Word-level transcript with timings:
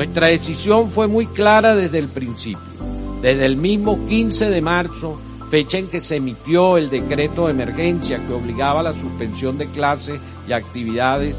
Nuestra 0.00 0.28
decisión 0.28 0.88
fue 0.88 1.08
muy 1.08 1.26
clara 1.26 1.76
desde 1.76 1.98
el 1.98 2.08
principio. 2.08 2.72
Desde 3.20 3.44
el 3.44 3.58
mismo 3.58 4.06
15 4.06 4.48
de 4.48 4.62
marzo, 4.62 5.20
fecha 5.50 5.76
en 5.76 5.88
que 5.88 6.00
se 6.00 6.16
emitió 6.16 6.78
el 6.78 6.88
decreto 6.88 7.44
de 7.44 7.50
emergencia 7.50 8.18
que 8.26 8.32
obligaba 8.32 8.80
a 8.80 8.84
la 8.84 8.92
suspensión 8.94 9.58
de 9.58 9.66
clases 9.66 10.18
y 10.48 10.54
actividades 10.54 11.36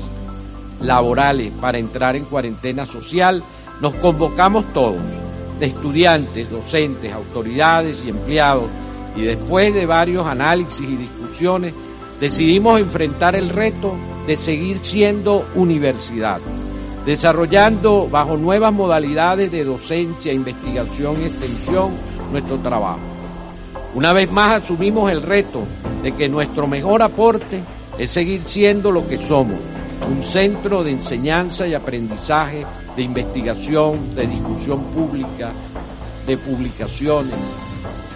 laborales 0.80 1.52
para 1.60 1.80
entrar 1.80 2.16
en 2.16 2.26
cuarentena 2.26 2.86
social, 2.86 3.42
nos 3.82 3.96
convocamos 3.96 4.72
todos, 4.74 5.02
de 5.60 5.66
estudiantes, 5.66 6.52
docentes, 6.52 7.12
autoridades 7.12 8.04
y 8.06 8.10
empleados, 8.10 8.70
y 9.16 9.24
después 9.24 9.74
de 9.74 9.88
varios 9.88 10.28
análisis 10.28 10.88
y 10.88 10.98
discusiones, 10.98 11.74
decidimos 12.20 12.80
enfrentar 12.80 13.36
el 13.36 13.50
reto 13.50 13.96
de 14.28 14.38
seguir 14.38 14.78
siendo 14.84 15.48
universidad, 15.56 16.40
desarrollando 17.06 18.08
bajo 18.10 18.38
nuevas 18.38 18.72
modalidades 18.72 19.52
de 19.52 19.64
docencia, 19.64 20.32
investigación 20.34 21.22
y 21.22 21.26
extensión 21.26 21.92
nuestro 22.32 22.58
trabajo. 22.58 23.00
Una 23.94 24.14
vez 24.14 24.32
más 24.32 24.64
asumimos 24.64 25.12
el 25.12 25.22
reto 25.22 25.64
de 26.02 26.14
que 26.14 26.30
nuestro 26.30 26.68
mejor 26.68 27.02
aporte 27.02 27.62
es 27.98 28.12
seguir 28.12 28.42
siendo 28.44 28.92
lo 28.92 29.08
que 29.08 29.18
somos, 29.18 29.60
un 30.10 30.24
centro 30.24 30.84
de 30.84 30.92
enseñanza 30.92 31.68
y 31.68 31.74
aprendizaje, 31.74 32.66
de 32.96 33.04
investigación, 33.04 34.16
de 34.16 34.28
discusión 34.28 34.84
pública, 34.86 35.52
de 36.26 36.38
publicaciones. 36.38 37.36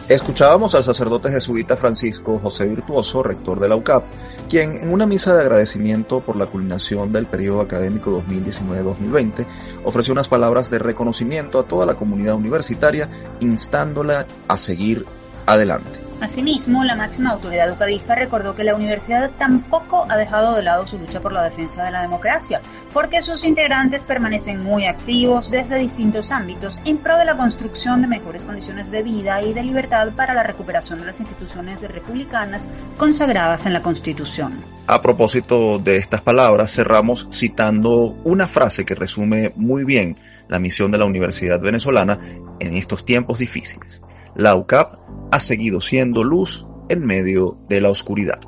Escuchábamos 0.07 0.75
al 0.75 0.83
sacerdote 0.83 1.31
jesuita 1.31 1.75
Francisco 1.75 2.37
José 2.37 2.67
Virtuoso, 2.67 3.23
rector 3.23 3.59
de 3.59 3.67
la 3.67 3.75
UCAP, 3.75 4.03
quien 4.47 4.77
en 4.77 4.93
una 4.93 5.07
misa 5.07 5.33
de 5.33 5.41
agradecimiento 5.41 6.21
por 6.21 6.35
la 6.35 6.45
culminación 6.45 7.11
del 7.11 7.25
periodo 7.25 7.61
académico 7.61 8.23
2019-2020 8.23 9.47
ofreció 9.83 10.11
unas 10.11 10.27
palabras 10.27 10.69
de 10.69 10.77
reconocimiento 10.77 11.57
a 11.57 11.63
toda 11.63 11.87
la 11.87 11.95
comunidad 11.95 12.35
universitaria, 12.35 13.09
instándola 13.39 14.27
a 14.47 14.57
seguir 14.59 15.07
adelante. 15.47 16.04
Asimismo, 16.21 16.83
la 16.85 16.95
máxima 16.95 17.31
autoridad 17.31 17.67
educadista 17.67 18.15
recordó 18.15 18.55
que 18.55 18.63
la 18.63 18.73
universidad 18.73 19.31
tampoco 19.37 20.05
ha 20.09 20.15
dejado 20.15 20.55
de 20.55 20.63
lado 20.63 20.85
su 20.85 20.97
lucha 20.97 21.19
por 21.19 21.33
la 21.33 21.43
defensa 21.43 21.83
de 21.83 21.91
la 21.91 22.01
democracia, 22.01 22.61
porque 22.93 23.21
sus 23.21 23.43
integrantes 23.43 24.01
permanecen 24.03 24.63
muy 24.63 24.85
activos 24.85 25.51
desde 25.51 25.77
distintos 25.77 26.31
ámbitos 26.31 26.79
en 26.85 26.99
pro 26.99 27.17
de 27.17 27.25
la 27.25 27.35
construcción 27.35 28.01
de 28.01 28.07
mejores 28.07 28.43
condiciones 28.43 28.89
de 28.91 29.03
vida 29.03 29.41
y 29.41 29.53
de 29.53 29.63
libertad 29.63 30.07
para 30.15 30.33
la 30.33 30.43
recuperación 30.43 30.99
de 30.99 31.05
las 31.05 31.19
instituciones 31.19 31.81
republicanas 31.81 32.63
consagradas 32.97 33.65
en 33.65 33.73
la 33.73 33.81
Constitución. 33.81 34.63
A 34.87 35.01
propósito 35.01 35.79
de 35.79 35.97
estas 35.97 36.21
palabras, 36.21 36.73
cerramos 36.73 37.27
citando 37.31 38.15
una 38.23 38.47
frase 38.47 38.85
que 38.85 38.95
resume 38.95 39.51
muy 39.55 39.83
bien 39.83 40.15
la 40.47 40.59
misión 40.59 40.91
de 40.91 40.97
la 40.97 41.05
Universidad 41.05 41.59
Venezolana 41.59 42.19
en 42.59 42.73
estos 42.73 43.03
tiempos 43.03 43.39
difíciles. 43.39 44.01
La 44.35 44.55
UCAP 44.55 45.04
ha 45.35 45.39
seguido 45.41 45.81
siendo 45.81 46.23
luz 46.23 46.65
en 46.87 47.05
medio 47.05 47.57
de 47.67 47.81
la 47.81 47.89
oscuridad. 47.89 48.39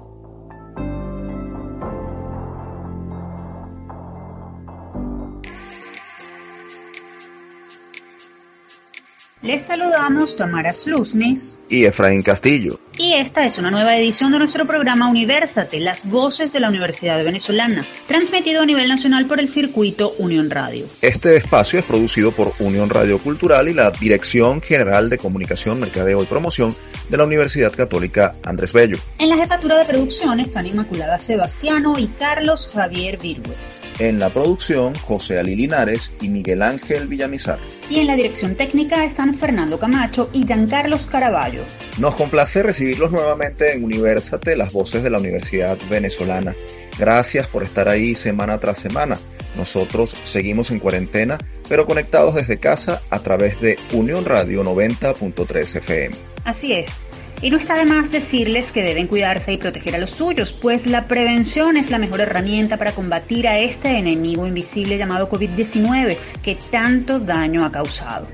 Les 9.48 9.66
saludamos 9.66 10.36
Tamara 10.36 10.74
Slusnis 10.74 11.58
y 11.70 11.86
Efraín 11.86 12.22
Castillo. 12.22 12.82
Y 12.98 13.14
esta 13.14 13.46
es 13.46 13.58
una 13.58 13.72
nueva 13.72 13.96
edición 13.96 14.34
de 14.34 14.40
nuestro 14.40 14.68
programa 14.68 15.10
Universate, 15.10 15.80
las 15.80 16.06
voces 16.06 16.52
de 16.52 16.60
la 16.60 16.68
Universidad 16.68 17.24
Venezolana, 17.24 17.88
transmitido 18.10 18.64
a 18.64 18.66
nivel 18.66 18.90
nacional 18.90 19.26
por 19.26 19.40
el 19.40 19.48
circuito 19.48 20.14
Unión 20.18 20.50
Radio. 20.50 20.88
Este 21.02 21.38
espacio 21.38 21.80
es 21.80 21.86
producido 21.86 22.34
por 22.34 22.52
Unión 22.60 22.90
Radio 22.90 23.20
Cultural 23.20 23.70
y 23.70 23.74
la 23.74 23.90
Dirección 23.92 24.62
General 24.62 25.10
de 25.10 25.18
Comunicación, 25.18 25.80
Mercadeo 25.80 26.22
y 26.22 26.26
Promoción 26.26 26.76
de 27.08 27.16
la 27.16 27.24
Universidad 27.24 27.72
Católica 27.72 28.36
Andrés 28.44 28.74
Bello. 28.74 28.98
En 29.18 29.30
la 29.30 29.38
jefatura 29.38 29.78
de 29.78 29.86
producción 29.86 30.42
están 30.42 30.68
Inmaculada 30.68 31.20
Sebastiano 31.20 31.98
y 31.98 32.08
Carlos 32.20 32.70
Javier 32.74 33.18
Virgües. 33.18 33.87
En 34.00 34.20
la 34.20 34.30
producción, 34.30 34.94
José 34.94 35.40
Ali 35.40 35.56
Linares 35.56 36.14
y 36.22 36.30
Miguel 36.30 36.62
Ángel 36.62 37.08
Villamizar. 37.08 37.58
Y 37.90 38.00
en 38.00 38.08
la 38.08 38.16
dirección 38.16 38.56
técnica 38.56 39.04
están 39.06 39.40
Fernando 39.40 39.80
Camacho 39.80 40.30
y 40.34 40.46
Giancarlos 40.46 41.08
Caraballo. 41.08 41.64
Nos 41.98 42.14
complace 42.14 42.62
recibirlos 42.62 43.12
nuevamente 43.12 43.74
en 43.74 43.84
Universate, 43.84 44.56
las 44.56 44.72
voces 44.72 45.02
de 45.02 45.10
la 45.10 45.18
Universidad 45.18 45.80
Venezolana. 45.90 46.56
Gracias 47.00 47.48
por 47.48 47.64
estar 47.64 47.90
ahí 47.90 48.14
semana 48.14 48.60
tras 48.60 48.78
semana. 48.78 49.18
Nosotros 49.56 50.16
seguimos 50.24 50.70
en 50.70 50.80
cuarentena, 50.80 51.40
pero 51.68 51.88
conectados 51.88 52.36
desde 52.36 52.60
casa 52.60 53.02
a 53.10 53.20
través 53.20 53.60
de 53.62 53.80
Unión 53.94 54.26
Radio 54.26 54.64
90.3 54.64 55.78
FM. 55.78 56.16
Así 56.46 56.74
es. 56.74 57.07
Y 57.42 57.52
no 57.52 57.58
está 57.58 57.76
de 57.76 57.86
más 57.86 58.10
decirles 58.12 58.72
que 58.72 58.82
deben 58.82 59.06
cuidarse 59.08 59.54
y 59.54 59.58
proteger 59.58 59.96
a 59.96 60.00
los 60.00 60.12
suyos, 60.12 60.54
pues 60.60 60.88
la 60.88 61.08
prevención 61.08 61.78
es 61.78 61.92
la 61.92 62.00
mejor 62.00 62.22
herramienta 62.22 62.78
para 62.78 62.94
combatir 62.94 63.48
a 63.48 63.60
este 63.60 63.90
enemigo 63.90 64.48
invisible 64.48 64.98
llamado 64.98 65.30
COVID-19 65.30 66.18
que 66.42 66.58
tanto 66.72 67.20
daño 67.20 67.64
ha 67.64 67.72
causado. 67.72 68.28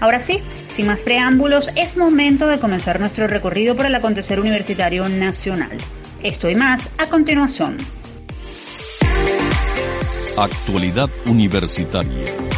Ahora 0.00 0.20
sí, 0.20 0.42
sin 0.74 0.88
más 0.88 1.00
preámbulos, 1.00 1.70
es 1.76 1.96
momento 1.96 2.48
de 2.48 2.58
comenzar 2.58 2.98
nuestro 2.98 3.28
recorrido 3.28 3.76
por 3.76 3.86
el 3.86 3.94
acontecer 3.94 4.40
universitario 4.40 5.08
nacional. 5.08 5.78
Esto 6.22 6.50
y 6.50 6.56
más 6.56 6.82
a 6.98 7.06
continuación. 7.06 7.76
Actualidad 10.36 11.08
Universitaria. 11.26 12.53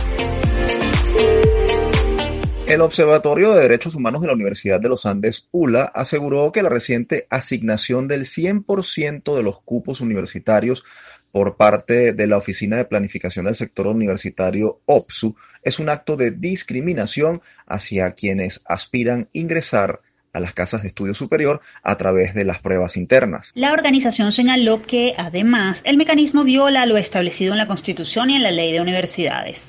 El 2.66 2.80
Observatorio 2.80 3.52
de 3.52 3.62
Derechos 3.62 3.94
Humanos 3.94 4.22
de 4.22 4.26
la 4.26 4.34
Universidad 4.34 4.80
de 4.80 4.88
los 4.88 5.06
Andes, 5.06 5.48
ULA, 5.52 5.84
aseguró 5.84 6.50
que 6.50 6.64
la 6.64 6.68
reciente 6.68 7.28
asignación 7.30 8.08
del 8.08 8.22
100% 8.22 9.36
de 9.36 9.42
los 9.44 9.60
cupos 9.62 10.00
universitarios 10.00 10.82
por 11.30 11.56
parte 11.56 12.12
de 12.12 12.26
la 12.26 12.38
Oficina 12.38 12.76
de 12.76 12.84
Planificación 12.84 13.44
del 13.44 13.54
Sector 13.54 13.86
Universitario, 13.86 14.80
OPSU, 14.84 15.36
es 15.62 15.78
un 15.78 15.88
acto 15.88 16.16
de 16.16 16.32
discriminación 16.32 17.40
hacia 17.66 18.10
quienes 18.14 18.62
aspiran 18.66 19.28
ingresar 19.32 20.00
a 20.32 20.40
las 20.40 20.52
casas 20.52 20.82
de 20.82 20.88
estudio 20.88 21.14
superior 21.14 21.60
a 21.84 21.96
través 21.96 22.34
de 22.34 22.44
las 22.44 22.58
pruebas 22.58 22.96
internas. 22.96 23.52
La 23.54 23.72
organización 23.72 24.32
señaló 24.32 24.82
que, 24.82 25.14
además, 25.16 25.80
el 25.84 25.96
mecanismo 25.96 26.42
viola 26.42 26.84
lo 26.84 26.96
establecido 26.96 27.52
en 27.52 27.58
la 27.58 27.68
Constitución 27.68 28.30
y 28.30 28.34
en 28.36 28.42
la 28.42 28.50
Ley 28.50 28.72
de 28.72 28.80
Universidades. 28.80 29.62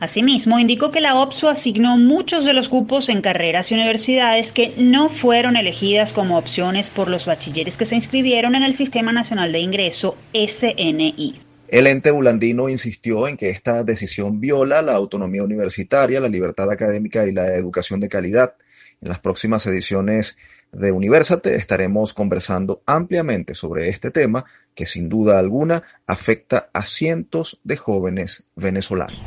Asimismo, 0.00 0.60
indicó 0.60 0.92
que 0.92 1.00
la 1.00 1.16
OPSU 1.16 1.48
asignó 1.48 1.96
muchos 1.96 2.44
de 2.44 2.52
los 2.52 2.68
cupos 2.68 3.08
en 3.08 3.20
carreras 3.20 3.70
y 3.70 3.74
universidades 3.74 4.52
que 4.52 4.74
no 4.76 5.08
fueron 5.08 5.56
elegidas 5.56 6.12
como 6.12 6.38
opciones 6.38 6.88
por 6.88 7.08
los 7.08 7.26
bachilleres 7.26 7.76
que 7.76 7.84
se 7.84 7.96
inscribieron 7.96 8.54
en 8.54 8.62
el 8.62 8.76
Sistema 8.76 9.12
Nacional 9.12 9.50
de 9.50 9.58
Ingreso, 9.58 10.16
SNI. 10.32 11.40
El 11.66 11.86
ente 11.88 12.12
bulandino 12.12 12.68
insistió 12.68 13.26
en 13.26 13.36
que 13.36 13.50
esta 13.50 13.82
decisión 13.82 14.40
viola 14.40 14.82
la 14.82 14.94
autonomía 14.94 15.42
universitaria, 15.42 16.20
la 16.20 16.28
libertad 16.28 16.70
académica 16.70 17.26
y 17.26 17.32
la 17.32 17.56
educación 17.56 17.98
de 17.98 18.08
calidad. 18.08 18.54
En 19.02 19.08
las 19.08 19.18
próximas 19.18 19.66
ediciones 19.66 20.36
de 20.72 20.92
Universate 20.92 21.56
estaremos 21.56 22.14
conversando 22.14 22.82
ampliamente 22.86 23.54
sobre 23.54 23.88
este 23.88 24.10
tema 24.10 24.44
que 24.74 24.86
sin 24.86 25.08
duda 25.08 25.38
alguna 25.38 25.82
afecta 26.06 26.68
a 26.72 26.82
cientos 26.82 27.58
de 27.64 27.76
jóvenes 27.76 28.44
venezolanos. 28.56 29.18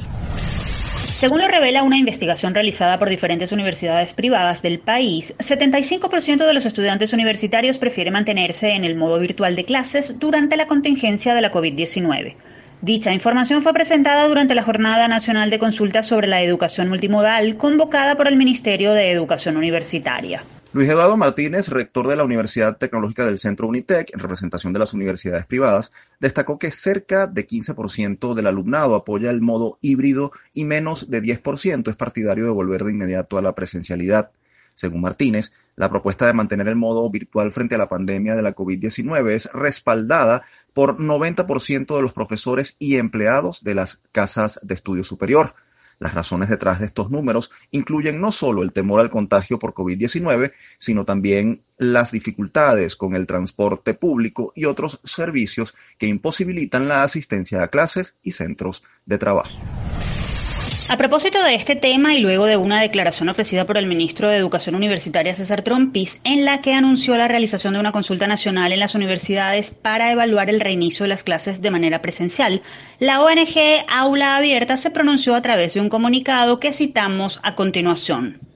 Según 1.21 1.39
lo 1.39 1.47
revela 1.47 1.83
una 1.83 1.99
investigación 1.99 2.55
realizada 2.55 2.97
por 2.97 3.07
diferentes 3.07 3.51
universidades 3.51 4.15
privadas 4.15 4.63
del 4.63 4.79
país, 4.79 5.35
75% 5.37 6.47
de 6.47 6.53
los 6.53 6.65
estudiantes 6.65 7.13
universitarios 7.13 7.77
prefieren 7.77 8.13
mantenerse 8.13 8.71
en 8.71 8.85
el 8.85 8.95
modo 8.95 9.19
virtual 9.19 9.55
de 9.55 9.65
clases 9.65 10.17
durante 10.17 10.57
la 10.57 10.65
contingencia 10.65 11.35
de 11.35 11.41
la 11.41 11.51
COVID-19. 11.51 12.35
Dicha 12.81 13.13
información 13.13 13.61
fue 13.61 13.73
presentada 13.73 14.27
durante 14.27 14.55
la 14.55 14.63
Jornada 14.63 15.07
Nacional 15.07 15.51
de 15.51 15.59
Consultas 15.59 16.07
sobre 16.07 16.25
la 16.25 16.41
Educación 16.41 16.89
Multimodal 16.89 17.55
convocada 17.55 18.15
por 18.15 18.27
el 18.27 18.35
Ministerio 18.35 18.93
de 18.93 19.11
Educación 19.11 19.57
Universitaria. 19.57 20.43
Luis 20.73 20.89
Eduardo 20.89 21.17
Martínez, 21.17 21.67
rector 21.67 22.07
de 22.07 22.15
la 22.15 22.23
Universidad 22.23 22.77
Tecnológica 22.77 23.25
del 23.25 23.37
Centro 23.37 23.67
Unitec, 23.67 24.13
en 24.13 24.21
representación 24.21 24.71
de 24.71 24.79
las 24.79 24.93
universidades 24.93 25.45
privadas, 25.45 25.91
destacó 26.21 26.57
que 26.59 26.71
cerca 26.71 27.27
de 27.27 27.45
15% 27.45 28.33
del 28.33 28.47
alumnado 28.47 28.95
apoya 28.95 29.31
el 29.31 29.41
modo 29.41 29.77
híbrido 29.81 30.31
y 30.53 30.63
menos 30.63 31.11
de 31.11 31.21
10% 31.21 31.89
es 31.89 31.95
partidario 31.97 32.45
de 32.45 32.51
volver 32.51 32.85
de 32.85 32.91
inmediato 32.91 33.37
a 33.37 33.41
la 33.41 33.53
presencialidad. 33.53 34.31
Según 34.73 35.01
Martínez, 35.01 35.51
la 35.75 35.89
propuesta 35.89 36.25
de 36.25 36.33
mantener 36.33 36.69
el 36.69 36.77
modo 36.77 37.09
virtual 37.09 37.51
frente 37.51 37.75
a 37.75 37.77
la 37.77 37.89
pandemia 37.89 38.37
de 38.37 38.41
la 38.41 38.55
COVID-19 38.55 39.29
es 39.31 39.51
respaldada 39.51 40.41
por 40.73 40.99
90% 40.99 41.97
de 41.97 42.01
los 42.01 42.13
profesores 42.13 42.77
y 42.79 42.95
empleados 42.95 43.65
de 43.65 43.75
las 43.75 43.97
casas 44.13 44.57
de 44.63 44.73
estudio 44.73 45.03
superior. 45.03 45.53
Las 46.01 46.15
razones 46.15 46.49
detrás 46.49 46.79
de 46.79 46.87
estos 46.87 47.11
números 47.11 47.51
incluyen 47.69 48.19
no 48.19 48.31
solo 48.31 48.63
el 48.63 48.73
temor 48.73 48.99
al 49.01 49.11
contagio 49.11 49.59
por 49.59 49.75
COVID-19, 49.75 50.51
sino 50.79 51.05
también 51.05 51.61
las 51.77 52.11
dificultades 52.11 52.95
con 52.95 53.13
el 53.13 53.27
transporte 53.27 53.93
público 53.93 54.51
y 54.55 54.65
otros 54.65 54.99
servicios 55.03 55.75
que 55.99 56.07
imposibilitan 56.07 56.87
la 56.87 57.03
asistencia 57.03 57.61
a 57.61 57.67
clases 57.67 58.17
y 58.23 58.31
centros 58.31 58.81
de 59.05 59.19
trabajo. 59.19 59.55
A 60.91 60.97
propósito 60.97 61.41
de 61.41 61.55
este 61.55 61.77
tema 61.77 62.15
y 62.15 62.19
luego 62.19 62.45
de 62.45 62.57
una 62.57 62.81
declaración 62.81 63.29
ofrecida 63.29 63.65
por 63.65 63.77
el 63.77 63.85
ministro 63.85 64.27
de 64.27 64.35
Educación 64.35 64.75
Universitaria 64.75 65.33
César 65.33 65.61
Trompis, 65.61 66.19
en 66.25 66.43
la 66.43 66.59
que 66.59 66.73
anunció 66.73 67.15
la 67.15 67.29
realización 67.29 67.75
de 67.75 67.79
una 67.79 67.93
consulta 67.93 68.27
nacional 68.27 68.73
en 68.73 68.81
las 68.81 68.93
universidades 68.93 69.71
para 69.71 70.11
evaluar 70.11 70.49
el 70.49 70.59
reinicio 70.59 71.05
de 71.05 71.07
las 71.07 71.23
clases 71.23 71.61
de 71.61 71.71
manera 71.71 72.01
presencial, 72.01 72.61
la 72.99 73.21
ONG 73.21 73.85
Aula 73.87 74.35
Abierta 74.35 74.75
se 74.75 74.91
pronunció 74.91 75.33
a 75.33 75.41
través 75.41 75.75
de 75.75 75.79
un 75.79 75.87
comunicado 75.87 76.59
que 76.59 76.73
citamos 76.73 77.39
a 77.41 77.55
continuación. 77.55 78.50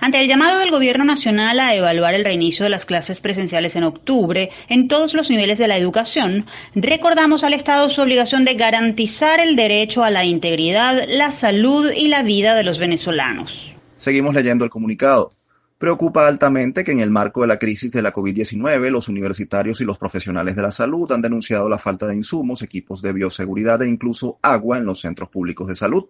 Ante 0.00 0.20
el 0.20 0.28
llamado 0.28 0.60
del 0.60 0.70
Gobierno 0.70 1.04
Nacional 1.04 1.58
a 1.58 1.74
evaluar 1.74 2.14
el 2.14 2.24
reinicio 2.24 2.62
de 2.62 2.70
las 2.70 2.84
clases 2.84 3.18
presenciales 3.18 3.74
en 3.74 3.82
octubre 3.82 4.50
en 4.68 4.86
todos 4.86 5.12
los 5.12 5.28
niveles 5.28 5.58
de 5.58 5.66
la 5.66 5.76
educación, 5.76 6.46
recordamos 6.76 7.42
al 7.42 7.52
Estado 7.52 7.90
su 7.90 8.00
obligación 8.00 8.44
de 8.44 8.54
garantizar 8.54 9.40
el 9.40 9.56
derecho 9.56 10.04
a 10.04 10.10
la 10.10 10.24
integridad, 10.24 11.02
la 11.08 11.32
salud 11.32 11.90
y 11.90 12.06
la 12.06 12.22
vida 12.22 12.54
de 12.54 12.62
los 12.62 12.78
venezolanos. 12.78 13.74
Seguimos 13.96 14.36
leyendo 14.36 14.64
el 14.64 14.70
comunicado. 14.70 15.32
Preocupa 15.78 16.28
altamente 16.28 16.84
que 16.84 16.92
en 16.92 17.00
el 17.00 17.10
marco 17.10 17.40
de 17.40 17.48
la 17.48 17.58
crisis 17.58 17.92
de 17.92 18.02
la 18.02 18.12
COVID-19 18.12 18.90
los 18.90 19.08
universitarios 19.08 19.80
y 19.80 19.84
los 19.84 19.98
profesionales 19.98 20.54
de 20.54 20.62
la 20.62 20.70
salud 20.70 21.10
han 21.10 21.22
denunciado 21.22 21.68
la 21.68 21.78
falta 21.78 22.06
de 22.06 22.14
insumos, 22.14 22.62
equipos 22.62 23.02
de 23.02 23.12
bioseguridad 23.12 23.82
e 23.82 23.88
incluso 23.88 24.38
agua 24.42 24.78
en 24.78 24.86
los 24.86 25.00
centros 25.00 25.28
públicos 25.28 25.66
de 25.66 25.74
salud. 25.74 26.06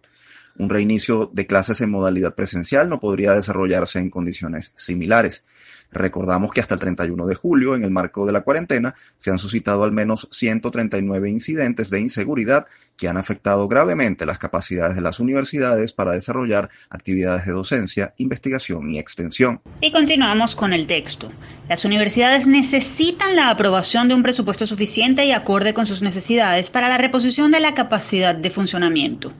Un 0.58 0.69
reinicio 0.69 1.31
de 1.32 1.46
clases 1.46 1.81
en 1.81 1.90
modalidad 1.90 2.34
presencial 2.34 2.88
no 2.88 2.99
podría 2.99 3.32
desarrollarse 3.32 4.00
en 4.00 4.10
condiciones 4.10 4.72
similares. 4.76 5.44
Recordamos 5.90 6.52
que 6.52 6.60
hasta 6.60 6.75
el 6.75 6.81
31 6.81 7.26
de 7.26 7.34
julio, 7.34 7.75
en 7.75 7.82
el 7.82 7.90
marco 7.90 8.26
de 8.26 8.32
la 8.32 8.43
cuarentena, 8.43 8.94
se 9.16 9.31
han 9.31 9.38
suscitado 9.38 9.84
al 9.84 9.93
menos 9.93 10.28
139 10.31 11.31
incidentes 11.31 11.88
de 11.90 12.00
inseguridad 12.00 12.66
que 12.96 13.08
han 13.08 13.16
afectado 13.16 13.69
gravemente 13.69 14.26
las 14.26 14.38
capacidades 14.38 14.96
de 14.96 15.00
las 15.00 15.20
universidades 15.20 15.93
para 15.93 16.12
desarrollar 16.12 16.69
actividades 16.90 17.46
de 17.46 17.52
docencia, 17.52 18.12
investigación 18.19 18.90
y 18.90 18.99
extensión. 18.99 19.61
Y 19.81 19.93
continuamos 19.93 20.56
con 20.56 20.72
el 20.72 20.87
texto. 20.87 21.31
Las 21.69 21.84
universidades 21.84 22.46
necesitan 22.46 23.37
la 23.37 23.50
aprobación 23.50 24.08
de 24.08 24.14
un 24.14 24.22
presupuesto 24.22 24.66
suficiente 24.66 25.25
y 25.25 25.32
acorde 25.32 25.72
con 25.72 25.87
sus 25.87 26.02
necesidades 26.02 26.69
para 26.69 26.88
la 26.88 26.99
reposición 26.99 27.52
de 27.52 27.61
la 27.61 27.75
capacidad 27.75 28.34
de 28.34 28.50
funcionamiento. 28.50 29.32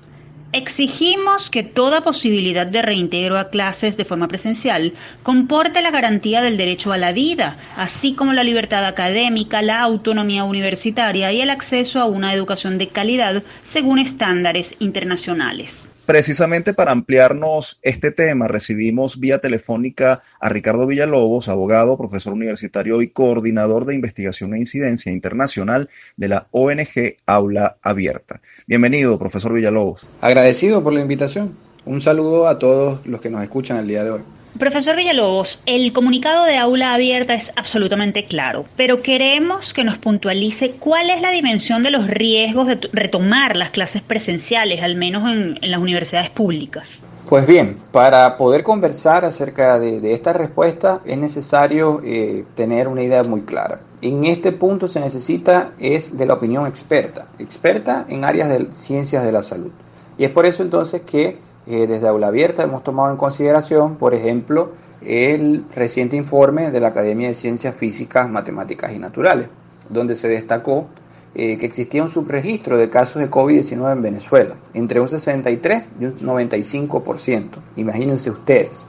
Exigimos 0.53 1.51
que 1.51 1.63
toda 1.63 2.01
posibilidad 2.01 2.67
de 2.67 2.81
reintegro 2.81 3.39
a 3.39 3.51
clases 3.51 3.99
de 3.99 4.07
forma 4.07 4.29
presencial 4.29 4.95
comporte 5.23 5.83
la 5.83 5.91
garantía 5.91 6.41
del 6.41 6.57
derecho 6.57 6.91
a 6.91 6.97
la 6.97 7.13
vida, 7.13 7.59
así 7.77 8.15
como 8.15 8.33
la 8.33 8.45
libertad 8.45 8.87
académica, 8.87 9.61
la 9.61 9.81
autonomía 9.81 10.45
universitaria 10.45 11.31
y 11.33 11.43
el 11.43 11.51
acceso 11.51 12.01
a 12.01 12.07
una 12.07 12.33
educación 12.33 12.79
de 12.79 12.89
calidad 12.89 13.43
según 13.65 13.99
estándares 13.99 14.75
internacionales. 14.79 15.88
Precisamente 16.09 16.73
para 16.73 16.93
ampliarnos 16.93 17.81
este 17.83 18.11
tema, 18.11 18.49
recibimos 18.49 19.21
vía 19.21 19.41
telefónica 19.41 20.23
a 20.41 20.49
Ricardo 20.49 20.87
Villalobos, 20.87 21.51
abogado, 21.51 21.99
profesor 21.99 22.33
universitario 22.33 23.03
y 23.03 23.11
coordinador 23.11 23.85
de 23.85 23.95
investigación 23.95 24.55
e 24.55 24.59
incidencia 24.59 25.13
internacional 25.13 25.91
de 26.17 26.29
la 26.29 26.47
ONG 26.51 27.19
Aula 27.27 27.77
Abierta. 27.83 28.41
Bienvenido, 28.67 29.19
profesor 29.19 29.53
Villalobos. 29.53 30.07
Agradecido 30.23 30.83
por 30.83 30.95
la 30.95 31.03
invitación. 31.03 31.59
Un 31.85 32.01
saludo 32.01 32.49
a 32.49 32.59
todos 32.59 33.07
los 33.07 33.21
que 33.21 33.29
nos 33.29 33.43
escuchan 33.43 33.77
el 33.77 33.89
día 33.89 34.03
de 34.03 34.13
hoy. 34.13 34.23
Profesor 34.59 34.97
Villalobos, 34.97 35.63
el 35.67 35.93
comunicado 35.93 36.45
de 36.45 36.57
aula 36.57 36.93
abierta 36.93 37.35
es 37.35 37.53
absolutamente 37.55 38.25
claro, 38.25 38.65
pero 38.77 39.03
queremos 39.03 39.73
que 39.73 39.85
nos 39.85 39.99
puntualice 39.99 40.73
cuál 40.81 41.11
es 41.11 41.23
la 41.23 41.31
dimensión 41.31 41.85
de 41.85 41.93
los 41.93 42.09
riesgos 42.09 42.67
de 42.67 42.81
retomar 42.93 43.55
las 43.55 43.71
clases 43.71 44.03
presenciales, 44.03 44.83
al 44.83 44.97
menos 44.97 45.31
en, 45.31 45.61
las 45.63 45.79
universidades 45.79 46.31
públicas. 46.31 46.91
Pues 47.29 47.47
bien, 47.47 47.77
para 47.93 48.37
poder 48.37 48.65
conversar 48.65 49.25
acerca 49.25 49.79
de, 49.79 50.13
esta 50.13 50.33
respuesta 50.33 51.03
es 51.05 51.19
necesario 51.19 52.01
eh, 52.05 52.45
tener 52.57 52.89
una 52.89 53.03
idea 53.03 53.23
muy 53.23 53.43
clara. 53.43 53.83
En 54.03 54.25
este 54.25 54.51
punto 54.51 54.89
se 54.89 54.99
necesita 54.99 55.75
es 55.79 56.17
de 56.17 56.27
la 56.27 56.35
opinión 56.35 56.67
experta, 56.67 57.29
experta 57.39 58.07
en 58.09 58.25
áreas 58.25 58.49
de 58.49 58.73
ciencias 58.73 59.25
de 59.25 59.31
la 59.31 59.45
salud. 59.45 59.71
Y 60.17 60.25
es 60.25 60.31
por 60.31 60.47
eso 60.47 60.65
entonces 60.65 61.03
que 61.03 61.39
eh, 61.69 61.87
desde 61.87 62.09
Aula 62.09 62.29
Abierta 62.29 62.63
hemos 62.63 62.83
tomado 62.83 63.11
en 63.11 63.19
consideración, 63.19 63.97
por 63.97 64.15
ejemplo, 64.15 64.73
el 65.03 65.67
reciente 65.75 66.17
informe 66.17 66.71
de 66.71 66.81
la 66.81 66.89
Academia 66.89 67.29
de 67.29 67.35
Ciencias 67.35 67.77
Físicas, 67.77 68.29
Matemáticas 68.31 68.93
y 68.95 68.99
Naturales, 68.99 69.51
donde 69.91 70.17
se 70.17 70.29
destacó 70.29 70.89
eh, 71.35 71.59
que 71.59 71.67
existía 71.67 72.03
un 72.03 72.09
subregistro 72.09 72.79
de 72.79 72.89
casos 72.89 73.21
de 73.21 73.31
COVID-19 73.31 73.93
en 73.93 74.03
Venezuela, 74.03 74.55
entre 74.73 74.99
un 74.99 75.11
63 75.11 75.85
y 76.01 76.07
un 76.07 76.19
95%. 76.21 77.51
Imagínense 77.77 78.31
ustedes. 78.31 78.87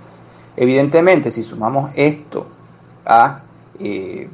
Evidentemente, 0.55 1.31
si 1.31 1.43
sumamos 1.43 1.91
esto 1.95 2.47
a 3.05 3.41
eh, 3.77 4.29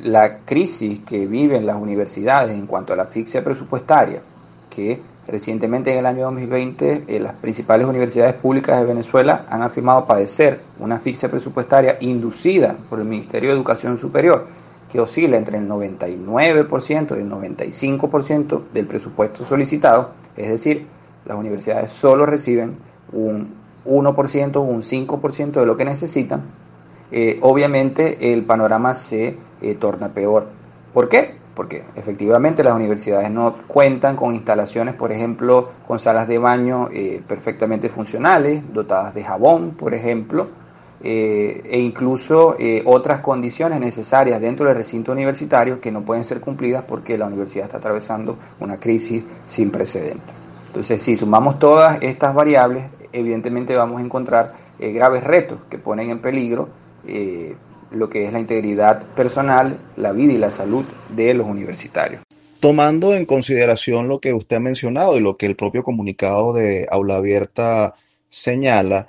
la 0.00 0.38
crisis 0.38 1.00
que 1.00 1.26
viven 1.26 1.66
las 1.66 1.76
universidades 1.76 2.58
en 2.58 2.66
cuanto 2.66 2.94
a 2.94 2.96
la 2.96 3.02
asfixia 3.04 3.44
presupuestaria, 3.44 4.22
que 4.70 5.11
Recientemente, 5.26 5.92
en 5.92 5.98
el 6.00 6.06
año 6.06 6.24
2020, 6.24 7.04
eh, 7.06 7.20
las 7.20 7.34
principales 7.34 7.86
universidades 7.86 8.34
públicas 8.34 8.80
de 8.80 8.86
Venezuela 8.86 9.46
han 9.48 9.62
afirmado 9.62 10.04
padecer 10.04 10.60
una 10.80 10.96
asfixia 10.96 11.30
presupuestaria 11.30 11.96
inducida 12.00 12.76
por 12.90 12.98
el 12.98 13.04
Ministerio 13.04 13.50
de 13.50 13.56
Educación 13.56 13.98
Superior, 13.98 14.48
que 14.90 15.00
oscila 15.00 15.36
entre 15.36 15.58
el 15.58 15.68
99% 15.68 17.16
y 17.16 17.20
el 17.20 17.30
95% 17.30 18.62
del 18.74 18.86
presupuesto 18.86 19.44
solicitado, 19.44 20.10
es 20.36 20.48
decir, 20.48 20.86
las 21.24 21.36
universidades 21.36 21.90
solo 21.90 22.26
reciben 22.26 22.76
un 23.12 23.54
1% 23.86 24.56
o 24.56 24.60
un 24.60 24.82
5% 24.82 25.52
de 25.52 25.66
lo 25.66 25.76
que 25.76 25.84
necesitan, 25.84 26.42
eh, 27.12 27.38
obviamente 27.42 28.32
el 28.32 28.44
panorama 28.44 28.94
se 28.94 29.36
eh, 29.60 29.74
torna 29.76 30.08
peor. 30.08 30.48
¿Por 30.92 31.08
qué? 31.08 31.41
Porque 31.54 31.84
efectivamente 31.94 32.64
las 32.64 32.74
universidades 32.74 33.30
no 33.30 33.56
cuentan 33.66 34.16
con 34.16 34.34
instalaciones, 34.34 34.94
por 34.94 35.12
ejemplo, 35.12 35.70
con 35.86 35.98
salas 35.98 36.26
de 36.26 36.38
baño 36.38 36.88
eh, 36.92 37.22
perfectamente 37.26 37.88
funcionales, 37.88 38.62
dotadas 38.72 39.14
de 39.14 39.22
jabón, 39.22 39.72
por 39.72 39.94
ejemplo, 39.94 40.48
eh, 41.02 41.62
e 41.64 41.80
incluso 41.80 42.56
eh, 42.58 42.82
otras 42.86 43.20
condiciones 43.20 43.80
necesarias 43.80 44.40
dentro 44.40 44.66
del 44.66 44.76
recinto 44.76 45.12
universitario 45.12 45.80
que 45.80 45.90
no 45.90 46.02
pueden 46.02 46.24
ser 46.24 46.40
cumplidas 46.40 46.84
porque 46.84 47.18
la 47.18 47.26
universidad 47.26 47.66
está 47.66 47.78
atravesando 47.78 48.38
una 48.60 48.78
crisis 48.78 49.24
sin 49.46 49.70
precedentes. 49.70 50.34
Entonces, 50.68 51.02
si 51.02 51.16
sumamos 51.16 51.58
todas 51.58 51.98
estas 52.00 52.34
variables, 52.34 52.86
evidentemente 53.12 53.76
vamos 53.76 54.00
a 54.00 54.04
encontrar 54.04 54.54
graves 54.78 55.22
retos 55.22 55.58
que 55.68 55.78
ponen 55.78 56.10
en 56.10 56.20
peligro 56.20 56.70
lo 57.94 58.08
que 58.08 58.26
es 58.26 58.32
la 58.32 58.40
integridad 58.40 59.06
personal, 59.14 59.80
la 59.96 60.12
vida 60.12 60.32
y 60.32 60.38
la 60.38 60.50
salud 60.50 60.84
de 61.14 61.34
los 61.34 61.46
universitarios. 61.46 62.22
Tomando 62.60 63.14
en 63.14 63.26
consideración 63.26 64.08
lo 64.08 64.20
que 64.20 64.32
usted 64.32 64.56
ha 64.56 64.60
mencionado 64.60 65.16
y 65.16 65.20
lo 65.20 65.36
que 65.36 65.46
el 65.46 65.56
propio 65.56 65.82
comunicado 65.82 66.52
de 66.52 66.86
Aula 66.90 67.16
Abierta 67.16 67.94
señala, 68.28 69.08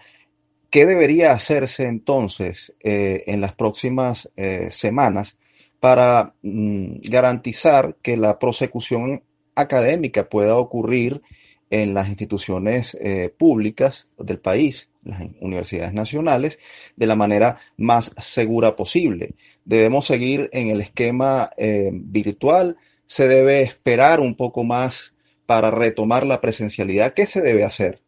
¿qué 0.70 0.86
debería 0.86 1.34
hacerse 1.34 1.86
entonces 1.86 2.76
eh, 2.84 3.24
en 3.28 3.42
las 3.42 3.54
próximas 3.54 4.30
eh, 4.36 4.70
semanas 4.72 5.38
para 5.80 6.34
mm, 6.42 7.02
garantizar 7.04 7.98
que 8.02 8.18
la 8.18 8.40
prosecución 8.40 9.22
académica 9.56 10.30
pueda 10.30 10.56
ocurrir 10.56 11.22
en 11.70 11.94
las 11.94 12.08
instituciones 12.08 12.96
eh, 13.02 13.34
públicas 13.38 14.10
del 14.18 14.40
país 14.40 14.93
las 15.04 15.22
universidades 15.40 15.94
nacionales 15.94 16.60
de 16.96 17.08
la 17.08 17.16
manera 17.16 17.58
más 17.78 18.14
segura 18.18 18.76
posible. 18.76 19.36
Debemos 19.66 20.06
seguir 20.06 20.50
en 20.54 20.70
el 20.70 20.82
esquema 20.82 21.50
eh, 21.58 21.92
virtual, 21.94 22.78
se 23.06 23.28
debe 23.28 23.62
esperar 23.62 24.20
un 24.20 24.36
poco 24.36 24.64
más 24.64 25.16
para 25.46 25.72
retomar 25.72 26.26
la 26.26 26.42
presencialidad. 26.42 27.14
¿Qué 27.14 27.26
se 27.26 27.42
debe 27.42 27.64
hacer? 27.64 28.00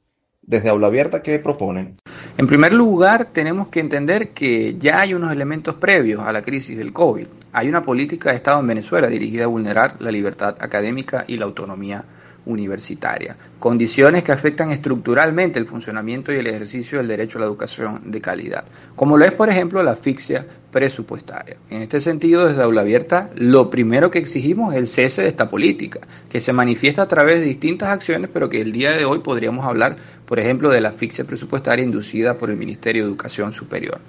Desde 0.41 0.69
Aula 0.69 0.87
Abierta, 0.87 1.23
¿qué 1.23 1.39
proponen? 1.39 1.95
En 2.37 2.47
primer 2.47 2.71
lugar, 2.73 3.29
tenemos 3.33 3.69
que 3.69 3.79
entender 3.79 4.29
que 4.29 4.75
ya 4.77 4.99
hay 4.99 5.13
unos 5.13 5.31
elementos 5.31 5.75
previos 5.75 6.21
a 6.25 6.31
la 6.31 6.43
crisis 6.43 6.77
del 6.77 6.93
COVID. 6.93 7.25
Hay 7.51 7.67
una 7.67 7.81
política 7.81 8.29
de 8.29 8.37
Estado 8.37 8.59
en 8.59 8.67
Venezuela 8.67 9.07
dirigida 9.07 9.45
a 9.45 9.47
vulnerar 9.47 9.95
la 9.99 10.11
libertad 10.11 10.55
académica 10.59 11.25
y 11.27 11.37
la 11.37 11.45
autonomía 11.45 12.05
universitaria, 12.45 13.35
condiciones 13.59 14.23
que 14.23 14.31
afectan 14.31 14.71
estructuralmente 14.71 15.59
el 15.59 15.67
funcionamiento 15.67 16.31
y 16.31 16.37
el 16.37 16.47
ejercicio 16.47 16.99
del 16.99 17.07
derecho 17.07 17.37
a 17.37 17.41
la 17.41 17.47
educación 17.47 18.01
de 18.05 18.21
calidad, 18.21 18.65
como 18.95 19.17
lo 19.17 19.25
es, 19.25 19.33
por 19.33 19.49
ejemplo, 19.49 19.81
la 19.83 19.91
asfixia 19.91 20.45
presupuestaria. 20.71 21.57
En 21.69 21.81
este 21.81 22.01
sentido, 22.01 22.47
desde 22.47 22.61
Aula 22.61 22.81
Abierta, 22.81 23.29
lo 23.35 23.69
primero 23.69 24.11
que 24.11 24.19
exigimos 24.19 24.73
es 24.73 24.79
el 24.79 24.87
cese 24.87 25.21
de 25.21 25.29
esta 25.29 25.49
política, 25.49 26.01
que 26.29 26.39
se 26.39 26.53
manifiesta 26.53 27.03
a 27.03 27.07
través 27.07 27.39
de 27.39 27.45
distintas 27.45 27.89
acciones, 27.89 28.29
pero 28.33 28.49
que 28.49 28.61
el 28.61 28.71
día 28.71 28.91
de 28.91 29.05
hoy 29.05 29.19
podríamos 29.19 29.65
hablar, 29.65 29.95
por 30.25 30.39
ejemplo, 30.39 30.69
de 30.69 30.81
la 30.81 30.89
asfixia 30.89 31.25
presupuestaria 31.25 31.85
inducida 31.85 32.37
por 32.37 32.49
el 32.49 32.57
Ministerio 32.57 33.03
de 33.03 33.09
Educación 33.09 33.53
Superior. 33.53 33.99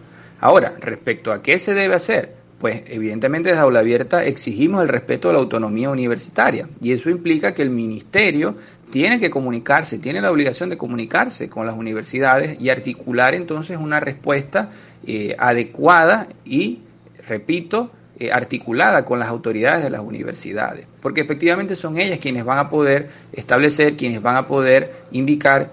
Ahora, 0.40 0.74
respecto 0.80 1.32
a 1.32 1.42
qué 1.42 1.58
se 1.58 1.72
debe 1.72 1.94
hacer, 1.94 2.34
pues 2.58 2.82
evidentemente 2.86 3.50
desde 3.50 3.62
Aula 3.62 3.80
Abierta 3.80 4.24
exigimos 4.24 4.82
el 4.82 4.88
respeto 4.88 5.28
a 5.28 5.32
la 5.32 5.38
autonomía 5.38 5.90
universitaria. 5.90 6.68
Y 6.80 6.92
eso 6.92 7.10
implica 7.10 7.52
que 7.52 7.62
el 7.62 7.70
ministerio 7.70 8.56
tiene 8.90 9.20
que 9.20 9.30
comunicarse, 9.30 9.98
tiene 9.98 10.20
la 10.20 10.30
obligación 10.30 10.70
de 10.70 10.78
comunicarse 10.78 11.48
con 11.50 11.66
las 11.66 11.76
universidades 11.76 12.60
y 12.60 12.70
articular 12.70 13.34
entonces 13.34 13.76
una 13.78 14.00
respuesta 14.00 14.70
eh, 15.06 15.34
adecuada 15.38 16.28
y, 16.44 16.80
repito, 17.28 17.90
eh, 18.18 18.32
articulada 18.32 19.04
con 19.04 19.18
las 19.18 19.28
autoridades 19.28 19.84
de 19.84 19.90
las 19.90 20.00
universidades, 20.00 20.86
porque 21.02 21.20
efectivamente 21.20 21.76
son 21.76 22.00
ellas 22.00 22.18
quienes 22.18 22.46
van 22.46 22.58
a 22.58 22.70
poder 22.70 23.10
establecer, 23.32 23.96
quienes 23.96 24.22
van 24.22 24.36
a 24.36 24.46
poder 24.46 25.04
indicar 25.10 25.72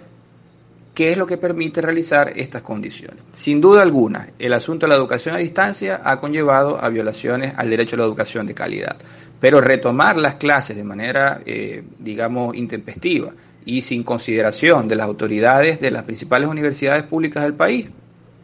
qué 0.94 1.12
es 1.12 1.18
lo 1.18 1.26
que 1.26 1.38
permite 1.38 1.82
realizar 1.82 2.34
estas 2.36 2.62
condiciones. 2.62 3.24
Sin 3.36 3.60
duda 3.60 3.82
alguna, 3.82 4.30
el 4.38 4.54
asunto 4.54 4.86
de 4.86 4.92
la 4.92 4.96
educación 4.96 5.36
a 5.36 5.40
distancia 5.40 6.02
ha 6.04 6.20
conllevado 6.20 6.84
a 6.84 6.90
violaciones 6.90 7.54
al 7.58 7.70
derecho 7.70 7.96
a 7.96 8.00
la 8.00 8.06
educación 8.06 8.46
de 8.46 8.54
calidad, 8.54 8.98
pero 9.40 9.60
retomar 9.60 10.18
las 10.18 10.36
clases 10.36 10.78
de 10.78 10.84
manera, 10.84 11.42
eh, 11.46 11.84
digamos, 12.00 12.56
intempestiva 12.56 13.32
y 13.66 13.82
sin 13.82 14.04
consideración 14.04 14.88
de 14.88 14.96
las 14.96 15.08
autoridades 15.08 15.80
de 15.80 15.92
las 15.92 16.04
principales 16.04 16.48
universidades 16.48 17.04
públicas 17.04 17.44
del 17.44 17.56
país 17.56 17.90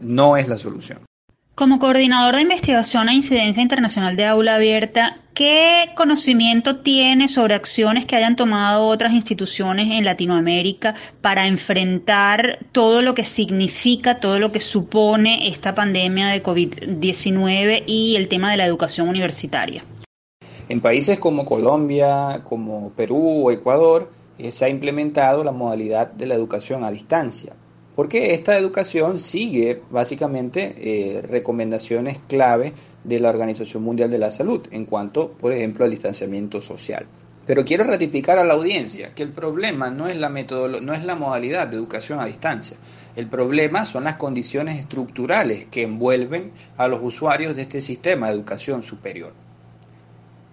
no 0.02 0.38
es 0.38 0.48
la 0.48 0.58
solución. 0.58 1.09
Como 1.60 1.78
coordinador 1.78 2.38
de 2.38 2.44
investigación 2.44 3.10
a 3.10 3.14
incidencia 3.14 3.62
internacional 3.62 4.16
de 4.16 4.26
aula 4.26 4.56
abierta, 4.56 5.18
¿qué 5.34 5.90
conocimiento 5.98 6.78
tiene 6.78 7.28
sobre 7.28 7.54
acciones 7.54 8.06
que 8.06 8.16
hayan 8.16 8.38
tomado 8.38 8.86
otras 8.86 9.12
instituciones 9.12 9.92
en 9.92 10.06
Latinoamérica 10.06 10.96
para 11.20 11.48
enfrentar 11.48 12.60
todo 12.72 13.02
lo 13.02 13.14
que 13.14 13.26
significa, 13.26 14.22
todo 14.22 14.40
lo 14.40 14.54
que 14.54 14.62
supone 14.62 15.50
esta 15.50 15.76
pandemia 15.76 16.28
de 16.28 16.42
COVID-19 16.42 17.84
y 17.86 18.16
el 18.16 18.30
tema 18.30 18.52
de 18.52 18.56
la 18.56 18.66
educación 18.66 19.10
universitaria? 19.10 19.84
En 20.70 20.80
países 20.80 21.20
como 21.20 21.44
Colombia, 21.44 22.40
como 22.46 22.92
Perú 22.92 23.48
o 23.48 23.52
Ecuador, 23.52 24.14
eh, 24.38 24.54
se 24.54 24.64
ha 24.64 24.70
implementado 24.70 25.44
la 25.44 25.52
modalidad 25.52 26.10
de 26.10 26.26
la 26.26 26.36
educación 26.36 26.86
a 26.86 26.90
distancia 26.92 27.52
porque 28.00 28.34
esta 28.34 28.58
educación 28.58 29.20
sigue 29.20 29.82
básicamente 29.92 30.74
eh, 30.78 31.22
recomendaciones 31.22 32.20
clave 32.30 32.72
de 33.04 33.20
la 33.20 33.28
Organización 33.28 33.84
Mundial 33.84 34.10
de 34.10 34.18
la 34.18 34.32
Salud 34.32 34.66
en 34.72 34.86
cuanto, 34.86 35.32
por 35.34 35.52
ejemplo, 35.52 35.84
al 35.84 35.92
distanciamiento 35.92 36.62
social. 36.62 37.08
Pero 37.46 37.66
quiero 37.66 37.84
ratificar 37.84 38.40
a 38.40 38.46
la 38.46 38.54
audiencia 38.54 39.14
que 39.14 39.24
el 39.24 39.34
problema 39.34 39.90
no 39.90 40.08
es 40.08 40.16
la 40.16 40.30
no 40.30 40.94
es 40.94 41.04
la 41.04 41.16
modalidad 41.16 41.68
de 41.68 41.76
educación 41.76 42.22
a 42.22 42.26
distancia. 42.26 42.78
El 43.18 43.28
problema 43.28 43.84
son 43.84 44.06
las 44.06 44.16
condiciones 44.16 44.80
estructurales 44.80 45.66
que 45.66 45.82
envuelven 45.82 46.54
a 46.78 46.88
los 46.88 47.04
usuarios 47.04 47.54
de 47.58 47.64
este 47.64 47.82
sistema 47.82 48.28
de 48.28 48.34
educación 48.36 48.82
superior. 48.82 49.34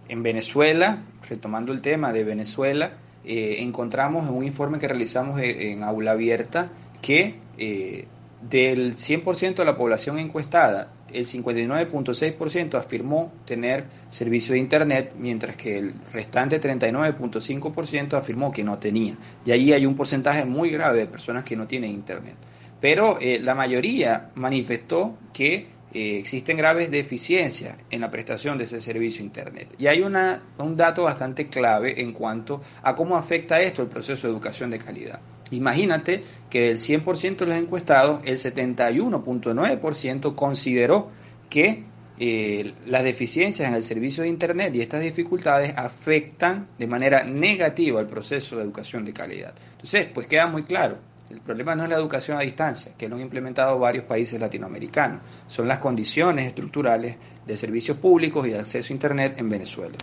En 0.09 0.21
Venezuela, 0.25 1.05
retomando 1.29 1.71
el 1.71 1.81
tema 1.81 2.13
de 2.13 2.25
Venezuela, 2.25 2.95
eh, 3.25 3.59
encontramos 3.61 4.29
en 4.29 4.35
un 4.35 4.43
informe 4.43 4.81
que 4.81 4.89
realizamos 4.89 5.41
en 5.41 5.85
aula 5.85 6.11
abierta 6.11 6.71
que 7.01 7.41
eh, 7.59 8.07
del 8.43 8.97
100% 8.97 9.57
de 9.57 9.65
la 9.65 9.77
población 9.77 10.19
encuestada, 10.19 10.93
el 11.13 11.25
59.6% 11.25 12.75
afirmó 12.75 13.33
tener 13.45 13.87
servicio 14.09 14.53
de 14.53 14.59
Internet, 14.59 15.15
mientras 15.17 15.57
que 15.57 15.79
el 15.79 15.95
restante 16.13 16.61
39.5% 16.61 18.15
afirmó 18.15 18.53
que 18.53 18.65
no 18.65 18.79
tenía. 18.79 19.17
Y 19.45 19.53
allí 19.53 19.73
hay 19.73 19.87
un 19.87 19.97
porcentaje 19.97 20.45
muy 20.45 20.71
grave 20.71 20.99
de 20.99 21.07
personas 21.07 21.45
que 21.45 21.57
no 21.57 21.67
tienen 21.67 21.91
Internet. 21.91 22.37
Pero 22.81 23.19
eh, 23.21 23.39
la 23.41 23.55
mayoría 23.55 24.31
manifestó 24.35 25.17
que 25.33 25.69
eh, 25.95 26.19
existen 26.19 26.59
graves 26.59 26.91
deficiencias 26.91 27.79
en 27.91 28.01
la 28.01 28.11
prestación 28.11 28.59
de 28.59 28.65
ese 28.65 28.81
servicio 28.81 29.25
Internet. 29.25 29.75
Y 29.79 29.87
hay 29.87 30.03
una, 30.03 30.43
un 30.59 30.77
dato 30.77 31.05
bastante 31.05 31.49
clave 31.49 32.01
en 32.01 32.13
cuanto 32.13 32.61
a 32.83 32.95
cómo 32.95 33.17
afecta 33.17 33.61
esto 33.63 33.83
el 33.83 33.89
proceso 33.89 34.27
de 34.27 34.33
educación 34.33 34.71
de 34.71 34.79
calidad. 34.79 35.21
Imagínate 35.51 36.25
que 36.51 36.69
del 36.69 36.79
100% 36.79 37.37
de 37.39 37.47
los 37.47 37.57
encuestados, 37.57 38.21
el 38.25 38.37
71.9% 38.37 40.35
consideró 40.35 41.11
que 41.49 41.85
eh, 42.19 42.73
las 42.87 43.05
deficiencias 43.05 43.69
en 43.69 43.75
el 43.75 43.83
servicio 43.83 44.23
de 44.23 44.31
Internet 44.31 44.75
y 44.75 44.81
estas 44.81 45.03
dificultades 45.03 45.75
afectan 45.77 46.69
de 46.79 46.87
manera 46.87 47.25
negativa 47.25 48.01
el 48.01 48.07
proceso 48.07 48.57
de 48.57 48.63
educación 48.63 49.05
de 49.05 49.13
calidad. 49.13 49.55
Entonces, 49.73 50.07
pues 50.15 50.27
queda 50.27 50.47
muy 50.47 50.63
claro, 50.65 50.99
el 51.29 51.41
problema 51.41 51.75
no 51.75 51.85
es 51.85 51.91
la 51.91 51.97
educación 51.97 52.39
a 52.39 52.43
distancia, 52.43 52.93
que 52.97 53.09
lo 53.09 53.17
han 53.17 53.23
implementado 53.23 53.79
varios 53.79 54.05
países 54.05 54.41
latinoamericanos, 54.41 55.21
son 55.47 55.69
las 55.69 55.79
condiciones 55.79 56.47
estructurales 56.47 57.17
de 57.45 57.57
servicios 57.57 57.99
públicos 57.99 58.47
y 58.47 58.51
de 58.51 58.61
acceso 58.61 58.93
a 58.93 58.95
Internet 58.95 59.35
en 59.37 59.51
Venezuela. 59.51 59.97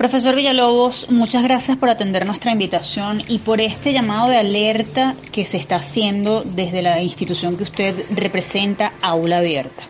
Profesor 0.00 0.34
Villalobos, 0.34 1.10
muchas 1.10 1.42
gracias 1.42 1.76
por 1.76 1.90
atender 1.90 2.24
nuestra 2.24 2.52
invitación 2.52 3.22
y 3.28 3.40
por 3.40 3.60
este 3.60 3.92
llamado 3.92 4.30
de 4.30 4.38
alerta 4.38 5.14
que 5.30 5.44
se 5.44 5.58
está 5.58 5.76
haciendo 5.76 6.42
desde 6.42 6.80
la 6.80 7.02
institución 7.02 7.58
que 7.58 7.64
usted 7.64 8.06
representa, 8.08 8.94
Aula 9.02 9.36
Abierta. 9.40 9.82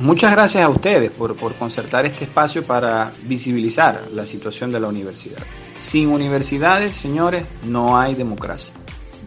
Muchas 0.00 0.32
gracias 0.32 0.62
a 0.62 0.68
ustedes 0.68 1.12
por, 1.12 1.34
por 1.34 1.54
concertar 1.54 2.04
este 2.04 2.24
espacio 2.24 2.62
para 2.62 3.10
visibilizar 3.22 4.02
la 4.12 4.26
situación 4.26 4.70
de 4.70 4.80
la 4.80 4.88
universidad. 4.88 5.42
Sin 5.78 6.10
universidades, 6.10 6.94
señores, 6.94 7.44
no 7.62 7.98
hay 7.98 8.14
democracia. 8.14 8.74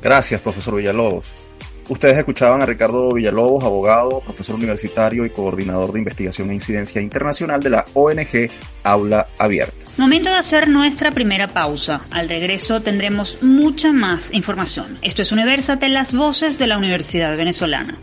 Gracias, 0.03 0.39
profesor 0.39 0.75
Villalobos. 0.75 1.46
Ustedes 1.89 2.17
escuchaban 2.17 2.61
a 2.61 2.65
Ricardo 2.65 3.13
Villalobos, 3.13 3.63
abogado, 3.63 4.19
profesor 4.19 4.55
universitario 4.55 5.25
y 5.25 5.29
coordinador 5.29 5.93
de 5.93 5.99
investigación 5.99 6.49
e 6.49 6.53
incidencia 6.53 7.01
internacional 7.01 7.63
de 7.63 7.69
la 7.69 7.85
ONG 7.93 8.49
Aula 8.83 9.27
Abierta. 9.39 9.85
Momento 9.95 10.29
de 10.29 10.35
hacer 10.35 10.67
nuestra 10.67 11.11
primera 11.11 11.53
pausa. 11.53 12.01
Al 12.11 12.27
regreso 12.27 12.81
tendremos 12.81 13.41
mucha 13.41 13.93
más 13.93 14.33
información. 14.33 14.97
Esto 15.01 15.21
es 15.21 15.31
Universate, 15.31 15.87
las 15.87 16.13
voces 16.13 16.57
de 16.59 16.67
la 16.67 16.77
Universidad 16.77 17.37
Venezolana. 17.37 17.97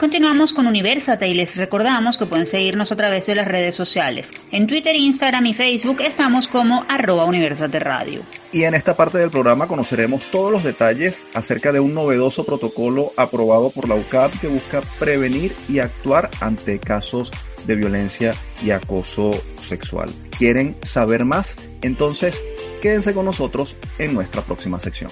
Continuamos 0.00 0.54
con 0.54 0.66
Universate 0.66 1.28
y 1.28 1.34
les 1.34 1.54
recordamos 1.56 2.16
que 2.16 2.24
pueden 2.24 2.46
seguirnos 2.46 2.90
a 2.90 2.96
través 2.96 3.26
de 3.26 3.34
las 3.34 3.46
redes 3.46 3.76
sociales. 3.76 4.28
En 4.50 4.66
Twitter, 4.66 4.96
Instagram 4.96 5.44
y 5.44 5.52
Facebook 5.52 6.00
estamos 6.00 6.48
como 6.48 6.86
arroba 6.88 7.26
Universate 7.26 7.78
Radio. 7.78 8.22
Y 8.50 8.62
en 8.62 8.72
esta 8.72 8.96
parte 8.96 9.18
del 9.18 9.28
programa 9.28 9.68
conoceremos 9.68 10.22
todos 10.30 10.50
los 10.50 10.64
detalles 10.64 11.28
acerca 11.34 11.70
de 11.70 11.80
un 11.80 11.92
novedoso 11.92 12.46
protocolo 12.46 13.12
aprobado 13.18 13.68
por 13.68 13.90
la 13.90 13.94
UCAP 13.94 14.40
que 14.40 14.48
busca 14.48 14.80
prevenir 14.98 15.54
y 15.68 15.80
actuar 15.80 16.30
ante 16.40 16.78
casos 16.78 17.30
de 17.66 17.76
violencia 17.76 18.34
y 18.62 18.70
acoso 18.70 19.32
sexual. 19.60 20.08
¿Quieren 20.30 20.76
saber 20.80 21.26
más? 21.26 21.56
Entonces, 21.82 22.40
quédense 22.80 23.12
con 23.12 23.26
nosotros 23.26 23.76
en 23.98 24.14
nuestra 24.14 24.40
próxima 24.40 24.80
sección. 24.80 25.10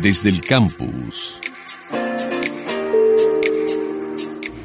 Desde 0.00 0.28
el 0.28 0.42
campus. 0.42 1.40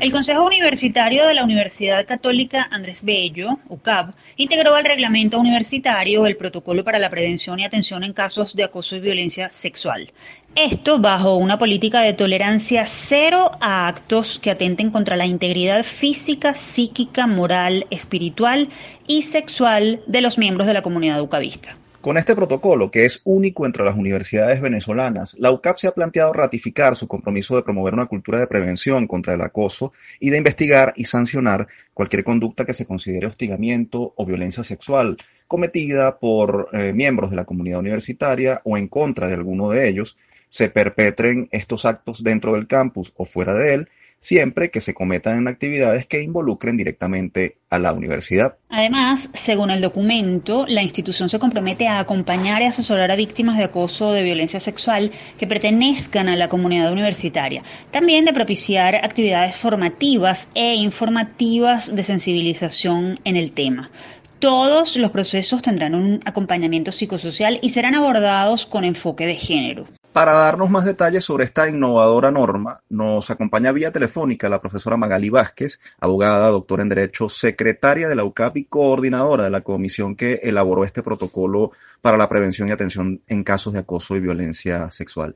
El 0.08 0.14
Consejo 0.14 0.46
Universitario 0.46 1.28
de 1.28 1.34
la 1.34 1.44
Universidad 1.44 2.06
Católica 2.06 2.66
Andrés 2.72 3.04
Bello, 3.04 3.60
UCAB, 3.68 4.14
integró 4.38 4.74
al 4.74 4.86
reglamento 4.86 5.38
universitario 5.38 6.26
el 6.26 6.38
protocolo 6.38 6.86
para 6.86 6.98
la 6.98 7.10
prevención 7.10 7.60
y 7.60 7.66
atención 7.66 8.06
en 8.06 8.14
casos 8.14 8.56
de 8.56 8.64
acoso 8.64 8.96
y 8.96 9.02
violencia 9.02 9.50
sexual. 9.50 10.10
Esto 10.56 11.00
bajo 11.00 11.36
una 11.36 11.58
política 11.58 12.00
de 12.00 12.14
tolerancia 12.14 12.86
cero 12.86 13.52
a 13.60 13.90
actos 13.90 14.40
que 14.42 14.50
atenten 14.50 14.92
contra 14.92 15.18
la 15.18 15.26
integridad 15.26 15.84
física, 15.84 16.54
psíquica, 16.54 17.28
moral, 17.28 17.86
espiritual 17.90 18.70
y 19.08 19.24
sexual 19.24 20.00
de 20.08 20.22
los 20.22 20.38
miembros 20.38 20.68
de 20.68 20.74
la 20.74 20.84
comunidad 20.84 21.22
ucabista. 21.22 21.76
Con 22.02 22.16
este 22.18 22.36
protocolo, 22.36 22.92
que 22.92 23.06
es 23.06 23.22
único 23.26 23.66
entre 23.66 23.84
las 23.84 23.96
universidades 23.96 24.62
venezolanas, 24.62 25.36
la 25.40 25.52
UCAP 25.52 25.78
se 25.78 25.88
ha 25.88 25.92
planteado 25.92 26.32
ratificar 26.32 26.96
su 26.96 27.08
compromiso 27.08 27.56
de 27.56 27.64
promover 27.64 27.96
una 27.96 28.06
cultura 28.06 28.40
de 28.40 28.48
prevención 28.48 29.08
contra 29.08 29.34
el 29.34 29.42
acoso 29.42 29.94
y 30.20 30.30
de 30.30 30.38
investigar 30.38 30.94
y 30.96 31.06
sancionar 31.06 31.68
cualquier 31.94 32.24
conducta 32.24 32.66
que 32.66 32.74
se 32.74 32.86
considere 32.86 33.26
hostigamiento 33.26 34.14
o 34.16 34.26
violencia 34.26 34.64
sexual 34.64 35.18
cometida 35.48 36.20
por 36.20 36.70
eh, 36.72 36.94
miembros 36.94 37.32
de 37.32 37.38
la 37.38 37.46
comunidad 37.46 37.80
universitaria 37.80 38.62
o 38.64 38.78
en 38.78 38.88
contra 38.88 39.28
de 39.28 39.34
alguno 39.34 39.70
de 39.70 39.90
ellos, 39.90 40.18
se 40.50 40.70
perpetren 40.70 41.48
estos 41.52 41.86
actos 41.86 42.24
dentro 42.24 42.54
del 42.54 42.68
campus 42.68 43.12
o 43.18 43.26
fuera 43.26 43.54
de 43.54 43.74
él 43.74 43.90
siempre 44.20 44.70
que 44.70 44.82
se 44.82 44.94
cometan 44.94 45.38
en 45.38 45.48
actividades 45.48 46.06
que 46.06 46.24
involucren 46.24 46.78
directamente 46.78 47.58
a 47.70 47.80
la 47.80 47.94
universidad. 47.94 48.58
Además, 48.70 49.30
según 49.46 49.72
el 49.72 49.82
documento, 49.82 50.66
la 50.68 50.84
institución 50.84 51.30
se 51.30 51.40
compromete 51.40 51.88
a 51.88 52.00
acompañar 52.00 52.62
y 52.62 52.66
asesorar 52.66 53.12
a 53.12 53.16
víctimas 53.16 53.58
de 53.58 53.66
acoso 53.66 54.10
o 54.10 54.14
de 54.14 54.24
violencia 54.24 54.60
sexual 54.60 55.12
que 55.38 55.48
pertenezcan 55.48 56.30
a 56.30 56.36
la 56.36 56.50
comunidad 56.50 56.92
universitaria. 56.92 57.64
También 57.92 58.26
de 58.26 58.34
propiciar 58.34 58.96
actividades 58.96 59.58
formativas 59.58 60.48
e 60.56 60.76
informativas 60.76 61.94
de 61.94 62.04
sensibilización 62.04 63.20
en 63.24 63.36
el 63.36 63.52
tema. 63.52 63.92
Todos 64.40 64.96
los 64.98 65.10
procesos 65.10 65.64
tendrán 65.64 65.96
un 65.96 66.22
acompañamiento 66.24 66.92
psicosocial 66.92 67.58
y 67.64 67.72
serán 67.72 67.96
abordados 67.96 68.68
con 68.68 68.84
enfoque 68.84 69.26
de 69.26 69.36
género. 69.36 69.88
Para 70.18 70.32
darnos 70.32 70.72
más 70.72 70.84
detalles 70.84 71.24
sobre 71.24 71.44
esta 71.44 71.70
innovadora 71.70 72.32
norma, 72.32 72.80
nos 72.90 73.30
acompaña 73.30 73.72
vía 73.72 73.92
telefónica 73.92 74.50
la 74.50 74.60
profesora 74.60 74.98
Magali 74.98 75.30
Vázquez, 75.30 75.80
abogada, 76.00 76.50
doctora 76.50 76.82
en 76.82 76.90
Derecho, 76.90 77.30
secretaria 77.30 78.10
de 78.10 78.16
la 78.16 78.24
UCAP 78.24 78.58
y 78.58 78.64
coordinadora 78.66 79.44
de 79.44 79.52
la 79.52 79.62
comisión 79.62 80.16
que 80.16 80.40
elaboró 80.42 80.86
este 80.86 81.04
protocolo 81.04 81.72
para 82.02 82.18
la 82.18 82.28
prevención 82.28 82.68
y 82.68 82.72
atención 82.72 83.22
en 83.28 83.44
casos 83.44 83.74
de 83.74 83.80
acoso 83.82 84.16
y 84.16 84.20
violencia 84.20 84.90
sexual. 84.90 85.36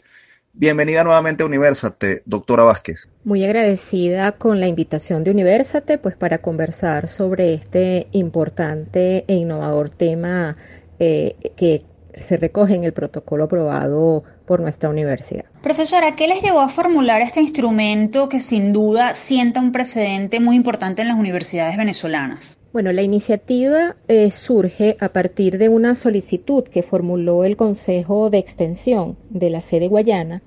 Bienvenida 0.51 1.03
nuevamente 1.03 1.43
a 1.43 1.45
Universate, 1.45 2.23
doctora 2.25 2.63
Vázquez. 2.63 3.07
Muy 3.23 3.45
agradecida 3.45 4.31
con 4.31 4.59
la 4.59 4.67
invitación 4.67 5.23
de 5.23 5.29
Universate, 5.29 5.99
pues 5.99 6.15
para 6.15 6.39
conversar 6.39 7.07
sobre 7.07 7.53
este 7.53 8.07
importante 8.13 9.25
e 9.27 9.35
innovador 9.35 9.91
tema 9.91 10.57
eh, 10.97 11.35
que 11.55 11.85
se 12.15 12.37
recoge 12.37 12.75
en 12.75 12.83
el 12.83 12.93
protocolo 12.93 13.45
aprobado 13.45 14.23
por 14.51 14.59
nuestra 14.59 14.89
universidad. 14.89 15.45
Profesora, 15.63 16.17
¿qué 16.17 16.27
les 16.27 16.43
llevó 16.43 16.59
a 16.59 16.67
formular 16.67 17.21
este 17.21 17.39
instrumento 17.39 18.27
que 18.27 18.41
sin 18.41 18.73
duda 18.73 19.15
sienta 19.15 19.61
un 19.61 19.71
precedente 19.71 20.41
muy 20.41 20.57
importante 20.57 21.01
en 21.01 21.07
las 21.07 21.17
universidades 21.17 21.77
venezolanas? 21.77 22.57
Bueno, 22.73 22.91
la 22.91 23.01
iniciativa 23.01 23.95
eh, 24.09 24.29
surge 24.29 24.97
a 24.99 25.07
partir 25.13 25.57
de 25.57 25.69
una 25.69 25.93
solicitud 25.93 26.65
que 26.65 26.83
formuló 26.83 27.45
el 27.45 27.55
Consejo 27.55 28.29
de 28.29 28.39
Extensión 28.39 29.15
de 29.29 29.51
la 29.51 29.61
sede 29.61 29.87
Guayana 29.87 30.41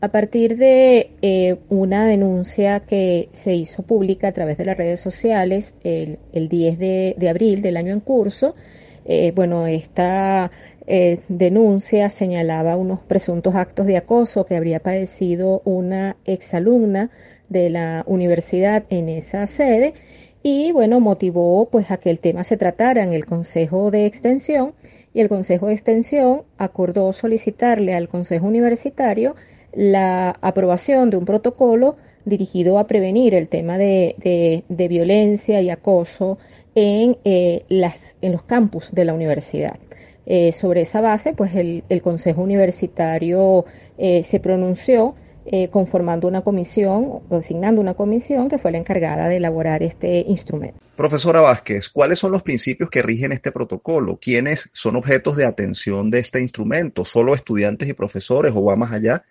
a 0.00 0.08
partir 0.08 0.56
de 0.56 1.12
eh, 1.22 1.56
una 1.68 2.08
denuncia 2.08 2.80
que 2.80 3.28
se 3.30 3.54
hizo 3.54 3.84
pública 3.84 4.26
a 4.26 4.32
través 4.32 4.58
de 4.58 4.64
las 4.64 4.76
redes 4.76 5.00
sociales 5.00 5.76
el, 5.84 6.18
10 6.32 6.76
de, 6.80 7.28
abril 7.30 7.62
del 7.62 7.76
año 7.76 7.92
en 7.92 8.00
curso. 8.00 8.56
Eh, 9.04 9.32
bueno, 9.32 9.68
esta 9.68 10.50
eh, 10.86 11.20
denuncia 11.28 12.10
señalaba 12.10 12.76
unos 12.76 13.00
presuntos 13.00 13.54
actos 13.54 13.86
de 13.86 13.96
acoso 13.96 14.44
que 14.44 14.56
habría 14.56 14.80
padecido 14.80 15.62
una 15.64 16.16
exalumna 16.24 17.10
de 17.48 17.70
la 17.70 18.04
universidad 18.06 18.84
en 18.90 19.08
esa 19.08 19.46
sede 19.46 19.94
y 20.42 20.72
bueno, 20.72 21.00
motivó 21.00 21.68
pues 21.70 21.90
a 21.90 21.96
que 21.96 22.10
el 22.10 22.18
tema 22.18 22.44
se 22.44 22.58
tratara 22.58 23.02
en 23.02 23.14
el 23.14 23.24
Consejo 23.24 23.90
de 23.90 24.04
Extensión 24.04 24.74
y 25.14 25.20
el 25.20 25.30
Consejo 25.30 25.68
de 25.68 25.72
Extensión 25.72 26.42
acordó 26.58 27.14
solicitarle 27.14 27.94
al 27.94 28.08
Consejo 28.08 28.46
Universitario 28.46 29.36
la 29.72 30.36
aprobación 30.42 31.08
de 31.08 31.16
un 31.16 31.24
protocolo 31.24 31.96
dirigido 32.26 32.78
a 32.78 32.86
prevenir 32.86 33.34
el 33.34 33.48
tema 33.48 33.78
de, 33.78 34.64
violencia 34.68 35.62
y 35.62 35.70
acoso 35.70 36.38
en, 36.74 37.16
eh, 37.24 37.64
las, 37.68 38.16
en 38.20 38.32
los 38.32 38.42
campus 38.42 38.90
de 38.92 39.06
la 39.06 39.14
universidad. 39.14 39.78
Eh, 40.26 40.52
sobre 40.52 40.82
esa 40.82 41.00
base, 41.00 41.34
pues 41.34 41.54
el, 41.54 41.82
Consejo 42.02 42.42
Universitario 42.42 43.64
eh, 43.98 44.22
se 44.24 44.40
pronunció 44.40 45.14
eh, 45.46 45.68
conformando 45.68 46.26
una 46.26 46.40
comisión, 46.40 47.20
designando 47.28 47.80
una 47.80 47.92
comisión 47.92 48.48
que 48.48 48.58
fue 48.58 48.72
la 48.72 48.78
encargada 48.78 49.28
de 49.28 49.36
elaborar 49.36 49.82
este 49.82 50.20
instrumento. 50.20 50.80
Profesora 50.96 51.42
Vázquez, 51.42 51.90
¿cuáles 51.90 52.18
son 52.18 52.32
los 52.32 52.42
principios 52.42 52.88
que 52.88 53.02
rigen 53.02 53.32
este 53.32 53.52
protocolo? 53.52 54.16
¿Quiénes 54.16 54.70
son 54.72 54.96
objetos 54.96 55.36
de 55.36 55.44
atención 55.44 56.10
de 56.10 56.20
este 56.20 56.40
instrumento? 56.40 57.04
¿Solo 57.04 57.34
estudiantes 57.34 57.88
y 57.88 57.92
profesores 57.92 58.52
o 58.54 58.64
va 58.64 58.76
más 58.76 58.92
allá? 58.92 59.24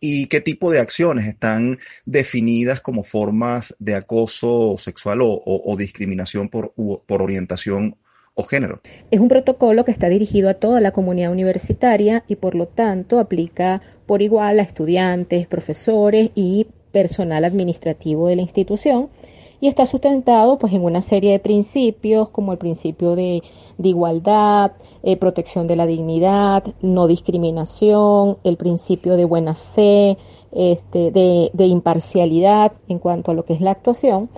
¿Y 0.00 0.26
qué 0.28 0.40
tipo 0.40 0.70
de 0.70 0.78
acciones 0.78 1.26
están 1.26 1.78
definidas 2.06 2.80
como 2.80 3.02
formas 3.02 3.76
de 3.78 3.94
acoso 3.94 4.76
sexual 4.78 5.18
o, 5.20 5.76
discriminación 5.76 6.48
por, 6.48 6.72
por 7.04 7.20
orientación 7.20 7.96
Es 9.10 9.18
un 9.18 9.28
protocolo 9.28 9.84
que 9.84 9.90
está 9.90 10.08
dirigido 10.08 10.48
a 10.48 10.54
toda 10.54 10.80
la 10.80 10.92
comunidad 10.92 11.32
universitaria 11.32 12.22
y 12.28 12.36
por 12.36 12.54
lo 12.54 12.66
tanto 12.66 13.18
aplica 13.18 13.82
por 14.06 14.22
igual 14.22 14.60
a 14.60 14.62
estudiantes, 14.62 15.48
profesores 15.48 16.30
y 16.36 16.68
personal 16.92 17.44
administrativo 17.44 18.28
de 18.28 18.36
la 18.36 18.42
institución. 18.42 19.08
Y 19.60 19.66
está 19.66 19.86
sustentado 19.86 20.56
pues 20.58 20.72
en 20.72 20.84
una 20.84 21.02
serie 21.02 21.32
de 21.32 21.40
principios 21.40 22.28
como 22.28 22.52
el 22.52 22.58
principio 22.58 23.16
de, 23.16 23.42
igualdad, 23.82 24.72
eh, 25.02 25.16
protección 25.16 25.66
de 25.66 25.74
la 25.74 25.86
dignidad, 25.86 26.62
no 26.80 27.08
discriminación, 27.08 28.38
el 28.44 28.56
principio 28.56 29.16
de 29.16 29.24
buena 29.24 29.56
fe, 29.56 30.16
este, 30.52 31.10
de, 31.10 31.50
de 31.52 31.66
imparcialidad 31.66 32.72
en 32.88 32.98
cuanto 32.98 33.30
a 33.30 33.34
lo 33.34 33.44
que 33.44 33.54
es 33.54 33.60
la 33.60 33.72
actuación 33.72 34.28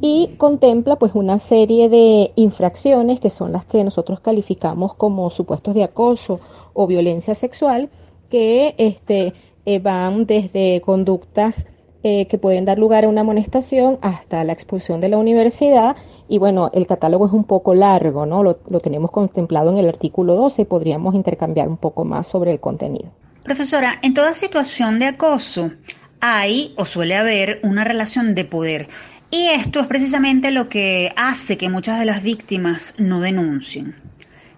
y 0.00 0.30
contempla 0.38 0.96
pues 0.96 1.12
una 1.14 1.38
serie 1.38 1.88
de 1.88 2.32
infracciones 2.36 3.20
que 3.20 3.30
son 3.30 3.52
las 3.52 3.64
que 3.66 3.82
nosotros 3.82 4.20
calificamos 4.20 4.94
como 4.94 5.30
supuestos 5.30 5.74
de 5.74 5.84
acoso 5.84 6.40
o 6.72 6.86
violencia 6.86 7.34
sexual 7.34 7.90
que 8.30 8.74
este, 8.78 9.32
eh, 9.66 9.78
van 9.80 10.26
desde 10.26 10.80
conductas 10.80 11.66
eh, 12.04 12.26
que 12.26 12.38
pueden 12.38 12.64
dar 12.64 12.78
lugar 12.78 13.04
a 13.04 13.08
una 13.08 13.22
amonestación 13.22 13.98
hasta 14.02 14.44
la 14.44 14.52
expulsión 14.52 15.00
de 15.00 15.08
la 15.08 15.18
universidad 15.18 15.96
y 16.28 16.38
bueno, 16.38 16.70
el 16.72 16.86
catálogo 16.86 17.26
es 17.26 17.32
un 17.32 17.42
poco 17.44 17.74
largo, 17.74 18.24
¿no? 18.24 18.44
Lo, 18.44 18.58
lo 18.68 18.80
tenemos 18.80 19.10
contemplado 19.10 19.70
en 19.70 19.78
el 19.78 19.88
artículo 19.88 20.36
12 20.36 20.62
y 20.62 20.64
podríamos 20.64 21.16
intercambiar 21.16 21.68
un 21.68 21.76
poco 21.76 22.04
más 22.04 22.28
sobre 22.28 22.52
el 22.52 22.60
contenido. 22.60 23.10
Profesora, 23.48 23.98
en 24.02 24.12
toda 24.12 24.34
situación 24.34 24.98
de 24.98 25.06
acoso 25.06 25.72
hay 26.20 26.74
o 26.76 26.84
suele 26.84 27.16
haber 27.16 27.60
una 27.62 27.82
relación 27.82 28.34
de 28.34 28.44
poder. 28.44 28.88
Y 29.30 29.46
esto 29.48 29.80
es 29.80 29.86
precisamente 29.86 30.50
lo 30.50 30.68
que 30.68 31.14
hace 31.16 31.56
que 31.56 31.70
muchas 31.70 31.98
de 31.98 32.04
las 32.04 32.22
víctimas 32.22 32.94
no 32.98 33.22
denuncien. 33.22 33.94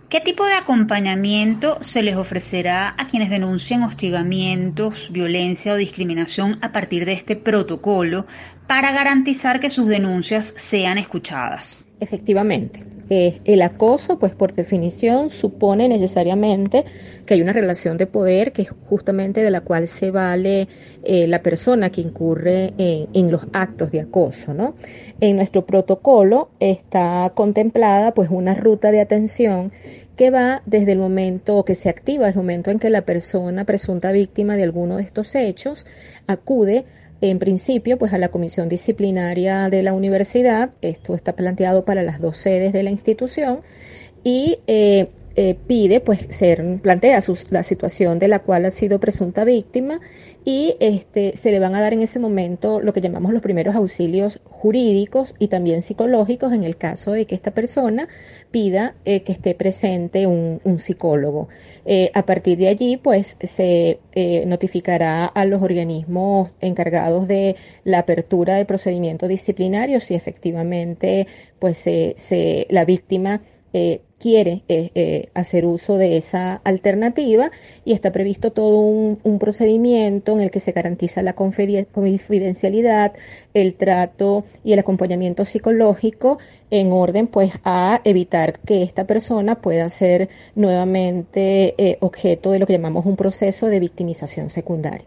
¿Qué 0.08 0.20
tipo 0.20 0.44
de 0.44 0.54
acompañamiento 0.54 1.80
se 1.82 2.02
les 2.02 2.16
ofrecerá 2.16 2.96
a 2.98 3.06
quienes 3.06 3.30
denuncian 3.30 3.84
hostigamientos, 3.84 5.08
violencia 5.12 5.74
o 5.74 5.76
discriminación 5.76 6.58
a 6.60 6.72
partir 6.72 7.04
de 7.04 7.12
este 7.12 7.36
protocolo 7.36 8.26
para 8.66 8.90
garantizar 8.90 9.60
que 9.60 9.70
sus 9.70 9.86
denuncias 9.86 10.52
sean 10.56 10.98
escuchadas? 10.98 11.84
Efectivamente. 12.00 12.99
Eh, 13.12 13.40
el 13.44 13.60
acoso, 13.62 14.20
pues 14.20 14.36
por 14.36 14.54
definición, 14.54 15.30
supone 15.30 15.88
necesariamente 15.88 16.84
que 17.26 17.34
hay 17.34 17.42
una 17.42 17.52
relación 17.52 17.98
de 17.98 18.06
poder 18.06 18.52
que 18.52 18.62
es 18.62 18.70
justamente 18.86 19.42
de 19.42 19.50
la 19.50 19.62
cual 19.62 19.88
se 19.88 20.12
vale 20.12 20.68
eh, 21.02 21.26
la 21.26 21.42
persona 21.42 21.90
que 21.90 22.02
incurre 22.02 22.72
en, 22.78 23.30
los 23.32 23.42
actos 23.52 23.90
de 23.90 24.00
acoso, 24.00 24.54
¿no? 24.54 24.76
En 25.20 25.34
nuestro 25.36 25.66
protocolo 25.66 26.50
está 26.60 27.32
contemplada 27.34 28.14
pues 28.14 28.30
una 28.30 28.54
ruta 28.54 28.92
de 28.92 29.00
atención 29.00 29.72
que 30.16 30.30
va 30.30 30.62
desde 30.66 30.92
el 30.92 30.98
momento 30.98 31.64
que 31.64 31.74
se 31.74 31.88
activa, 31.88 32.28
el 32.28 32.36
momento 32.36 32.70
en 32.70 32.78
que 32.78 32.90
la 32.90 33.02
persona 33.02 33.64
presunta 33.64 34.12
víctima 34.12 34.54
de 34.54 34.62
alguno 34.62 34.98
de 34.98 35.02
estos 35.02 35.34
hechos 35.34 35.84
acude 36.28 36.84
en 37.20 37.38
principio, 37.38 37.98
pues 37.98 38.12
a 38.12 38.18
la 38.18 38.28
comisión 38.28 38.68
disciplinaria 38.68 39.68
de 39.68 39.82
la 39.82 39.92
universidad, 39.92 40.70
esto 40.80 41.14
está 41.14 41.34
planteado 41.34 41.84
para 41.84 42.02
las 42.02 42.20
dos 42.20 42.38
sedes 42.38 42.72
de 42.72 42.82
la 42.82 42.90
institución, 42.90 43.60
y 44.24 44.58
eh, 44.66 45.08
eh, 45.36 45.56
pide 45.66 46.00
pues 46.00 46.26
ser 46.30 46.80
plantea 46.82 47.20
la 47.50 47.62
situación 47.62 48.18
de 48.18 48.28
la 48.28 48.40
cual 48.40 48.64
ha 48.64 48.70
sido 48.70 48.98
presunta 48.98 49.44
víctima 49.44 50.00
y 50.44 50.76
este 50.80 51.36
se 51.36 51.50
le 51.50 51.60
van 51.60 51.74
a 51.74 51.80
dar 51.80 51.92
en 51.92 52.02
ese 52.02 52.18
momento 52.18 52.80
lo 52.80 52.92
que 52.92 53.00
llamamos 53.00 53.32
los 53.32 53.42
primeros 53.42 53.76
auxilios 53.76 54.40
jurídicos 54.44 55.34
y 55.38 55.48
también 55.48 55.82
psicológicos 55.82 56.52
en 56.52 56.64
el 56.64 56.76
caso 56.76 57.12
de 57.12 57.26
que 57.26 57.34
esta 57.34 57.52
persona 57.52 58.08
pida 58.50 58.94
eh, 59.04 59.22
que 59.22 59.32
esté 59.32 59.54
presente 59.54 60.26
un, 60.26 60.60
psicólogo. 60.78 61.48
Eh, 61.84 62.10
a 62.14 62.24
partir 62.24 62.58
de 62.58 62.68
allí 62.68 62.96
pues 62.96 63.36
se 63.40 63.98
notificará 64.46 65.26
a 65.26 65.44
los 65.44 65.62
organismos 65.62 66.54
encargados 66.60 67.28
de 67.28 67.56
la 67.84 68.00
apertura 68.00 68.56
de 68.56 68.64
procedimientos 68.64 69.28
disciplinarios 69.28 70.04
si 70.04 70.14
efectivamente 70.14 71.26
pues 71.58 71.78
se, 71.78 72.66
la 72.70 72.84
víctima 72.84 73.42
eh, 73.72 74.00
quiere 74.20 74.62
eh, 74.68 74.90
eh, 74.94 75.28
hacer 75.34 75.64
uso 75.64 75.96
de 75.96 76.16
esa 76.18 76.60
alternativa 76.62 77.50
y 77.84 77.92
está 77.92 78.12
previsto 78.12 78.52
todo 78.52 78.76
un, 78.78 79.38
procedimiento 79.40 80.32
en 80.32 80.40
el 80.40 80.50
que 80.50 80.60
se 80.60 80.72
garantiza 80.72 81.22
la 81.22 81.32
confidencialidad, 81.32 83.14
el 83.54 83.74
trato 83.74 84.44
y 84.62 84.74
el 84.74 84.78
acompañamiento 84.78 85.46
psicológico 85.46 86.38
en 86.70 86.92
orden 86.92 87.26
pues 87.26 87.52
a 87.64 88.00
evitar 88.04 88.58
que 88.60 88.82
esta 88.82 89.06
persona 89.06 89.56
pueda 89.56 89.88
ser 89.88 90.28
nuevamente 90.54 91.74
eh, 91.78 91.96
objeto 92.00 92.52
de 92.52 92.58
lo 92.58 92.66
que 92.66 92.74
llamamos 92.74 93.06
un 93.06 93.16
proceso 93.16 93.66
de 93.68 93.80
victimización 93.80 94.50
secundaria. 94.50 95.06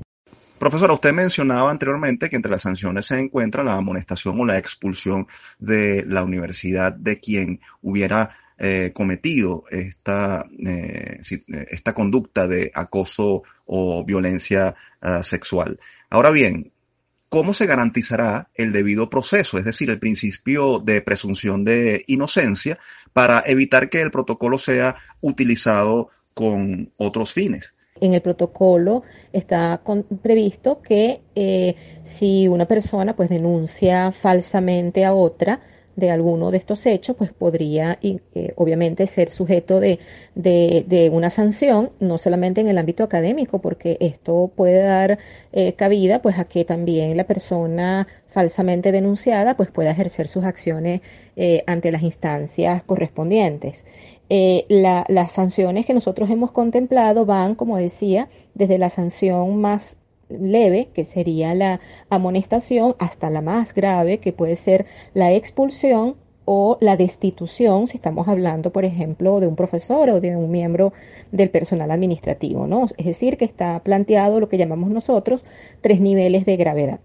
Profesora, 0.57 0.93
usted 0.93 1.11
mencionaba 1.11 1.69
anteriormente 1.69 2.29
que 2.29 2.37
entre 2.37 2.51
las 2.51 2.61
sanciones 2.61 3.05
se 3.05 3.19
encuentra 3.19 3.63
la 3.63 3.75
amonestación 3.75 4.39
o 4.39 4.45
la 4.45 4.57
expulsión 4.57 5.27
de 5.59 6.05
la 6.07 6.23
universidad 6.23 6.93
de 6.93 7.19
quien 7.19 7.59
hubiera 7.81 8.29
eh, 8.65 8.91
cometido 8.93 9.65
esta, 9.69 10.45
eh, 10.65 11.19
esta 11.69 11.93
conducta 11.93 12.47
de 12.47 12.71
acoso 12.73 13.43
o 13.65 14.05
violencia 14.05 14.73
ah, 15.01 15.21
sexual. 15.21 15.81
Ahora 16.09 16.29
bien, 16.29 16.71
¿cómo 17.27 17.51
se 17.51 17.65
garantizará 17.65 18.47
el 18.55 18.71
debido 18.71 19.09
proceso, 19.09 19.57
es 19.57 19.65
decir, 19.65 19.89
el 19.89 19.99
principio 19.99 20.79
de 20.79 21.01
presunción 21.01 21.65
de 21.65 22.05
inocencia, 22.07 22.79
para 23.11 23.43
evitar 23.45 23.89
que 23.89 24.01
el 24.01 24.11
protocolo 24.11 24.57
sea 24.57 24.95
utilizado 25.19 26.11
con 26.33 26.89
otros 26.95 27.33
fines? 27.33 27.75
En 27.99 28.13
el 28.13 28.21
protocolo 28.21 29.03
está 29.33 29.81
previsto 30.21 30.81
que 30.81 31.19
eh, 31.35 31.75
si 32.05 32.47
una 32.47 32.65
persona 32.65 33.13
pues 33.13 33.29
denuncia 33.29 34.13
falsamente 34.13 35.03
a 35.03 35.13
otra, 35.13 35.59
de 35.95 36.11
alguno 36.11 36.51
de 36.51 36.57
estos 36.57 36.85
hechos, 36.85 37.15
pues 37.15 37.31
podría 37.31 37.99
eh, 38.01 38.19
obviamente 38.55 39.07
ser 39.07 39.29
sujeto 39.29 39.79
de, 39.79 39.99
de, 40.35 41.09
una 41.11 41.29
sanción, 41.29 41.91
no 41.99 42.17
solamente 42.17 42.61
en 42.61 42.67
el 42.67 42.77
ámbito 42.77 43.03
académico, 43.03 43.59
porque 43.59 43.97
esto 43.99 44.51
puede 44.55 44.81
dar 44.81 45.19
eh, 45.51 45.73
cabida 45.73 46.21
pues 46.21 46.39
a 46.39 46.45
que 46.45 46.65
también 46.65 47.15
la 47.17 47.25
persona 47.25 48.07
falsamente 48.29 48.91
denunciada 48.91 49.55
pues 49.55 49.69
pueda 49.69 49.91
ejercer 49.91 50.27
sus 50.27 50.43
acciones 50.43 51.01
eh, 51.35 51.63
ante 51.67 51.91
las 51.91 52.01
instancias 52.01 52.83
correspondientes. 52.83 53.85
las 54.29 55.31
sanciones 55.31 55.85
que 55.85 55.93
nosotros 55.93 56.29
hemos 56.29 56.51
contemplado 56.51 57.25
van, 57.25 57.55
como 57.55 57.77
decía, 57.77 58.29
desde 58.55 58.79
la 58.79 58.89
sanción 58.89 59.61
más 59.61 59.97
leve, 60.39 60.89
que 60.93 61.05
sería 61.05 61.53
la 61.53 61.79
amonestación, 62.09 62.95
hasta 62.99 63.29
la 63.29 63.41
más 63.41 63.73
grave, 63.73 64.19
que 64.19 64.33
puede 64.33 64.55
ser 64.55 64.85
la 65.13 65.31
expulsión 65.33 66.15
o 66.45 66.77
la 66.81 66.97
destitución, 66.97 67.87
si 67.87 67.97
estamos 67.97 68.27
hablando, 68.27 68.71
por 68.71 68.85
ejemplo, 68.85 69.39
de 69.39 69.47
un 69.47 69.55
profesor 69.55 70.09
o 70.09 70.19
de 70.19 70.35
un 70.35 70.51
miembro 70.51 70.93
del 71.31 71.49
personal 71.49 71.89
administrativo, 71.91 72.67
¿no? 72.67 72.87
Es 72.97 73.05
decir, 73.05 73.37
que 73.37 73.45
está 73.45 73.79
planteado 73.79 74.39
lo 74.39 74.49
que 74.49 74.57
llamamos 74.57 74.89
nosotros 74.89 75.45
tres 75.81 76.01
niveles 76.01 76.45
de 76.45 76.57
gravedad. 76.57 76.99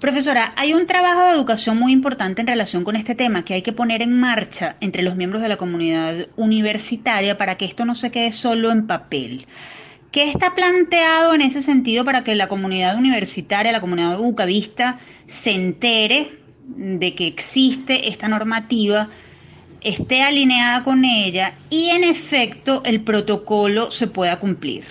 Profesora, 0.00 0.54
hay 0.56 0.72
un 0.72 0.86
trabajo 0.86 1.24
de 1.24 1.32
educación 1.32 1.78
muy 1.78 1.92
importante 1.92 2.40
en 2.40 2.46
relación 2.46 2.84
con 2.84 2.96
este 2.96 3.14
tema 3.14 3.44
que 3.44 3.52
hay 3.52 3.62
que 3.62 3.74
poner 3.74 4.00
en 4.00 4.18
marcha 4.18 4.76
entre 4.80 5.02
los 5.02 5.14
miembros 5.14 5.42
de 5.42 5.50
la 5.50 5.58
comunidad 5.58 6.28
universitaria 6.38 7.36
para 7.36 7.56
que 7.56 7.66
esto 7.66 7.84
no 7.84 7.94
se 7.94 8.10
quede 8.10 8.32
solo 8.32 8.70
en 8.70 8.86
papel. 8.86 9.46
¿Qué 10.10 10.28
está 10.28 10.56
planteado 10.56 11.34
en 11.34 11.40
ese 11.40 11.62
sentido 11.62 12.04
para 12.04 12.24
que 12.24 12.34
la 12.34 12.48
comunidad 12.48 12.98
universitaria, 12.98 13.70
la 13.70 13.80
comunidad 13.80 14.18
bucavista, 14.18 14.98
se 15.42 15.52
entere 15.52 16.32
de 16.66 17.14
que 17.14 17.28
existe 17.28 18.08
esta 18.08 18.26
normativa, 18.26 19.08
esté 19.80 20.22
alineada 20.22 20.82
con 20.82 21.04
ella 21.04 21.54
y 21.70 21.90
en 21.90 22.02
efecto 22.02 22.82
el 22.84 23.02
protocolo 23.02 23.92
se 23.92 24.08
pueda 24.08 24.40
cumplir? 24.40 24.84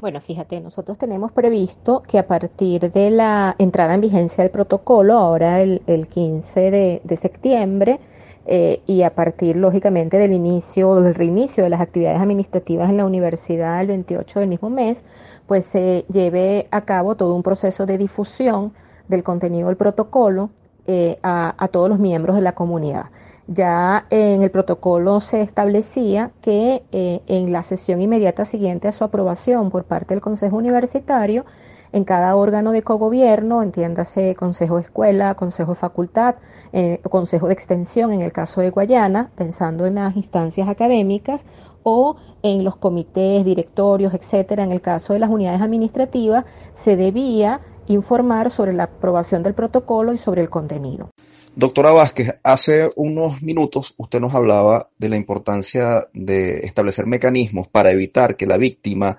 Bueno, 0.00 0.22
fíjate, 0.22 0.58
nosotros 0.60 0.96
tenemos 0.96 1.32
previsto 1.32 2.02
que 2.02 2.18
a 2.18 2.26
partir 2.26 2.90
de 2.90 3.10
la 3.10 3.54
entrada 3.58 3.94
en 3.94 4.00
vigencia 4.00 4.42
del 4.42 4.50
protocolo, 4.50 5.18
ahora 5.18 5.60
el, 5.60 6.08
15 6.08 7.02
de 7.04 7.16
septiembre, 7.20 8.00
eh, 8.46 8.82
y 8.86 9.02
a 9.02 9.14
partir, 9.14 9.56
lógicamente, 9.56 10.18
del 10.18 10.32
inicio, 10.32 10.96
del 11.00 11.14
reinicio 11.14 11.64
de 11.64 11.70
las 11.70 11.80
actividades 11.80 12.20
administrativas 12.20 12.90
en 12.90 12.98
la 12.98 13.06
universidad 13.06 13.80
el 13.80 13.86
28 13.86 14.40
del 14.40 14.48
mismo 14.48 14.70
mes, 14.70 15.02
pues 15.46 15.64
se 15.66 16.04
lleve 16.12 16.68
a 16.70 16.82
cabo 16.82 17.16
todo 17.16 17.34
un 17.34 17.42
proceso 17.42 17.86
de 17.86 17.98
difusión 17.98 18.72
del 19.08 19.22
contenido 19.22 19.68
del 19.68 19.76
protocolo 19.76 20.50
eh, 20.86 21.18
a, 21.22 21.68
todos 21.72 21.88
los 21.88 21.98
miembros 21.98 22.36
de 22.36 22.42
la 22.42 22.52
comunidad. 22.52 23.06
Ya 23.46 24.06
en 24.10 24.42
el 24.42 24.50
protocolo 24.50 25.20
se 25.20 25.42
establecía 25.42 26.30
que 26.40 26.82
eh, 26.92 27.20
en 27.26 27.52
la 27.52 27.62
sesión 27.62 28.00
inmediata 28.00 28.44
siguiente 28.44 28.88
a 28.88 28.92
su 28.92 29.04
aprobación 29.04 29.70
por 29.70 29.84
parte 29.84 30.14
del 30.14 30.22
Consejo 30.22 30.56
Universitario, 30.56 31.44
en 31.92 32.04
cada 32.04 32.34
órgano 32.36 32.72
de 32.72 32.82
cogobierno, 32.82 33.62
entiéndase 33.62 34.34
Consejo 34.34 34.76
de 34.76 34.82
Escuela, 34.82 35.34
Consejo 35.36 35.74
de 35.74 35.80
Facultad, 35.80 36.34
eh, 36.76 37.00
Consejo 37.08 37.46
de 37.46 37.54
Extensión 37.54 38.12
en 38.12 38.20
el 38.20 38.32
caso 38.32 38.60
de 38.60 38.70
Guayana, 38.70 39.30
pensando 39.36 39.86
en 39.86 39.94
las 39.94 40.16
instancias 40.16 40.68
académicas, 40.68 41.44
o 41.84 42.16
en 42.42 42.64
los 42.64 42.76
comités, 42.76 43.44
directorios, 43.44 44.12
etcétera, 44.12 44.64
en 44.64 44.72
el 44.72 44.80
caso 44.80 45.12
de 45.12 45.20
las 45.20 45.30
unidades 45.30 45.62
administrativas, 45.62 46.44
se 46.74 46.96
debía 46.96 47.60
informar 47.86 48.50
sobre 48.50 48.72
la 48.72 48.84
aprobación 48.84 49.44
del 49.44 49.54
protocolo 49.54 50.12
y 50.12 50.18
sobre 50.18 50.42
el 50.42 50.50
contenido. 50.50 51.10
Doctora 51.54 51.92
Vázquez, 51.92 52.40
hace 52.42 52.90
unos 52.96 53.40
minutos 53.40 53.94
usted 53.98 54.18
nos 54.18 54.34
hablaba 54.34 54.88
de 54.98 55.08
la 55.08 55.16
importancia 55.16 56.08
de 56.12 56.60
establecer 56.60 57.06
mecanismos 57.06 57.68
para 57.68 57.92
evitar 57.92 58.36
que 58.36 58.46
la 58.46 58.56
víctima 58.56 59.18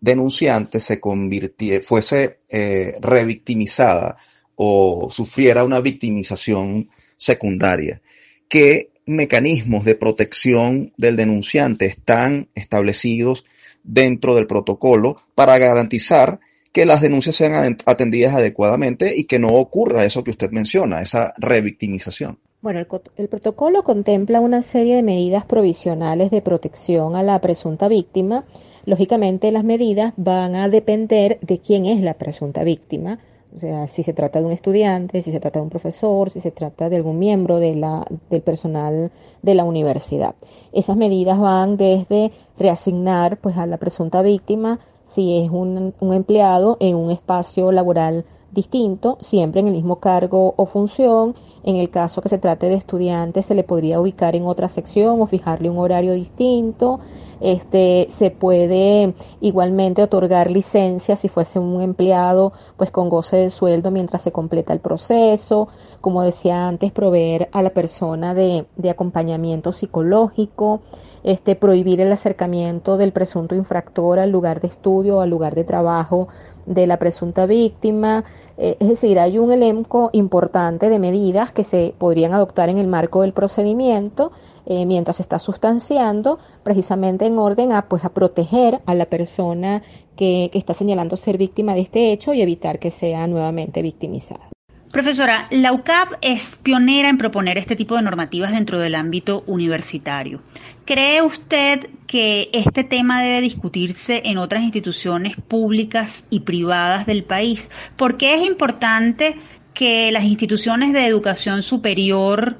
denunciante 0.00 0.80
se 0.80 0.98
convirtiera, 0.98 1.84
fuese 1.84 2.40
eh, 2.48 2.96
revictimizada 3.00 4.16
o 4.56 5.08
sufriera 5.10 5.64
una 5.64 5.80
victimización 5.80 6.88
secundaria. 7.16 8.02
¿Qué 8.48 8.90
mecanismos 9.06 9.84
de 9.84 9.94
protección 9.94 10.92
del 10.96 11.16
denunciante 11.16 11.86
están 11.86 12.48
establecidos 12.54 13.44
dentro 13.84 14.34
del 14.34 14.46
protocolo 14.48 15.16
para 15.34 15.58
garantizar 15.58 16.40
que 16.72 16.84
las 16.84 17.00
denuncias 17.00 17.36
sean 17.36 17.78
atendidas 17.86 18.34
adecuadamente 18.34 19.14
y 19.16 19.24
que 19.24 19.38
no 19.38 19.48
ocurra 19.54 20.04
eso 20.04 20.24
que 20.24 20.32
usted 20.32 20.50
menciona, 20.50 21.00
esa 21.00 21.32
revictimización? 21.38 22.38
Bueno, 22.60 22.80
el, 22.80 22.86
el, 23.16 23.28
protocolo 23.28 23.84
contempla 23.84 24.40
una 24.40 24.60
serie 24.60 24.96
de 24.96 25.02
medidas 25.02 25.46
provisionales 25.46 26.30
de 26.30 26.42
protección 26.42 27.14
a 27.14 27.22
la 27.22 27.40
presunta 27.40 27.86
víctima. 27.86 28.44
Lógicamente, 28.84 29.52
las 29.52 29.64
medidas 29.64 30.14
van 30.16 30.54
a 30.56 30.68
depender 30.68 31.38
de 31.42 31.60
quién 31.60 31.86
es 31.86 32.00
la 32.00 32.14
presunta 32.14 32.64
víctima, 32.64 33.20
o 33.56 33.58
sea, 33.58 33.86
si 33.86 34.02
se 34.02 34.12
trata 34.12 34.38
de 34.38 34.44
un 34.44 34.52
estudiante, 34.52 35.22
si 35.22 35.32
se 35.32 35.40
trata 35.40 35.58
de 35.58 35.64
un 35.64 35.70
profesor, 35.70 36.28
si 36.28 36.40
se 36.40 36.50
trata 36.50 36.90
de 36.90 36.96
algún 36.96 37.18
miembro 37.18 37.58
de 37.58 37.74
la, 37.74 38.06
del 38.28 38.42
personal 38.42 39.10
de 39.40 39.54
la 39.54 39.64
universidad. 39.64 40.34
Esas 40.72 40.98
medidas 40.98 41.38
van 41.38 41.78
desde 41.78 42.32
reasignar 42.58 43.38
pues, 43.38 43.56
a 43.56 43.64
la 43.64 43.78
presunta 43.78 44.20
víctima 44.20 44.78
si 45.06 45.38
es 45.38 45.50
un, 45.50 45.94
un 45.98 46.12
empleado 46.12 46.76
en 46.80 46.96
un 46.96 47.10
espacio 47.10 47.72
laboral 47.72 48.26
distinto, 48.56 49.18
siempre 49.20 49.60
en 49.60 49.68
el 49.68 49.74
mismo 49.74 50.00
cargo 50.00 50.54
o 50.56 50.66
función. 50.66 51.36
En 51.62 51.76
el 51.76 51.90
caso 51.90 52.20
que 52.20 52.28
se 52.28 52.38
trate 52.38 52.68
de 52.68 52.74
estudiantes, 52.74 53.46
se 53.46 53.54
le 53.54 53.62
podría 53.62 54.00
ubicar 54.00 54.34
en 54.34 54.46
otra 54.46 54.68
sección 54.68 55.20
o 55.20 55.26
fijarle 55.26 55.70
un 55.70 55.78
horario 55.78 56.12
distinto. 56.14 56.98
Este, 57.40 58.06
se 58.08 58.30
puede 58.30 59.14
igualmente 59.40 60.02
otorgar 60.02 60.50
licencia 60.50 61.16
si 61.16 61.28
fuese 61.28 61.58
un 61.58 61.82
empleado, 61.82 62.52
pues 62.76 62.90
con 62.90 63.10
goce 63.10 63.36
de 63.36 63.50
sueldo 63.50 63.90
mientras 63.90 64.22
se 64.22 64.32
completa 64.32 64.72
el 64.72 64.80
proceso. 64.80 65.68
Como 66.00 66.22
decía 66.22 66.66
antes, 66.66 66.92
proveer 66.92 67.48
a 67.52 67.62
la 67.62 67.70
persona 67.70 68.34
de, 68.34 68.66
de 68.76 68.90
acompañamiento 68.90 69.72
psicológico, 69.72 70.80
este, 71.24 71.56
prohibir 71.56 72.00
el 72.00 72.12
acercamiento 72.12 72.96
del 72.96 73.12
presunto 73.12 73.54
infractor 73.54 74.18
al 74.18 74.30
lugar 74.30 74.60
de 74.60 74.68
estudio 74.68 75.18
o 75.18 75.20
al 75.20 75.30
lugar 75.30 75.54
de 75.54 75.64
trabajo 75.64 76.28
de 76.66 76.86
la 76.86 76.98
presunta 76.98 77.46
víctima. 77.46 78.24
Eh, 78.58 78.76
es 78.80 78.88
decir, 78.88 79.18
hay 79.18 79.38
un 79.38 79.52
elenco 79.52 80.10
importante 80.12 80.88
de 80.88 80.98
medidas 80.98 81.52
que 81.52 81.64
se 81.64 81.94
podrían 81.98 82.32
adoptar 82.32 82.68
en 82.68 82.78
el 82.78 82.86
marco 82.86 83.22
del 83.22 83.32
procedimiento 83.32 84.32
eh, 84.64 84.86
mientras 84.86 85.16
se 85.16 85.22
está 85.22 85.38
sustanciando, 85.38 86.38
precisamente 86.62 87.26
en 87.26 87.38
orden 87.38 87.72
a, 87.72 87.82
pues, 87.88 88.04
a 88.04 88.08
proteger 88.08 88.80
a 88.86 88.94
la 88.94 89.06
persona 89.06 89.82
que, 90.16 90.48
que 90.52 90.58
está 90.58 90.74
señalando 90.74 91.16
ser 91.16 91.38
víctima 91.38 91.74
de 91.74 91.82
este 91.82 92.12
hecho 92.12 92.32
y 92.32 92.42
evitar 92.42 92.78
que 92.78 92.90
sea 92.90 93.26
nuevamente 93.26 93.82
victimizada. 93.82 94.48
Profesora, 94.96 95.46
la 95.50 95.74
UCAP 95.74 96.14
es 96.22 96.56
pionera 96.62 97.10
en 97.10 97.18
proponer 97.18 97.58
este 97.58 97.76
tipo 97.76 97.96
de 97.96 98.02
normativas 98.02 98.50
dentro 98.52 98.78
del 98.78 98.94
ámbito 98.94 99.44
universitario. 99.46 100.40
¿Cree 100.86 101.20
usted 101.20 101.90
que 102.06 102.48
este 102.54 102.82
tema 102.82 103.22
debe 103.22 103.42
discutirse 103.42 104.22
en 104.24 104.38
otras 104.38 104.62
instituciones 104.62 105.36
públicas 105.36 106.24
y 106.30 106.40
privadas 106.40 107.04
del 107.04 107.24
país? 107.24 107.68
¿Por 107.98 108.16
qué 108.16 108.36
es 108.36 108.46
importante 108.46 109.36
que 109.74 110.10
las 110.12 110.24
instituciones 110.24 110.94
de 110.94 111.04
educación 111.04 111.62
superior 111.62 112.56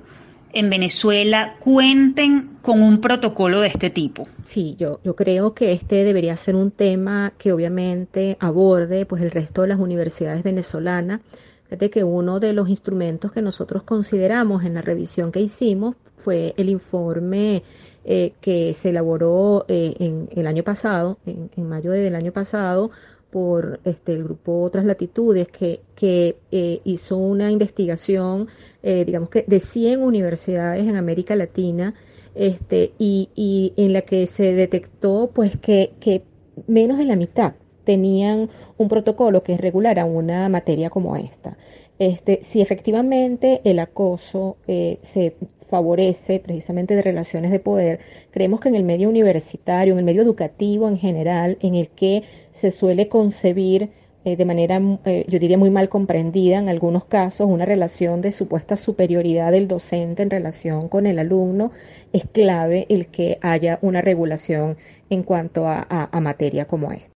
en 0.53 0.69
Venezuela 0.69 1.57
cuenten 1.59 2.59
con 2.61 2.83
un 2.83 3.01
protocolo 3.01 3.61
de 3.61 3.69
este 3.69 3.91
tipo. 3.91 4.27
Sí, 4.43 4.75
yo, 4.79 5.01
yo 5.05 5.15
creo 5.15 5.53
que 5.53 5.73
este 5.73 6.03
debería 6.03 6.35
ser 6.39 6.57
un 6.57 6.71
tema 6.71 7.35
que 7.37 7.53
obviamente 7.53 8.39
aborde 8.41 9.05
pues 9.05 9.23
el 9.23 9.31
resto 9.31 9.63
de 9.63 9.69
las 9.69 9.79
universidades 9.79 10.43
venezolanas. 10.43 11.21
Fíjate 11.69 11.91
que 11.91 12.05
uno 12.05 12.39
de 12.39 12.53
los 12.53 12.69
instrumentos 12.69 13.33
que 13.33 13.43
nosotros 13.43 13.83
consideramos 13.83 14.65
en 14.65 14.75
la 14.75 14.83
revisión 14.83 15.33
que 15.33 15.41
hicimos 15.41 15.97
fue 16.19 16.55
el 16.57 16.69
informe 16.69 17.63
eh, 18.05 18.35
que 18.41 18.75
se 18.75 18.91
elaboró 18.91 19.65
eh, 19.67 19.97
en 19.99 20.29
el 20.31 20.47
año 20.47 20.63
pasado, 20.63 21.19
en, 21.27 21.51
en 21.57 21.69
mayo 21.69 21.91
del 21.91 22.15
año 22.15 22.33
pasado, 22.33 22.91
por 23.31 23.81
este, 23.85 24.13
el 24.15 24.23
grupo 24.23 24.63
Otras 24.63 24.85
Latitudes, 24.85 25.49
que, 25.49 25.81
que 25.97 26.37
eh, 26.53 26.81
hizo 26.85 27.17
una 27.17 27.51
investigación, 27.51 28.49
digamos 28.83 29.31
que 29.31 29.45
de 29.49 29.59
100 29.59 30.01
universidades 30.01 30.87
en 30.87 30.95
América 30.95 31.35
Latina, 31.35 31.95
este, 32.37 32.93
y, 32.99 33.31
y 33.35 33.73
en 33.77 33.93
la 33.93 34.03
que 34.03 34.29
se 34.29 34.53
detectó 34.53 35.33
pues 35.35 35.59
que, 35.59 35.95
que 35.99 36.23
menos 36.69 36.99
de 36.99 37.05
la 37.05 37.17
mitad 37.17 37.55
tenían 37.87 38.51
un 38.77 38.89
protocolo 38.89 39.43
que 39.43 39.57
regulara 39.57 40.05
una 40.05 40.51
materia 40.51 40.91
como 40.91 41.17
esta. 41.17 41.57
Este, 41.99 42.41
si 42.43 42.61
efectivamente 42.61 43.63
el 43.65 43.79
acoso 43.79 44.59
eh, 44.69 44.99
se 45.01 45.35
favorece 45.71 46.41
precisamente 46.41 46.95
de 46.95 47.03
relaciones 47.03 47.51
de 47.51 47.61
poder, 47.61 48.01
creemos 48.31 48.61
que 48.61 48.69
en 48.69 48.75
el 48.75 48.85
medio 48.85 49.09
universitario, 49.09 49.95
en 49.95 50.01
el 50.01 50.05
medio 50.05 50.23
educativo 50.23 50.89
en 50.89 50.99
general, 50.99 51.57
en 51.63 51.75
el 51.75 51.89
que 51.89 52.25
se 52.53 52.71
suele 52.71 53.09
concebir 53.09 53.91
eh, 54.27 54.37
de 54.37 54.45
manera, 54.45 54.81
eh, 55.05 55.25
yo 55.29 55.39
diría, 55.39 55.57
muy 55.57 55.71
mal 55.71 55.89
comprendida 55.89 56.59
en 56.59 56.69
algunos 56.69 57.05
casos, 57.05 57.49
una 57.49 57.65
relación 57.65 58.23
de 58.23 58.33
supuesta 58.33 58.77
superioridad 58.77 59.53
del 59.53 59.69
docente 59.69 60.25
en 60.25 60.31
relación 60.31 60.89
con 60.89 61.07
el 61.07 61.21
alumno, 61.21 61.71
es 62.13 62.25
clave 62.33 62.87
el 62.89 63.07
que 63.07 63.39
haya 63.41 63.79
una 63.83 64.01
regulación 64.01 64.79
en 65.11 65.23
cuanto 65.23 65.69
a, 65.69 66.11
materia 66.21 66.65
como 66.65 66.91
esta. 66.91 67.16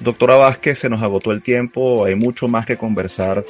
Doctora 0.00 0.36
Vázquez, 0.36 0.78
se 0.78 0.88
nos 0.88 1.02
agotó 1.02 1.32
el 1.32 1.42
tiempo, 1.42 2.04
hay 2.04 2.14
mucho 2.14 2.48
más 2.48 2.66
que 2.66 2.76
conversar 2.76 3.44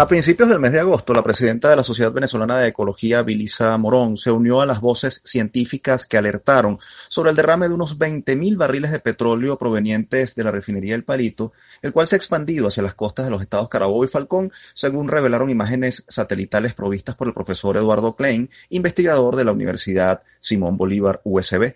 A 0.00 0.08
principios 0.08 0.48
del 0.48 0.60
mes 0.60 0.72
de 0.72 0.80
agosto, 0.80 1.12
la 1.12 1.22
presidenta 1.22 1.68
de 1.68 1.76
la 1.76 1.84
Sociedad 1.84 2.10
Venezolana 2.10 2.56
de 2.56 2.68
Ecología, 2.68 3.20
Vilisa 3.20 3.76
Morón, 3.76 4.16
se 4.16 4.30
unió 4.30 4.62
a 4.62 4.66
las 4.66 4.80
voces 4.80 5.20
científicas 5.26 6.06
que 6.06 6.16
alertaron 6.16 6.78
sobre 7.10 7.28
el 7.28 7.36
derrame 7.36 7.68
de 7.68 7.74
unos 7.74 7.98
20.000 7.98 8.56
barriles 8.56 8.92
de 8.92 9.00
petróleo 9.00 9.58
provenientes 9.58 10.34
de 10.34 10.42
la 10.42 10.52
refinería 10.52 10.94
El 10.94 11.04
Palito, 11.04 11.52
el 11.82 11.92
cual 11.92 12.06
se 12.06 12.14
ha 12.14 12.16
expandido 12.16 12.68
hacia 12.68 12.82
las 12.82 12.94
costas 12.94 13.26
de 13.26 13.30
los 13.30 13.42
estados 13.42 13.68
Carabobo 13.68 14.02
y 14.02 14.08
Falcón, 14.08 14.50
según 14.72 15.06
revelaron 15.06 15.50
imágenes 15.50 16.06
satelitales 16.08 16.72
provistas 16.72 17.14
por 17.14 17.28
el 17.28 17.34
profesor 17.34 17.76
Eduardo 17.76 18.16
Klein, 18.16 18.48
investigador 18.70 19.36
de 19.36 19.44
la 19.44 19.52
Universidad 19.52 20.22
Simón 20.40 20.78
Bolívar 20.78 21.20
USB. 21.24 21.74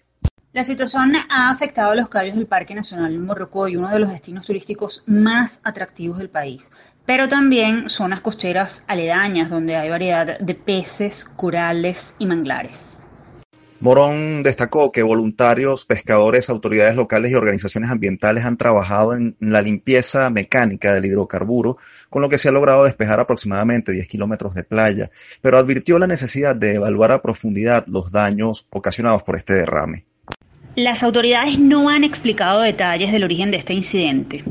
La 0.55 0.65
situación 0.65 1.13
ha 1.29 1.51
afectado 1.51 1.91
a 1.91 1.95
los 1.97 2.09
callos 2.09 2.37
del 2.37 2.47
Parque 2.47 2.75
Nacional 2.75 3.19
Morrocoy, 3.19 3.77
uno 3.77 3.91
de 3.91 3.99
los 3.99 4.09
destinos 4.09 4.47
turísticos 4.47 5.03
más 5.05 5.61
atractivos 5.63 6.17
del 6.17 6.31
país 6.31 6.63
pero 7.07 7.29
también 7.29 7.89
zonas 7.89 8.21
costeras 8.21 8.83
aledañas 8.87 9.51
donde 9.51 9.77
hay 9.77 9.91
variedad 9.91 10.39
de 10.39 10.55
peces, 10.55 11.25
corales 11.37 12.15
y 12.19 12.27
manglares. 12.27 12.77
Morón 13.85 14.43
destacó 14.43 14.93
que 14.93 15.03
voluntarios, 15.03 15.85
pescadores, 15.85 16.49
autoridades 16.49 16.97
locales 16.97 17.33
y 17.33 17.35
organizaciones 17.35 17.91
ambientales 17.91 18.47
han 18.47 18.57
trabajado 18.57 19.13
en 19.15 19.37
la 19.41 19.61
limpieza 19.61 20.31
mecánica 20.31 20.95
del 20.95 21.05
hidrocarburo, 21.05 21.77
con 22.09 22.23
lo 22.23 22.31
que 22.31 22.39
se 22.39 22.49
ha 22.49 22.53
logrado 22.53 22.85
despejar 22.85 23.21
aproximadamente 23.21 23.93
10 23.93 24.09
kilómetros 24.09 24.55
de 24.55 24.65
playa, 24.65 25.11
pero 25.43 25.59
advirtió 25.59 25.99
la 25.99 26.07
necesidad 26.07 26.57
de 26.57 26.77
evaluar 26.77 27.13
a 27.13 27.21
profundidad 27.21 27.85
los 27.87 28.11
daños 28.11 28.67
ocasionados 28.71 29.23
por 29.23 29.37
este 29.37 29.53
derrame. 29.53 30.07
Las 30.77 31.03
autoridades 31.03 31.59
no 31.59 31.91
han 31.91 32.05
explicado 32.05 32.63
detalles 32.63 33.13
del 33.13 33.25
origen 33.25 33.51
de 33.51 33.59
este 33.59 33.75
incidente. 33.75 34.45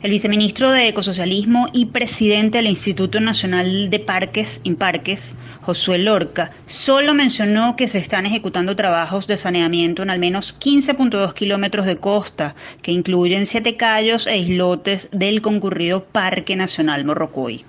El 0.00 0.12
viceministro 0.12 0.70
de 0.70 0.86
Ecosocialismo 0.86 1.66
y 1.72 1.86
presidente 1.86 2.58
del 2.58 2.68
Instituto 2.68 3.18
Nacional 3.18 3.90
de 3.90 3.98
Parques, 3.98 4.60
Imparques, 4.62 5.20
Josué 5.62 5.98
Lorca, 5.98 6.52
solo 6.68 7.14
mencionó 7.14 7.74
que 7.74 7.88
se 7.88 7.98
están 7.98 8.24
ejecutando 8.24 8.76
trabajos 8.76 9.26
de 9.26 9.36
saneamiento 9.36 10.04
en 10.04 10.10
al 10.10 10.20
menos 10.20 10.56
15.2 10.60 11.34
kilómetros 11.34 11.84
de 11.84 11.96
costa, 11.96 12.54
que 12.80 12.92
incluyen 12.92 13.44
siete 13.44 13.76
callos 13.76 14.28
e 14.28 14.38
islotes 14.38 15.08
del 15.10 15.42
concurrido 15.42 16.04
Parque 16.04 16.54
Nacional 16.54 17.04
Morrocoy. 17.04 17.64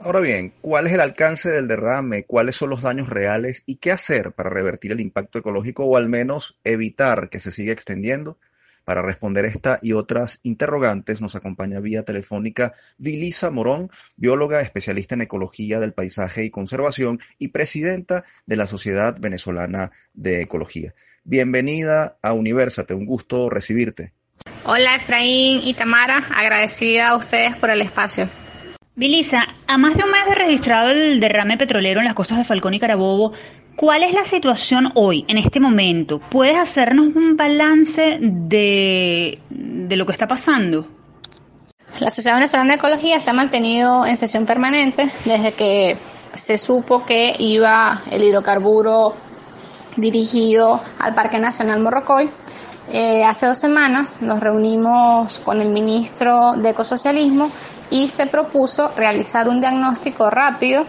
Ahora 0.00 0.20
bien, 0.20 0.52
¿cuál 0.60 0.86
es 0.86 0.92
el 0.92 1.00
alcance 1.00 1.48
del 1.48 1.66
derrame? 1.66 2.24
¿Cuáles 2.24 2.56
son 2.56 2.68
los 2.68 2.82
daños 2.82 3.08
reales? 3.08 3.62
¿Y 3.64 3.76
qué 3.76 3.90
hacer 3.90 4.32
para 4.32 4.50
revertir 4.50 4.92
el 4.92 5.00
impacto 5.00 5.38
ecológico 5.38 5.86
o 5.86 5.96
al 5.96 6.10
menos 6.10 6.58
evitar 6.62 7.30
que 7.30 7.40
se 7.40 7.52
siga 7.52 7.72
extendiendo? 7.72 8.36
Para 8.88 9.02
responder 9.02 9.44
esta 9.44 9.78
y 9.82 9.92
otras 9.92 10.40
interrogantes 10.44 11.20
nos 11.20 11.34
acompaña 11.34 11.78
vía 11.78 12.04
telefónica 12.04 12.72
Vilisa 12.96 13.50
Morón, 13.50 13.90
bióloga 14.16 14.62
especialista 14.62 15.14
en 15.14 15.20
ecología 15.20 15.78
del 15.78 15.92
paisaje 15.92 16.46
y 16.46 16.50
conservación 16.50 17.20
y 17.38 17.48
presidenta 17.48 18.24
de 18.46 18.56
la 18.56 18.66
Sociedad 18.66 19.14
Venezolana 19.20 19.90
de 20.14 20.40
Ecología. 20.40 20.94
Bienvenida 21.22 22.16
a 22.22 22.32
Universate, 22.32 22.94
un 22.94 23.04
gusto 23.04 23.50
recibirte. 23.50 24.14
Hola 24.64 24.94
Efraín 24.94 25.60
y 25.62 25.74
Tamara, 25.74 26.22
agradecida 26.34 27.10
a 27.10 27.16
ustedes 27.16 27.56
por 27.56 27.68
el 27.68 27.82
espacio. 27.82 28.26
Vilisa, 28.96 29.42
a 29.66 29.76
más 29.76 29.98
de 29.98 30.02
un 30.02 30.10
mes 30.10 30.24
de 30.30 30.34
registrado 30.34 30.88
el 30.88 31.20
derrame 31.20 31.58
petrolero 31.58 32.00
en 32.00 32.06
las 32.06 32.14
costas 32.14 32.38
de 32.38 32.44
Falcón 32.44 32.72
y 32.72 32.80
Carabobo, 32.80 33.34
¿Cuál 33.78 34.02
es 34.02 34.12
la 34.12 34.24
situación 34.24 34.90
hoy, 34.96 35.24
en 35.28 35.38
este 35.38 35.60
momento? 35.60 36.18
¿Puedes 36.18 36.56
hacernos 36.56 37.14
un 37.14 37.36
balance 37.36 38.18
de, 38.20 39.40
lo 39.50 40.04
que 40.04 40.10
está 40.10 40.26
pasando? 40.26 40.84
La 42.00 42.10
Sociedad 42.10 42.38
Venezolana 42.38 42.70
de 42.70 42.74
Ecología 42.74 43.20
se 43.20 43.30
ha 43.30 43.34
mantenido 43.34 44.04
en 44.04 44.16
sesión 44.16 44.46
permanente 44.46 45.08
desde 45.24 45.52
que 45.52 45.96
se 46.34 46.58
supo 46.58 47.06
que 47.06 47.36
iba 47.38 48.02
el 48.10 48.24
hidrocarburo 48.24 49.14
dirigido 49.94 50.80
al 50.98 51.14
Parque 51.14 51.38
Nacional 51.38 51.78
Morrocoy. 51.78 52.28
Eh, 52.92 53.22
hace 53.22 53.46
dos 53.46 53.58
semanas 53.58 54.20
nos 54.22 54.40
reunimos 54.40 55.38
con 55.38 55.62
el 55.62 55.68
ministro 55.68 56.54
de 56.56 56.70
Ecosocialismo 56.70 57.48
y 57.90 58.08
se 58.08 58.26
propuso 58.26 58.90
realizar 58.96 59.48
un 59.48 59.60
diagnóstico 59.60 60.30
rápido 60.30 60.84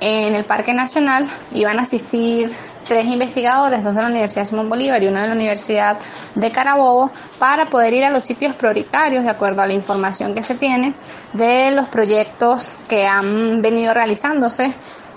en 0.00 0.34
el 0.34 0.44
Parque 0.44 0.74
Nacional 0.74 1.26
iban 1.52 1.78
a 1.78 1.82
asistir 1.82 2.52
tres 2.86 3.06
investigadores, 3.06 3.84
dos 3.84 3.94
de 3.94 4.02
la 4.02 4.08
Universidad 4.08 4.44
Simón 4.44 4.68
Bolívar 4.68 5.02
y 5.02 5.08
uno 5.08 5.20
de 5.20 5.26
la 5.26 5.34
Universidad 5.34 5.98
de 6.34 6.50
Carabobo, 6.50 7.10
para 7.38 7.66
poder 7.66 7.92
ir 7.94 8.04
a 8.04 8.10
los 8.10 8.24
sitios 8.24 8.54
prioritarios 8.54 9.24
de 9.24 9.30
acuerdo 9.30 9.62
a 9.62 9.66
la 9.66 9.74
información 9.74 10.34
que 10.34 10.42
se 10.42 10.54
tiene 10.54 10.94
de 11.34 11.70
los 11.72 11.88
proyectos 11.88 12.70
que 12.88 13.06
han 13.06 13.60
venido 13.60 13.92
realizándose 13.92 14.72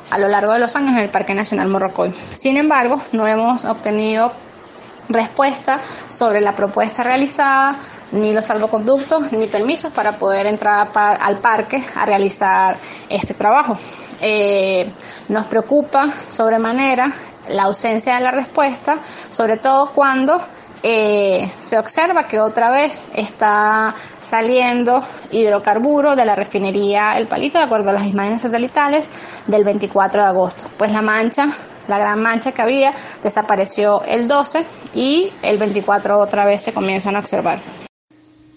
a 0.09 0.17
lo 0.17 0.27
largo 0.27 0.53
de 0.53 0.59
los 0.59 0.75
años 0.75 0.91
en 0.91 1.03
el 1.03 1.09
Parque 1.09 1.33
Nacional 1.33 1.69
Morrocoy. 1.69 2.13
Sin 2.33 2.57
embargo, 2.57 3.01
no 3.13 3.25
hemos 3.27 3.63
obtenido 3.63 4.33
respuesta 5.07 5.79
sobre 6.09 6.41
la 6.41 6.53
propuesta 6.53 7.03
realizada, 7.03 7.75
ni 8.11 8.33
los 8.33 8.45
salvoconductos, 8.45 9.31
ni 9.31 9.47
permisos 9.47 9.91
para 9.91 10.13
poder 10.13 10.47
entrar 10.47 10.89
al 10.93 11.37
parque 11.37 11.83
a 11.95 12.05
realizar 12.05 12.77
este 13.09 13.33
trabajo. 13.33 13.77
Eh, 14.21 14.91
nos 15.29 15.45
preocupa 15.47 16.09
sobremanera 16.27 17.11
la 17.49 17.63
ausencia 17.63 18.15
de 18.15 18.21
la 18.21 18.31
respuesta, 18.31 18.99
sobre 19.29 19.57
todo 19.57 19.91
cuando 19.91 20.41
eh, 20.83 21.51
se 21.59 21.77
observa 21.77 22.27
que 22.27 22.39
otra 22.39 22.71
vez 22.71 23.05
está 23.13 23.93
saliendo 24.19 25.03
hidrocarburo 25.31 26.15
de 26.15 26.25
la 26.25 26.35
refinería 26.35 27.17
El 27.17 27.27
Palito, 27.27 27.59
de 27.59 27.65
acuerdo 27.65 27.91
a 27.91 27.93
las 27.93 28.05
imágenes 28.05 28.41
satelitales 28.41 29.09
del 29.47 29.63
24 29.63 30.23
de 30.23 30.27
agosto. 30.27 30.65
Pues 30.77 30.91
la 30.91 31.01
mancha, 31.01 31.49
la 31.87 31.99
gran 31.99 32.21
mancha 32.21 32.51
que 32.51 32.61
había, 32.61 32.93
desapareció 33.23 34.03
el 34.05 34.27
12 34.27 34.65
y 34.95 35.31
el 35.43 35.57
24 35.57 36.17
otra 36.17 36.45
vez 36.45 36.63
se 36.63 36.73
comienzan 36.73 37.15
a 37.15 37.19
observar. 37.19 37.59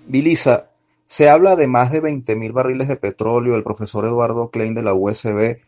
Vilisa, 0.06 0.70
se 1.06 1.28
habla 1.28 1.56
de 1.56 1.66
más 1.66 1.92
de 1.92 2.02
20.000 2.02 2.52
barriles 2.52 2.88
de 2.88 2.96
petróleo. 2.96 3.56
El 3.56 3.62
profesor 3.62 4.04
Eduardo 4.04 4.50
Klein 4.50 4.74
de 4.74 4.82
la 4.82 4.94
USB 4.94 5.58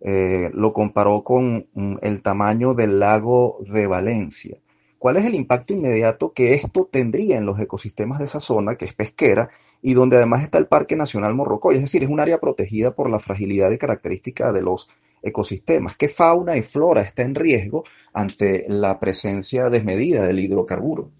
eh, 0.00 0.50
lo 0.52 0.72
comparó 0.72 1.22
con 1.22 1.68
mm, 1.74 1.96
el 2.02 2.22
tamaño 2.22 2.74
del 2.74 2.98
lago 2.98 3.58
de 3.68 3.86
Valencia. 3.86 4.58
¿Cuál 4.98 5.18
es 5.18 5.26
el 5.26 5.34
impacto 5.34 5.74
inmediato 5.74 6.32
que 6.32 6.54
esto 6.54 6.88
tendría 6.90 7.36
en 7.36 7.46
los 7.46 7.60
ecosistemas 7.60 8.18
de 8.18 8.24
esa 8.24 8.40
zona, 8.40 8.76
que 8.76 8.86
es 8.86 8.94
pesquera, 8.94 9.50
y 9.82 9.94
donde 9.94 10.16
además 10.16 10.42
está 10.42 10.58
el 10.58 10.66
Parque 10.66 10.96
Nacional 10.96 11.34
Morrocoy? 11.34 11.76
Es 11.76 11.82
decir, 11.82 12.02
es 12.02 12.08
un 12.08 12.20
área 12.20 12.40
protegida 12.40 12.94
por 12.94 13.10
la 13.10 13.18
fragilidad 13.18 13.70
y 13.70 13.78
característica 13.78 14.50
de 14.50 14.62
los 14.62 14.88
ecosistemas. 15.22 15.96
¿Qué 15.96 16.08
fauna 16.08 16.56
y 16.56 16.62
flora 16.62 17.02
está 17.02 17.22
en 17.22 17.34
riesgo 17.34 17.84
ante 18.12 18.64
la 18.68 18.98
presencia 18.98 19.68
desmedida 19.68 20.24
del 20.24 20.40
hidrocarburo? 20.40 21.10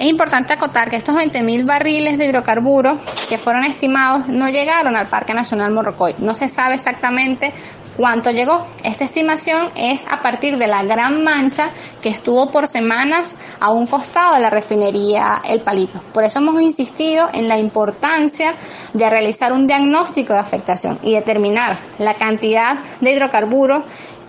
Es 0.00 0.06
importante 0.06 0.52
acotar 0.52 0.88
que 0.88 0.96
estos 0.96 1.14
20.000 1.14 1.66
barriles 1.66 2.16
de 2.16 2.26
hidrocarburos 2.26 3.00
que 3.28 3.36
fueron 3.36 3.64
estimados 3.64 4.28
no 4.28 4.48
llegaron 4.48 4.96
al 4.96 5.08
Parque 5.08 5.34
Nacional 5.34 5.72
Morrocoy. 5.72 6.14
No 6.18 6.34
se 6.34 6.48
sabe 6.48 6.76
exactamente 6.76 7.52
cuánto 7.96 8.30
llegó. 8.30 8.66
Esta 8.82 9.04
estimación 9.04 9.68
es 9.74 10.06
a 10.08 10.22
partir 10.22 10.56
de 10.56 10.68
la 10.68 10.82
gran 10.84 11.22
mancha 11.22 11.68
que 12.00 12.08
estuvo 12.08 12.50
por 12.50 12.66
semanas 12.66 13.36
a 13.60 13.70
un 13.72 13.86
costado 13.86 14.36
de 14.36 14.40
la 14.40 14.48
refinería 14.48 15.42
El 15.46 15.62
Palito. 15.62 16.00
Por 16.14 16.24
eso 16.24 16.38
hemos 16.38 16.62
insistido 16.62 17.28
en 17.34 17.46
la 17.46 17.58
importancia 17.58 18.54
de 18.94 19.10
realizar 19.10 19.52
un 19.52 19.66
diagnóstico 19.66 20.32
de 20.32 20.38
afectación 20.38 20.98
y 21.02 21.12
determinar 21.12 21.76
la 21.98 22.14
cantidad 22.14 22.78
de 23.00 23.12
hidrocarburos 23.12 23.82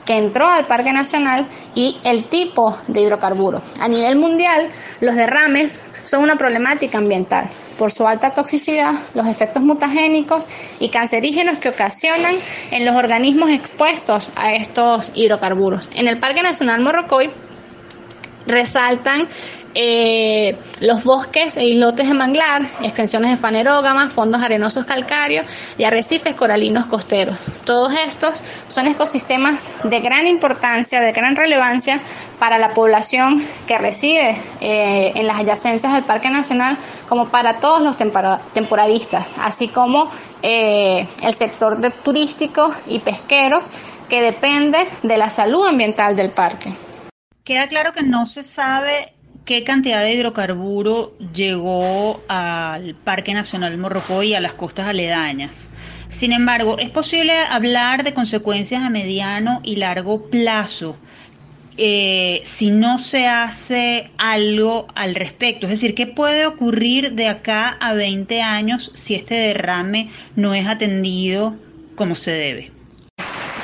que 0.05 0.17
entró 0.17 0.47
al 0.47 0.65
Parque 0.65 0.93
Nacional 0.93 1.45
y 1.75 1.97
el 2.03 2.25
tipo 2.25 2.77
de 2.87 3.01
hidrocarburo. 3.01 3.61
A 3.79 3.87
nivel 3.87 4.15
mundial, 4.15 4.69
los 4.99 5.15
derrames 5.15 5.89
son 6.03 6.23
una 6.23 6.35
problemática 6.35 6.97
ambiental 6.97 7.49
por 7.77 7.91
su 7.91 8.07
alta 8.07 8.31
toxicidad, 8.31 8.93
los 9.15 9.25
efectos 9.27 9.63
mutagénicos 9.63 10.47
y 10.79 10.89
cancerígenos 10.89 11.57
que 11.57 11.69
ocasionan 11.69 12.35
en 12.69 12.85
los 12.85 12.95
organismos 12.95 13.49
expuestos 13.49 14.29
a 14.35 14.53
estos 14.53 15.11
hidrocarburos. 15.15 15.89
En 15.95 16.07
el 16.07 16.19
Parque 16.19 16.43
Nacional 16.43 16.81
Morrocoy 16.81 17.31
resaltan 18.45 19.27
eh, 19.73 20.57
los 20.79 21.03
bosques 21.03 21.57
e 21.57 21.65
islotes 21.65 22.07
de 22.07 22.13
manglar, 22.13 22.63
extensiones 22.81 23.31
de 23.31 23.37
fanerógamas, 23.37 24.11
fondos 24.11 24.41
arenosos 24.41 24.85
calcáreos 24.85 25.45
y 25.77 25.83
arrecifes 25.83 26.35
coralinos 26.35 26.85
costeros. 26.85 27.37
Todos 27.65 27.93
estos 27.93 28.41
son 28.67 28.87
ecosistemas 28.87 29.73
de 29.83 29.99
gran 29.99 30.27
importancia, 30.27 30.99
de 30.99 31.11
gran 31.11 31.35
relevancia 31.35 32.01
para 32.39 32.57
la 32.57 32.69
población 32.73 33.43
que 33.67 33.77
reside 33.77 34.35
eh, 34.59 35.13
en 35.15 35.27
las 35.27 35.39
adyacencias 35.39 35.93
del 35.93 36.03
Parque 36.03 36.29
Nacional, 36.29 36.77
como 37.07 37.29
para 37.29 37.59
todos 37.59 37.81
los 37.81 37.97
temporadistas, 37.97 39.27
así 39.39 39.67
como 39.67 40.11
eh, 40.41 41.07
el 41.21 41.33
sector 41.33 41.79
turístico 42.03 42.73
y 42.87 42.99
pesquero 42.99 43.61
que 44.09 44.21
depende 44.21 44.79
de 45.03 45.17
la 45.17 45.29
salud 45.29 45.65
ambiental 45.65 46.15
del 46.15 46.31
parque. 46.31 46.73
Queda 47.45 47.67
claro 47.67 47.93
que 47.93 48.03
no 48.03 48.25
se 48.25 48.43
sabe 48.43 49.13
qué 49.45 49.63
cantidad 49.63 50.03
de 50.03 50.13
hidrocarburo 50.13 51.17
llegó 51.33 52.21
al 52.27 52.95
Parque 52.95 53.33
Nacional 53.33 53.77
Morrocoy 53.77 54.29
y 54.29 54.35
a 54.35 54.39
las 54.39 54.53
costas 54.53 54.87
aledañas. 54.87 55.51
Sin 56.11 56.33
embargo, 56.33 56.77
es 56.77 56.89
posible 56.89 57.33
hablar 57.33 58.03
de 58.03 58.13
consecuencias 58.13 58.83
a 58.83 58.89
mediano 58.89 59.59
y 59.63 59.77
largo 59.77 60.29
plazo 60.29 60.97
eh, 61.77 62.43
si 62.57 62.69
no 62.69 62.99
se 62.99 63.27
hace 63.27 64.11
algo 64.17 64.87
al 64.93 65.15
respecto. 65.15 65.65
Es 65.65 65.71
decir, 65.71 65.95
¿qué 65.95 66.05
puede 66.05 66.45
ocurrir 66.45 67.13
de 67.13 67.27
acá 67.27 67.77
a 67.79 67.93
20 67.93 68.41
años 68.41 68.91
si 68.93 69.15
este 69.15 69.35
derrame 69.35 70.11
no 70.35 70.53
es 70.53 70.67
atendido 70.67 71.55
como 71.95 72.15
se 72.15 72.31
debe? 72.31 72.71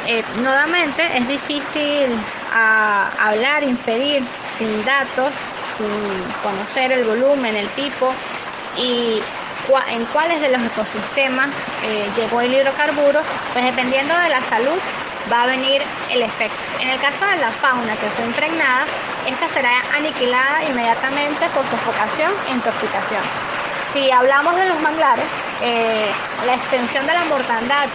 Eh, 0.08 0.24
nuevamente 0.42 1.04
es 1.16 1.28
difícil 1.28 2.14
a, 2.54 3.12
ah, 3.20 3.30
hablar, 3.30 3.64
impedir 3.64 4.24
sin 4.58 4.86
datos 4.86 5.34
sin 5.78 5.88
conocer 6.44 6.92
el 6.92 7.04
volumen, 7.04 7.56
el 7.56 7.70
tipo 7.70 8.14
y 8.78 9.22
en 9.90 10.06
cuáles 10.06 10.40
de 10.40 10.50
los 10.50 10.62
ecosistemas 10.62 11.50
eh, 11.84 12.10
llegó 12.16 12.42
el 12.42 12.54
hidrocarburo, 12.54 13.22
pues 13.54 13.66
dependiendo 13.66 14.18
de 14.18 14.30
la 14.30 14.42
salud 14.44 14.80
va 15.32 15.44
a 15.44 15.48
venir 15.48 15.82
el 16.10 16.22
efecto. 16.22 16.58
En 16.80 16.90
el 16.90 17.00
caso 17.00 17.26
de 17.26 17.38
la 17.38 17.52
fauna 17.52 17.96
que 17.98 18.08
fue 18.12 18.26
impregnada, 18.26 18.86
esta 19.28 19.50
será 19.50 19.72
aniquilada 19.94 20.64
inmediatamente 20.70 21.48
por 21.50 21.66
sofocación 21.66 22.32
e 22.48 22.52
intoxicación. 22.54 23.22
Si 23.92 24.10
hablamos 24.12 24.56
de 24.56 24.66
los 24.66 24.80
manglares, 24.82 25.26
eh, 25.62 26.10
la 26.46 26.56
extensión 26.56 27.06
de 27.06 27.14
la 27.14 27.26
mortandad 27.26 27.88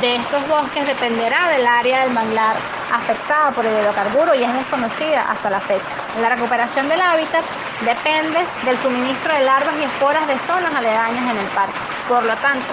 de 0.00 0.16
estos 0.16 0.46
bosques 0.48 0.86
dependerá 0.86 1.48
del 1.48 1.66
área 1.66 2.02
del 2.02 2.12
manglar 2.12 2.54
afectada 2.92 3.50
por 3.50 3.66
el 3.66 3.76
hidrocarburo 3.78 4.34
y 4.34 4.44
es 4.44 4.52
desconocida 4.54 5.22
hasta 5.28 5.50
la 5.50 5.60
fecha. 5.60 5.84
La 6.20 6.28
recuperación 6.28 6.88
del 6.88 7.00
hábitat 7.00 7.44
depende 7.84 8.46
del 8.64 8.78
suministro 8.78 9.34
de 9.34 9.44
larvas 9.44 9.74
y 9.80 9.84
esporas 9.84 10.26
de 10.26 10.38
zonas 10.40 10.74
aledañas 10.74 11.30
en 11.30 11.38
el 11.38 11.46
parque. 11.48 11.78
Por 12.08 12.24
lo 12.24 12.34
tanto, 12.36 12.66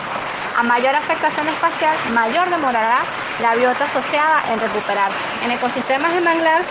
a 0.58 0.64
mayor 0.64 0.96
afectación 0.96 1.48
espacial, 1.50 1.98
mayor 2.14 2.50
demorará 2.50 3.00
la 3.42 3.56
biota 3.56 3.86
asociada 3.86 4.44
en 4.54 4.60
recuperarse. 4.60 5.18
En 5.44 5.52
ecosistemas 5.52 6.14
de 6.14 6.22
manglar 6.22 6.62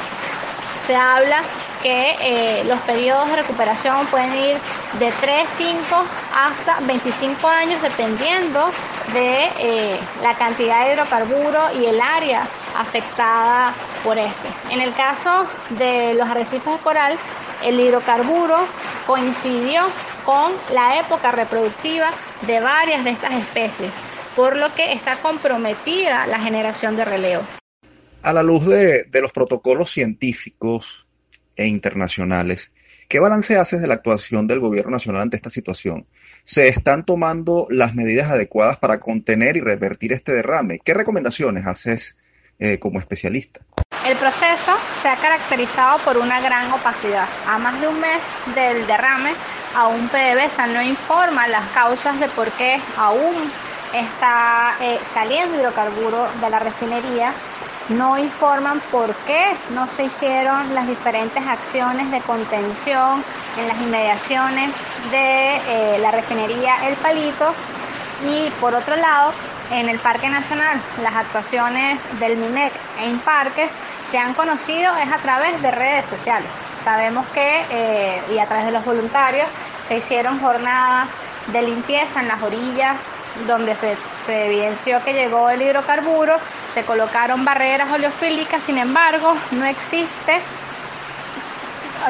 se 0.87 0.97
habla 0.97 1.43
que 1.85 2.14
eh, 2.18 2.64
los 2.64 2.81
periodos 2.81 3.29
de 3.29 3.37
recuperación 3.37 4.07
pueden 4.07 4.35
ir 4.35 4.57
de 4.99 5.12
3, 5.20 5.47
5 5.59 5.79
hasta 6.35 6.81
25 6.81 7.47
años 7.47 7.83
dependiendo 7.83 8.70
de 9.12 9.51
eh, 9.59 10.01
la 10.23 10.35
cantidad 10.35 10.87
de 10.87 10.94
hidrocarburo 10.94 11.79
y 11.79 11.85
el 11.85 12.01
área 12.01 12.49
afectada 12.75 13.75
por 14.03 14.18
este. 14.18 14.49
En 14.70 14.81
el 14.81 14.94
caso 14.94 15.47
de 15.79 16.14
los 16.14 16.27
arrecifes 16.27 16.73
de 16.73 16.79
coral, 16.79 17.18
el 17.62 17.79
hidrocarburo 17.79 18.57
coincidió 19.07 19.83
con 20.25 20.53
la 20.73 20.99
época 20.99 21.33
reproductiva 21.33 22.09
de 22.47 22.61
varias 22.61 23.05
de 23.05 23.11
estas 23.11 23.35
especies, 23.35 23.92
por 24.35 24.57
lo 24.57 24.75
que 24.75 24.94
está 24.94 25.20
comprometida 25.20 26.27
la 26.27 26.40
generación 26.40 26.97
de 26.97 27.05
relevo. 27.05 27.44
A 28.23 28.33
la 28.33 28.42
luz 28.42 28.66
de, 28.66 29.05
de 29.05 29.20
los 29.20 29.33
protocolos 29.33 29.90
científicos 29.90 31.04
e 31.57 31.67
internacionales. 31.67 32.73
¿Qué 33.09 33.21
balance 33.21 33.57
haces 33.57 33.81
de 33.81 33.87
la 33.87 33.95
actuación 33.95 34.47
del 34.47 34.61
gobierno 34.61 34.93
nacional 34.93 35.23
ante 35.23 35.37
esta 35.37 35.51
situación? 35.51 36.07
¿Se 36.43 36.69
están 36.69 37.05
tomando 37.05 37.67
las 37.71 37.95
medidas 37.95 38.31
adecuadas 38.31 38.77
para 38.79 39.01
contener 39.01 39.57
y 39.57 39.61
revertir 39.61 40.12
este 40.12 40.33
derrame? 40.33 40.81
¿Qué 40.83 40.95
recomendaciones 40.95 41.67
haces 41.67 42.19
eh, 42.59 42.79
como 42.79 43.01
especialista? 43.01 43.61
El 44.07 44.17
proceso 44.17 44.73
se 45.01 45.09
ha 45.09 45.17
caracterizado 45.17 45.99
por 46.05 46.19
una 46.19 46.40
gran 46.40 46.73
opacidad. 46.73 47.29
A 47.47 47.59
más 47.59 47.81
de 47.81 47.88
un 47.88 48.01
mes 48.01 48.23
del 48.55 48.87
derrame, 48.87 49.33
aún 49.75 50.09
PDVSA 50.09 50.67
no 50.67 50.83
informa 50.83 51.49
las 51.49 51.71
causas 51.71 52.19
de 52.21 52.29
por 52.29 52.51
qué 52.53 52.81
aún 52.97 53.51
está 53.95 54.77
eh, 54.81 54.99
saliendo 55.12 55.57
hidrocarburo 55.57 56.29
de 56.40 56.51
la 56.51 56.59
refinería 56.59 57.33
no 57.88 58.18
informan 58.18 58.81
por 58.90 59.14
qué 59.27 59.57
no 59.70 59.87
se 59.87 60.05
hicieron 60.05 60.75
las 60.75 60.87
diferentes 60.87 61.47
acciones 61.47 62.11
de 62.11 62.20
contención 62.23 63.23
en 63.59 63.68
las 63.68 63.81
inmediaciones 63.81 64.70
de 65.11 65.57
eh, 65.57 65.99
la 66.01 66.11
refinería 66.11 66.88
El 66.88 66.94
Palito 66.97 67.53
y 68.25 68.51
por 68.61 68.75
otro 68.75 68.97
lado 68.97 69.33
en 69.70 69.88
el 69.88 69.99
Parque 69.99 70.29
Nacional 70.29 70.81
las 71.03 71.14
actuaciones 71.14 72.01
del 72.20 72.37
MINEC 72.37 72.73
en 73.01 73.18
parques 73.20 73.70
se 74.11 74.18
han 74.18 74.35
conocido 74.35 74.97
es 74.97 75.12
a 75.12 75.18
través 75.18 75.61
de 75.61 75.70
redes 75.70 76.07
sociales. 76.07 76.49
Sabemos 76.85 77.27
que 77.29 77.64
eh, 77.70 78.23
y 78.31 78.38
a 78.38 78.47
través 78.47 78.66
de 78.66 78.73
los 78.73 78.85
voluntarios 78.85 79.46
se 79.88 79.98
hicieron 79.98 80.40
jornadas 80.40 81.09
de 81.48 81.63
limpieza 81.63 82.21
en 82.21 82.29
las 82.29 82.42
orillas 82.42 82.96
donde 83.47 83.75
se, 83.75 83.97
se 84.27 84.47
evidenció 84.47 85.03
que 85.03 85.13
llegó 85.13 85.51
el 85.51 85.63
hidrocarburo 85.63 86.39
se 86.75 86.83
colocaron 86.83 87.45
barreras 87.45 87.91
oleofílicas, 87.93 88.65
sin 88.65 88.79
embargo, 88.79 89.37
no 89.53 89.65
existe, 89.65 90.41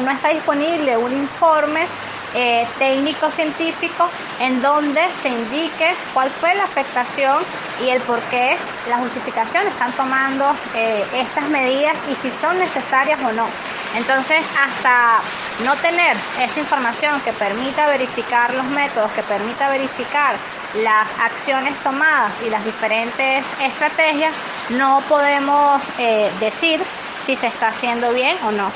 no 0.01 0.11
está 0.11 0.31
disponible 0.31 0.97
un 0.97 1.13
informe 1.13 1.87
eh, 2.33 2.67
técnico 2.79 3.31
científico 3.31 4.09
en 4.41 4.63
donde 4.63 5.03
se 5.21 5.29
indique 5.29 5.95
cuál 6.15 6.31
fue 6.31 6.55
la 6.55 6.65
afectación 6.65 7.45
y 7.85 7.91
el 7.91 8.01
por 8.01 8.19
qué 8.23 8.57
la 8.89 8.99
justificación 8.99 9.67
están 9.67 9.93
tomando 9.93 10.57
eh, 10.75 11.05
estas 11.15 11.49
medidas 11.51 11.97
y 12.11 12.15
si 12.17 12.31
son 12.31 12.59
necesarias 12.59 13.21
o 13.23 13.33
no. 13.33 13.47
Entonces, 13.95 14.41
hasta 14.61 15.21
no 15.65 15.77
tener 15.77 16.17
esa 16.41 16.59
información 16.59 17.21
que 17.21 17.33
permita 17.33 17.87
verificar 17.87 18.53
los 18.55 18.65
métodos, 18.65 19.13
que 19.13 19.23
permita 19.23 19.69
verificar 19.69 20.35
las 20.83 21.09
acciones 21.21 21.75
tomadas 21.83 22.33
y 22.47 22.51
las 22.51 22.65
diferentes 22.65 23.45
estrategias, 23.63 24.35
no 24.71 25.01
podemos 25.09 25.83
eh, 25.99 26.31
decir 26.41 26.81
si 27.25 27.37
se 27.37 27.47
está 27.47 27.69
haciendo 27.69 28.13
bien 28.13 28.37
o 28.45 28.53
no. 28.53 28.73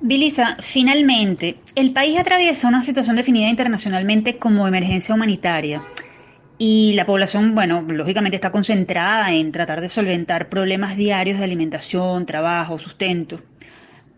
Bilisa, 0.00 0.56
finalmente, 0.60 1.56
el 1.76 1.92
país 1.92 2.18
atraviesa 2.18 2.66
una 2.66 2.82
situación 2.82 3.14
definida 3.14 3.48
internacionalmente 3.48 4.36
como 4.36 4.66
emergencia 4.66 5.14
humanitaria 5.14 5.82
y 6.58 6.92
la 6.94 7.06
población, 7.06 7.54
bueno, 7.54 7.82
lógicamente 7.82 8.36
está 8.36 8.50
concentrada 8.50 9.32
en 9.32 9.52
tratar 9.52 9.80
de 9.80 9.88
solventar 9.88 10.48
problemas 10.48 10.96
diarios 10.96 11.38
de 11.38 11.44
alimentación, 11.44 12.26
trabajo, 12.26 12.78
sustento. 12.78 13.40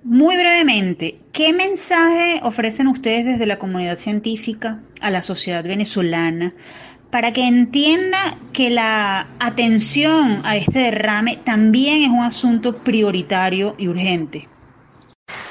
Muy 0.02 0.36
brevemente, 0.36 1.20
¿qué 1.32 1.54
mensaje 1.54 2.40
ofrecen 2.42 2.88
ustedes 2.88 3.24
desde 3.24 3.46
la 3.46 3.58
comunidad 3.58 3.96
científica 3.96 4.80
a 5.00 5.10
la 5.10 5.22
sociedad 5.22 5.64
venezolana 5.64 6.52
para 7.14 7.32
que 7.32 7.46
entienda 7.46 8.34
que 8.52 8.70
la 8.70 9.28
atención 9.38 10.42
a 10.44 10.56
este 10.56 10.80
derrame 10.80 11.36
también 11.44 12.02
es 12.02 12.08
un 12.08 12.24
asunto 12.24 12.78
prioritario 12.78 13.76
y 13.78 13.86
urgente? 13.86 14.48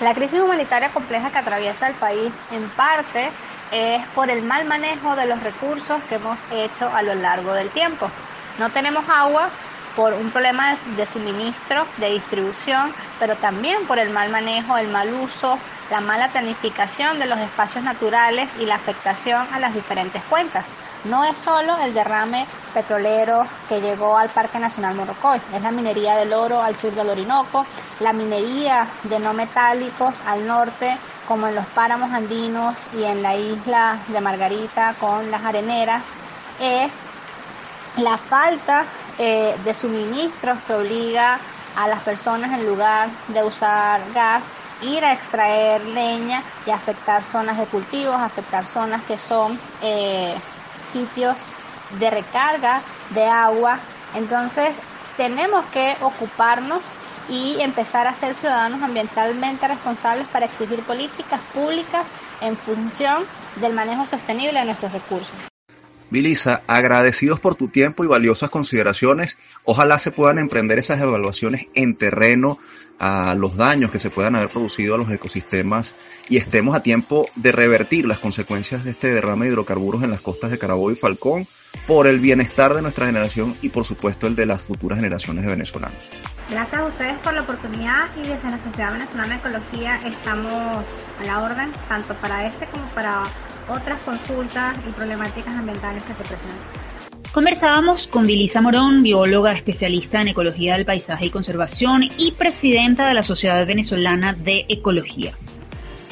La 0.02 0.14
crisis 0.14 0.42
humanitaria 0.42 0.90
compleja 0.90 1.32
que 1.32 1.38
atraviesa 1.38 1.88
el 1.88 1.94
país 1.94 2.34
en 2.52 2.68
parte 2.72 3.30
es 3.72 4.06
por 4.08 4.30
el 4.30 4.44
mal 4.44 4.66
manejo 4.66 5.16
de 5.16 5.26
los 5.26 5.42
recursos 5.42 6.04
que 6.10 6.16
hemos 6.16 6.38
hecho 6.52 6.94
a 6.94 7.02
lo 7.02 7.16
largo 7.16 7.54
del 7.54 7.70
tiempo. 7.70 8.12
No 8.60 8.70
tenemos 8.72 9.06
agua 9.08 9.50
por 9.96 10.14
un 10.16 10.32
problema 10.32 10.76
de, 10.98 11.06
suministro, 11.06 11.86
de 11.96 12.12
distribución, 12.12 12.92
pero 13.22 13.38
también 13.38 13.88
por 13.88 14.00
el 14.00 14.10
mal 14.10 14.30
manejo, 14.30 14.78
el 14.78 14.90
mal 14.90 15.14
uso, 15.14 15.58
la 15.90 16.02
mala 16.02 16.28
planificación 16.28 17.20
de 17.20 17.26
los 17.26 17.40
espacios 17.40 17.86
naturales 17.86 18.50
y 18.60 18.66
la 18.66 18.76
afectación 18.76 19.48
a 19.54 19.60
las 19.60 19.74
diferentes 19.74 20.22
cuencas. 20.24 20.66
No 21.06 21.24
es 21.26 21.38
solo 21.38 21.78
el 21.80 21.94
derrame 21.94 22.46
petrolero 22.74 23.44
que 23.68 23.82
llegó 23.82 24.18
al 24.18 24.30
Parque 24.30 24.58
Nacional 24.58 24.96
Morrocoy, 24.96 25.42
es 25.54 25.62
la 25.62 25.72
minería 25.72 26.16
del 26.16 26.32
oro 26.32 26.62
al 26.62 26.78
sur 26.78 26.94
del 26.94 27.10
Orinoco, 27.10 27.66
la 28.00 28.14
minería 28.14 28.88
de 29.04 29.20
no 29.20 29.34
metálicos 29.34 30.16
al 30.26 30.48
norte, 30.48 30.98
como 31.28 31.48
en 31.48 31.56
los 31.56 31.66
páramos 31.68 32.10
andinos 32.12 32.76
y 32.94 33.04
en 33.04 33.22
la 33.22 33.36
isla 33.36 34.00
de 34.08 34.22
Margarita 34.22 34.96
con 35.00 35.30
las 35.30 35.44
areneras, 35.44 36.04
es 36.60 36.94
la 37.98 38.18
falta 38.18 38.86
eh, 39.18 39.58
de 39.64 39.74
suministros 39.74 40.58
que 40.66 40.74
obliga 40.74 41.38
a 41.76 41.88
las 41.88 42.02
personas 42.02 42.58
en 42.58 42.66
lugar 42.66 43.10
de 43.28 43.44
usar 43.44 44.02
gas 44.14 44.44
ir 44.82 45.04
a 45.04 45.14
extraer 45.14 45.84
leña 45.86 46.44
y 46.66 46.72
afectar 46.72 47.24
zonas 47.24 47.58
de 47.58 47.66
cultivos, 47.66 48.16
afectar 48.16 48.66
zonas 48.66 49.02
que 49.04 49.18
son 49.18 49.60
eh, 49.82 50.36
sitios 50.92 51.38
de 52.00 52.10
recarga 52.10 52.82
de 53.14 53.26
agua. 53.26 53.80
Entonces 54.16 54.76
tenemos 55.18 55.66
que 55.68 55.96
ocuparnos 56.02 56.84
y 57.30 57.62
empezar 57.62 58.08
a 58.08 58.16
ser 58.16 58.36
ciudadanos 58.36 58.82
ambientalmente 58.82 59.68
responsables 59.68 60.28
para 60.28 60.46
exigir 60.46 60.82
políticas 60.82 61.40
públicas 61.54 62.06
en 62.42 62.58
función 62.58 63.26
del 63.58 63.74
manejo 63.74 64.06
sostenible 64.06 64.60
de 64.60 64.66
nuestros 64.66 64.92
recursos. 64.92 65.34
Vilisa, 66.10 66.62
agradecidos 66.68 67.40
por 67.40 67.56
tu 67.56 67.70
tiempo 67.70 68.04
y 68.04 68.08
valiosas 68.08 68.52
consideraciones. 68.52 69.40
Ojalá 69.64 69.98
se 69.98 70.12
puedan 70.12 70.38
emprender 70.38 70.78
esas 70.78 71.02
evaluaciones 71.02 71.68
en 71.74 71.96
terreno 71.96 72.60
a 73.00 73.36
los 73.36 73.56
daños 73.58 73.92
que 73.92 74.00
se 74.00 74.10
puedan 74.10 74.36
haber 74.36 74.50
producido 74.50 74.96
a 74.96 74.98
los 74.98 75.10
ecosistemas 75.12 75.96
y 76.30 76.38
estemos 76.38 76.76
a 76.76 76.84
tiempo 76.84 77.28
de 77.36 77.52
revertir 77.52 78.06
las 78.06 78.20
consecuencias 78.20 78.84
de 78.84 78.92
este 78.92 79.14
derrame 79.14 79.46
de 79.46 79.52
hidrocarburos 79.52 80.04
en 80.04 80.12
las 80.12 80.22
costas 80.22 80.52
de 80.52 80.58
Carabobo 80.58 80.92
y 80.92 80.96
Falcón 80.96 81.48
por 81.88 82.08
el 82.08 82.20
bienestar 82.20 82.74
de 82.74 82.82
nuestra 82.82 83.08
generación 83.08 83.58
y 83.62 83.70
por 83.70 83.84
supuesto 83.84 84.28
el 84.28 84.36
de 84.36 84.46
las 84.46 84.62
futuras 84.62 85.00
generaciones 85.00 85.44
de 85.44 85.50
venezolanos. 85.50 86.10
Gracias 86.50 86.82
a 86.82 86.86
ustedes 86.86 87.18
por 87.20 87.34
la 87.34 87.42
oportunidad 87.42 88.10
y 88.16 88.28
desde 88.28 88.44
la 88.44 88.64
Sociedad 88.64 88.94
Venezolana 88.94 89.30
de 89.30 89.36
Ecología 89.36 89.96
estamos 89.98 90.54
a 90.54 91.24
la 91.26 91.40
orden 91.40 91.72
tanto 91.90 92.14
para 92.16 92.48
este 92.48 92.68
como 92.68 92.88
para 92.94 93.24
otras 93.68 94.04
consultas 94.04 94.78
y 94.88 94.92
problemáticas 94.92 95.56
ambientales 95.56 96.04
que 96.04 96.14
se 96.14 96.24
presentan. 96.24 96.83
Conversábamos 97.34 98.06
con 98.06 98.28
Vilisa 98.28 98.62
Morón, 98.62 99.02
bióloga 99.02 99.54
especialista 99.54 100.22
en 100.22 100.28
ecología 100.28 100.76
del 100.76 100.86
paisaje 100.86 101.26
y 101.26 101.30
conservación 101.32 102.04
y 102.16 102.34
presidenta 102.34 103.08
de 103.08 103.16
la 103.16 103.24
Sociedad 103.24 103.66
Venezolana 103.66 104.34
de 104.34 104.68
Ecología. 104.70 105.34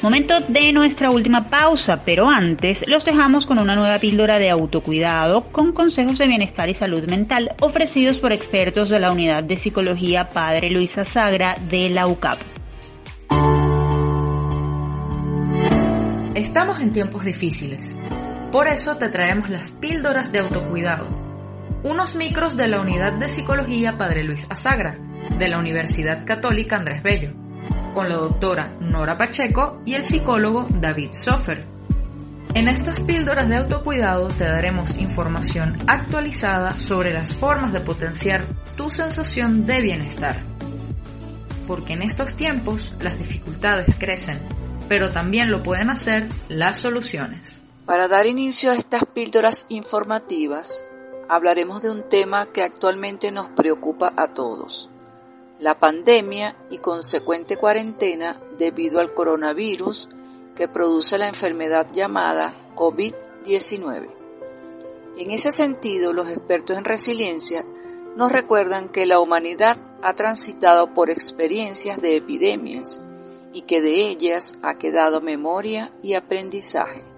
Momento 0.02 0.40
de 0.40 0.72
nuestra 0.72 1.12
última 1.12 1.48
pausa, 1.48 2.02
pero 2.04 2.28
antes 2.28 2.84
los 2.88 3.04
dejamos 3.04 3.46
con 3.46 3.62
una 3.62 3.76
nueva 3.76 4.00
píldora 4.00 4.40
de 4.40 4.50
autocuidado 4.50 5.44
con 5.52 5.70
consejos 5.70 6.18
de 6.18 6.26
bienestar 6.26 6.68
y 6.68 6.74
salud 6.74 7.04
mental 7.04 7.52
ofrecidos 7.60 8.18
por 8.18 8.32
expertos 8.32 8.88
de 8.88 8.98
la 8.98 9.12
Unidad 9.12 9.44
de 9.44 9.58
Psicología 9.58 10.28
Padre 10.28 10.70
Luisa 10.70 11.04
Sagra 11.04 11.54
de 11.70 11.88
la 11.88 12.08
UCAP. 12.08 12.40
Estamos 16.34 16.80
en 16.80 16.92
tiempos 16.92 17.24
difíciles. 17.24 17.96
Por 18.52 18.68
eso 18.68 18.96
te 18.98 19.08
traemos 19.08 19.48
las 19.48 19.70
píldoras 19.70 20.30
de 20.30 20.40
autocuidado. 20.40 21.08
Unos 21.82 22.14
micros 22.14 22.56
de 22.56 22.68
la 22.68 22.80
Unidad 22.80 23.14
de 23.14 23.28
Psicología 23.28 23.96
Padre 23.96 24.22
Luis 24.22 24.46
Azagra, 24.50 24.94
de 25.38 25.48
la 25.48 25.58
Universidad 25.58 26.24
Católica 26.24 26.76
Andrés 26.76 27.02
Bello 27.02 27.42
con 27.92 28.08
la 28.08 28.16
doctora 28.16 28.74
Nora 28.80 29.16
Pacheco 29.16 29.80
y 29.84 29.94
el 29.94 30.02
psicólogo 30.02 30.66
David 30.70 31.12
Sofer. 31.12 31.66
En 32.54 32.68
estas 32.68 33.00
píldoras 33.00 33.48
de 33.48 33.56
autocuidado 33.56 34.28
te 34.28 34.44
daremos 34.44 34.96
información 34.98 35.78
actualizada 35.86 36.76
sobre 36.76 37.12
las 37.12 37.34
formas 37.34 37.72
de 37.72 37.80
potenciar 37.80 38.44
tu 38.76 38.90
sensación 38.90 39.64
de 39.64 39.80
bienestar. 39.80 40.36
Porque 41.66 41.94
en 41.94 42.02
estos 42.02 42.34
tiempos 42.34 42.94
las 43.00 43.16
dificultades 43.16 43.94
crecen, 43.98 44.40
pero 44.88 45.10
también 45.10 45.50
lo 45.50 45.62
pueden 45.62 45.88
hacer 45.88 46.28
las 46.48 46.78
soluciones. 46.78 47.61
Para 47.86 48.06
dar 48.06 48.26
inicio 48.26 48.70
a 48.70 48.74
estas 48.74 49.04
píldoras 49.04 49.66
informativas, 49.68 50.84
hablaremos 51.28 51.82
de 51.82 51.90
un 51.90 52.08
tema 52.08 52.46
que 52.46 52.62
actualmente 52.62 53.32
nos 53.32 53.48
preocupa 53.48 54.12
a 54.16 54.28
todos, 54.28 54.88
la 55.58 55.80
pandemia 55.80 56.56
y 56.70 56.78
consecuente 56.78 57.56
cuarentena 57.56 58.40
debido 58.56 59.00
al 59.00 59.12
coronavirus 59.12 60.08
que 60.54 60.68
produce 60.68 61.18
la 61.18 61.26
enfermedad 61.26 61.88
llamada 61.92 62.54
COVID-19. 62.76 64.08
En 65.16 65.30
ese 65.32 65.50
sentido, 65.50 66.12
los 66.12 66.28
expertos 66.28 66.78
en 66.78 66.84
resiliencia 66.84 67.64
nos 68.14 68.30
recuerdan 68.30 68.90
que 68.90 69.06
la 69.06 69.18
humanidad 69.18 69.76
ha 70.02 70.14
transitado 70.14 70.94
por 70.94 71.10
experiencias 71.10 72.00
de 72.00 72.14
epidemias 72.14 73.00
y 73.52 73.62
que 73.62 73.80
de 73.80 74.06
ellas 74.08 74.54
ha 74.62 74.78
quedado 74.78 75.20
memoria 75.20 75.92
y 76.00 76.14
aprendizaje. 76.14 77.11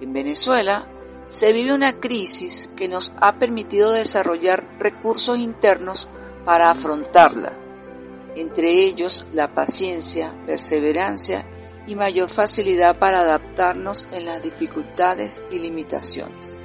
En 0.00 0.12
Venezuela 0.12 0.86
se 1.28 1.52
vive 1.52 1.72
una 1.72 2.00
crisis 2.00 2.70
que 2.76 2.88
nos 2.88 3.12
ha 3.20 3.38
permitido 3.38 3.92
desarrollar 3.92 4.64
recursos 4.78 5.38
internos 5.38 6.08
para 6.44 6.70
afrontarla, 6.70 7.52
entre 8.36 8.84
ellos 8.84 9.24
la 9.32 9.54
paciencia, 9.54 10.34
perseverancia 10.46 11.46
y 11.86 11.96
mayor 11.96 12.28
facilidad 12.28 12.98
para 12.98 13.20
adaptarnos 13.20 14.06
en 14.12 14.26
las 14.26 14.42
dificultades 14.42 15.42
y 15.50 15.58
limitaciones. 15.58 16.58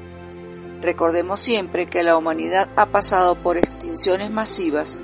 Recordemos 0.82 1.40
siempre 1.40 1.88
que 1.88 2.04
la 2.04 2.18
humanidad 2.18 2.70
ha 2.76 2.86
pasado 2.88 3.42
por 3.42 3.58
extinciones 3.58 4.32
masivas, 4.32 5.02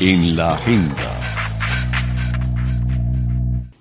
En 0.00 0.36
la 0.36 0.54
agenda. 0.54 1.39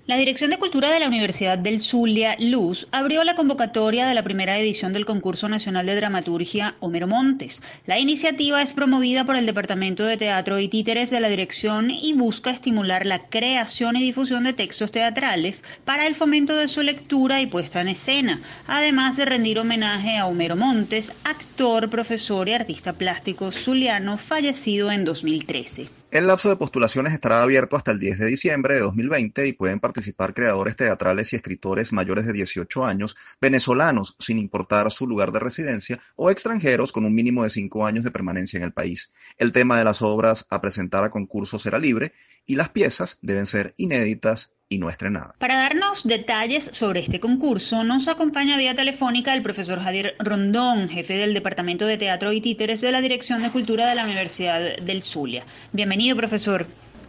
La 0.09 0.17
Dirección 0.17 0.49
de 0.49 0.57
Cultura 0.57 0.91
de 0.91 0.99
la 0.99 1.07
Universidad 1.07 1.59
del 1.59 1.81
Zulia, 1.81 2.35
Luz, 2.39 2.87
abrió 2.91 3.23
la 3.23 3.35
convocatoria 3.35 4.07
de 4.07 4.15
la 4.15 4.23
primera 4.23 4.57
edición 4.57 4.91
del 4.91 5.05
Concurso 5.05 5.47
Nacional 5.47 5.85
de 5.85 5.95
Dramaturgia 5.95 6.73
Homero 6.79 7.05
Montes. 7.05 7.61
La 7.85 7.99
iniciativa 7.99 8.63
es 8.63 8.73
promovida 8.73 9.23
por 9.23 9.35
el 9.35 9.45
Departamento 9.45 10.05
de 10.05 10.17
Teatro 10.17 10.57
y 10.57 10.67
Títeres 10.67 11.11
de 11.11 11.19
la 11.19 11.29
Dirección 11.29 11.91
y 11.91 12.13
busca 12.13 12.49
estimular 12.49 13.05
la 13.05 13.29
creación 13.29 13.97
y 13.97 14.01
difusión 14.01 14.45
de 14.45 14.53
textos 14.53 14.91
teatrales 14.91 15.63
para 15.85 16.07
el 16.07 16.15
fomento 16.15 16.55
de 16.55 16.69
su 16.69 16.81
lectura 16.81 17.39
y 17.39 17.45
puesta 17.45 17.79
en 17.81 17.89
escena, 17.89 18.41
además 18.65 19.15
de 19.15 19.25
rendir 19.25 19.59
homenaje 19.59 20.17
a 20.17 20.25
Homero 20.25 20.55
Montes, 20.55 21.11
actor, 21.23 21.87
profesor 21.91 22.49
y 22.49 22.53
artista 22.53 22.93
plástico 22.93 23.51
zuliano 23.51 24.17
fallecido 24.17 24.91
en 24.91 25.05
2013. 25.05 25.98
El 26.11 26.25
lapso 26.25 26.49
de 26.49 26.55
postulaciones 26.55 27.13
estará 27.13 27.43
abierto 27.43 27.75
hasta 27.75 27.91
el 27.91 27.99
10 27.99 28.17
de 28.17 28.25
diciembre 28.25 28.73
de 28.73 28.79
2020 28.79 29.45
y 29.45 29.53
pueden 29.53 29.79
participar 29.79 30.33
creadores 30.33 30.75
teatrales 30.75 31.31
y 31.31 31.35
escritores 31.35 31.93
mayores 31.93 32.25
de 32.25 32.33
18 32.33 32.83
años, 32.83 33.15
venezolanos 33.39 34.15
sin 34.17 34.39
importar 34.39 34.89
su 34.89 35.05
lugar 35.05 35.31
de 35.31 35.37
residencia 35.37 35.99
o 36.15 36.31
extranjeros 36.31 36.91
con 36.91 37.05
un 37.05 37.13
mínimo 37.13 37.43
de 37.43 37.51
5 37.51 37.85
años 37.85 38.03
de 38.03 38.09
permanencia 38.09 38.57
en 38.57 38.63
el 38.63 38.73
país. 38.73 39.11
El 39.37 39.51
tema 39.51 39.77
de 39.77 39.83
las 39.83 40.01
obras 40.01 40.47
a 40.49 40.59
presentar 40.61 41.03
a 41.03 41.11
concurso 41.11 41.59
será 41.59 41.77
libre 41.77 42.13
y 42.45 42.55
las 42.55 42.69
piezas 42.69 43.17
deben 43.21 43.45
ser 43.45 43.73
inéditas 43.77 44.53
y 44.69 44.77
no 44.77 44.89
estrenada. 44.89 45.33
Para 45.39 45.57
darnos 45.57 46.03
detalles 46.03 46.69
sobre 46.73 47.01
este 47.01 47.19
concurso, 47.19 47.83
nos 47.83 48.07
acompaña 48.07 48.57
vía 48.57 48.75
telefónica 48.75 49.33
el 49.33 49.41
profesor 49.41 49.79
Javier 49.79 50.13
Rondón, 50.19 50.89
jefe 50.89 51.13
del 51.15 51.33
Departamento 51.33 51.85
de 51.85 51.97
Teatro 51.97 52.31
y 52.31 52.41
Títeres 52.41 52.79
de 52.79 52.91
la 52.91 53.01
Dirección 53.01 53.41
de 53.41 53.51
Cultura 53.51 53.89
de 53.89 53.95
la 53.95 54.05
Universidad 54.05 54.59
del 54.81 55.03
Zulia. 55.03 55.45
Bienvenido, 55.73 56.15
profesor. 56.15 56.67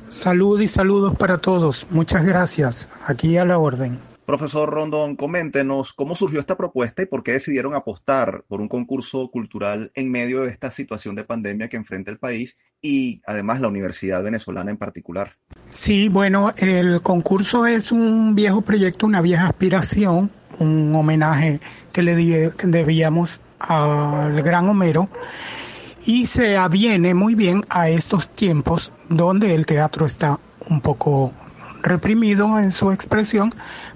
Salud 0.09 0.61
y 0.61 0.67
saludos 0.67 1.17
para 1.17 1.39
todos. 1.39 1.87
Muchas 1.91 2.25
gracias. 2.25 2.89
Aquí 3.07 3.37
a 3.37 3.45
la 3.45 3.59
orden. 3.59 4.10
Profesor 4.31 4.71
Rondón, 4.71 5.17
coméntenos 5.17 5.93
cómo 5.93 6.15
surgió 6.15 6.39
esta 6.39 6.57
propuesta 6.57 7.03
y 7.03 7.07
por 7.07 7.25
qué 7.25 7.33
decidieron 7.33 7.75
apostar 7.75 8.45
por 8.47 8.61
un 8.61 8.69
concurso 8.69 9.29
cultural 9.29 9.91
en 9.97 10.09
medio 10.09 10.43
de 10.43 10.51
esta 10.51 10.71
situación 10.71 11.17
de 11.17 11.25
pandemia 11.25 11.69
que 11.69 11.77
enfrenta 11.77 12.13
el 12.13 12.19
país 12.21 12.57
y 12.81 13.21
además 13.27 13.61
la 13.61 13.67
Universidad 13.67 14.23
Venezolana 14.23 14.71
en 14.71 14.77
particular. 14.77 15.33
Sí, 15.71 16.09
bueno, 16.09 16.53
el 16.59 17.03
concurso 17.03 17.67
es 17.67 17.91
un 17.91 18.37
viejo 18.37 18.61
proyecto, 18.61 19.05
una 19.05 19.21
vieja 19.21 19.49
aspiración, 19.49 20.31
un 20.61 20.95
homenaje 20.95 21.59
que 21.91 22.03
le 22.03 22.15
debíamos 22.63 23.41
al 23.59 24.41
gran 24.45 24.69
Homero 24.69 25.09
y 26.07 26.27
se 26.27 26.57
aviene 26.57 27.15
muy 27.15 27.35
bien 27.35 27.65
a 27.69 27.89
estos 27.89 28.29
tiempos 28.29 28.93
donde 29.09 29.57
el 29.57 29.67
teatro 29.67 30.07
está 30.07 30.39
un 30.69 30.81
poco 30.81 31.33
reprimido 31.83 32.59
en 32.59 32.73
su 32.73 32.93
expresión, 32.93 33.51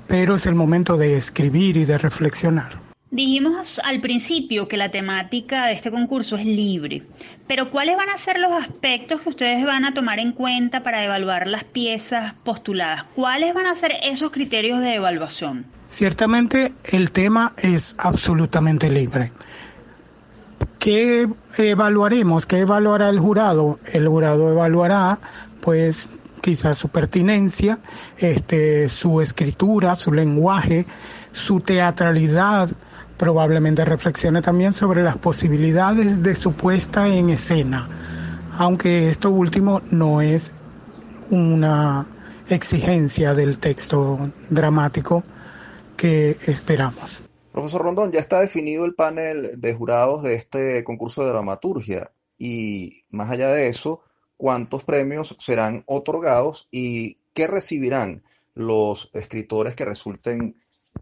pero 0.07 0.36
es 0.36 0.46
el 0.46 0.55
momento 0.55 0.96
de 0.96 1.16
escribir 1.16 1.76
y 1.76 1.84
de 1.84 1.98
reflexionar. 1.98 2.84
Dijimos 3.11 3.80
al 3.84 4.00
principio 4.00 4.66
que 4.66 4.76
la 4.76 4.90
temática 4.90 5.66
de 5.66 5.74
este 5.74 5.92
concurso 5.92 6.34
es 6.34 6.44
libre, 6.44 7.05
pero 7.46 7.70
¿cuáles 7.70 7.96
van 7.96 8.09
a 8.09 8.18
ser 8.18 8.40
los 8.40 8.50
aspectos 8.50 9.20
que 9.20 9.28
ustedes 9.28 9.64
van 9.64 9.84
a 9.84 9.94
tomar 9.94 10.18
en 10.18 10.32
cuenta 10.32 10.82
para 10.82 11.05
evaluar 11.05 11.46
las 11.46 11.62
piezas 11.62 12.34
postuladas? 12.42 13.05
¿Cuáles 13.14 13.55
van 13.55 13.66
a 13.66 13.76
ser 13.76 13.92
esos 14.02 14.32
criterios 14.32 14.80
de 14.80 14.96
evaluación? 14.96 15.64
Ciertamente 15.86 16.72
el 16.82 17.12
tema 17.12 17.52
es 17.57 17.94
absolutamente 17.98 18.90
libre. 18.90 19.30
¿Qué 20.80 21.28
evaluaremos? 21.57 22.46
¿Qué 22.46 22.59
evaluará 22.59 23.11
el 23.11 23.20
jurado? 23.20 23.78
El 23.92 24.09
jurado 24.09 24.50
evaluará, 24.50 25.20
pues, 25.61 26.09
quizás 26.45 26.76
su 26.76 26.90
pertinencia, 26.90 27.78
este, 28.18 28.90
su 28.90 29.22
escritura, 29.22 29.95
su 29.95 30.12
lenguaje, 30.12 30.84
su 31.32 31.61
teatralidad, 31.61 32.68
probablemente 33.16 33.82
reflexione 33.86 34.42
también 34.42 34.74
sobre 34.74 35.03
las 35.03 35.16
posibilidades 35.16 36.22
de 36.22 36.34
su 36.34 36.53
puesta 36.53 37.09
en 37.09 37.30
escena, 37.30 37.88
aunque 38.59 39.09
esto 39.09 39.30
último 39.30 39.80
no 39.90 40.20
es 40.20 40.53
una 41.30 42.07
exigencia 42.51 43.32
del 43.32 43.59
texto 43.59 44.30
dramático 44.51 45.24
que 45.97 46.36
esperamos. 46.47 47.22
Profesor 47.53 47.80
Rondón, 47.80 48.12
ya 48.12 48.20
está 48.20 48.40
definido 48.40 48.84
el 48.84 48.95
panel 48.95 49.59
de 49.59 49.72
jurados 49.72 50.22
de 50.22 50.34
este 50.34 50.84
concurso 50.84 51.22
de 51.22 51.30
dramaturgia 51.30 52.11
y 52.36 53.07
más 53.09 53.30
allá 53.30 53.49
de 53.49 53.68
eso, 53.68 54.03
cuántos 54.45 54.84
premios 54.84 55.34
serán 55.38 55.84
otorgados 55.86 56.68
y 56.70 57.16
qué 57.32 57.47
recibirán 57.47 58.24
los 58.55 59.09
escritores 59.14 59.74
que 59.74 59.86
resulten 59.86 60.57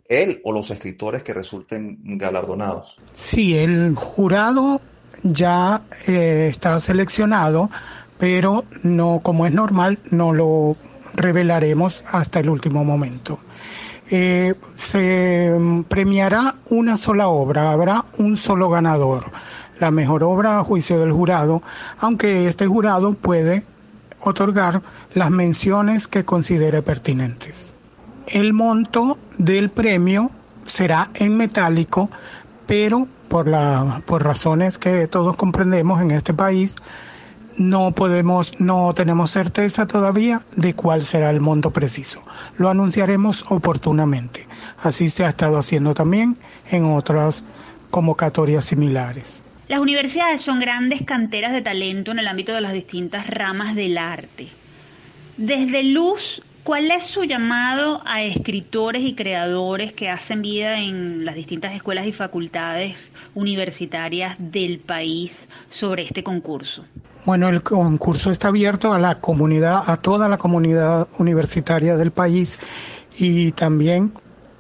él 0.05 0.41
o 0.45 0.53
los 0.53 0.71
escritores 0.71 1.25
que 1.25 1.35
resulten 1.35 1.99
galardonados. 2.19 2.97
Sí, 3.17 3.59
el 3.59 3.97
jurado 3.97 4.81
ya 5.25 5.83
eh, 6.07 6.47
está 6.53 6.79
seleccionado, 6.79 7.69
pero 8.17 8.63
no, 8.85 9.19
como 9.25 9.45
es 9.45 9.53
normal, 9.53 9.99
no 10.13 10.33
lo 10.33 10.77
revelaremos 11.13 12.05
hasta 12.13 12.39
el 12.39 12.49
último 12.49 12.85
momento. 12.85 13.41
Eh, 14.09 14.55
se 14.77 15.53
premiará 15.89 16.55
una 16.71 16.97
sola 16.97 17.27
obra, 17.27 17.73
habrá 17.73 18.05
un 18.19 18.37
solo 18.37 18.71
ganador 18.71 19.33
la 19.83 19.91
mejor 19.91 20.23
obra 20.23 20.61
a 20.61 20.65
juicio 20.65 21.01
del 21.01 21.13
jurado, 21.13 21.61
aunque 21.99 22.47
este 22.47 22.69
jurado 22.69 23.15
puede 23.15 23.65
otorgar 24.21 24.81
las 25.13 25.31
menciones 25.31 26.07
que 26.07 26.25
considere 26.25 26.83
pertinentes. 26.83 27.75
El 28.29 28.53
monto 28.53 29.19
del 29.39 29.71
premio 29.71 30.31
será 30.67 31.11
en 31.15 31.37
metálico, 31.37 32.09
pero 32.65 33.09
por, 33.29 33.49
la, 33.49 34.03
por 34.07 34.23
razones 34.23 34.79
que 34.79 35.09
todos 35.09 35.37
comprendemos 35.37 36.01
en 36.01 36.13
este 36.13 36.33
país, 36.33 36.77
no 37.59 37.91
podemos, 37.91 38.61
no 38.61 38.95
tenemos 38.95 39.33
certeza 39.33 39.87
todavía 39.87 40.43
de 40.55 40.75
cuál 40.75 41.03
será 41.03 41.31
el 41.31 41.41
monto 41.41 41.73
preciso. 41.73 42.23
Lo 42.57 42.71
anunciaremos 42.71 43.45
oportunamente. 43.49 44.47
Así 44.81 45.11
se 45.11 45.25
ha 45.25 45.29
estado 45.31 45.59
haciendo 45.59 45.93
también 45.93 46.39
en 46.71 46.85
otras 46.85 47.43
convocatorias 47.91 48.65
similares. 48.65 49.42
Las 49.73 49.81
universidades 49.81 50.43
son 50.43 50.61
grandes 50.61 51.01
canteras 51.07 51.51
de 51.51 51.63
talento 51.63 52.11
en 52.11 52.19
el 52.19 52.29
ámbito 52.29 52.53
de 52.53 52.61
las 52.61 52.75
distintas 52.75 53.27
ramas 53.27 53.75
del 53.75 53.97
arte. 53.97 54.49
Desde 55.39 55.83
Luz, 55.83 56.43
¿cuál 56.63 56.91
es 56.91 57.07
su 57.07 57.25
llamado 57.25 58.03
a 58.05 58.23
escritores 58.23 59.03
y 59.03 59.15
creadores 59.15 59.95
que 59.95 60.11
hacen 60.11 60.43
vida 60.43 60.79
en 60.79 61.25
las 61.25 61.35
distintas 61.37 61.75
escuelas 61.75 62.07
y 62.07 62.13
facultades 62.13 63.11
universitarias 63.35 64.37
del 64.39 64.79
país 64.79 65.35
sobre 65.71 66.03
este 66.03 66.23
concurso? 66.23 66.85
Bueno, 67.25 67.49
el 67.49 67.63
concurso 67.63 68.31
está 68.31 68.49
abierto 68.49 68.93
a 68.93 68.99
la 68.99 69.21
comunidad, 69.21 69.85
a 69.87 69.97
toda 69.97 70.29
la 70.29 70.37
comunidad 70.37 71.09
universitaria 71.19 71.97
del 71.97 72.11
país 72.11 72.59
y 73.17 73.53
también 73.53 74.13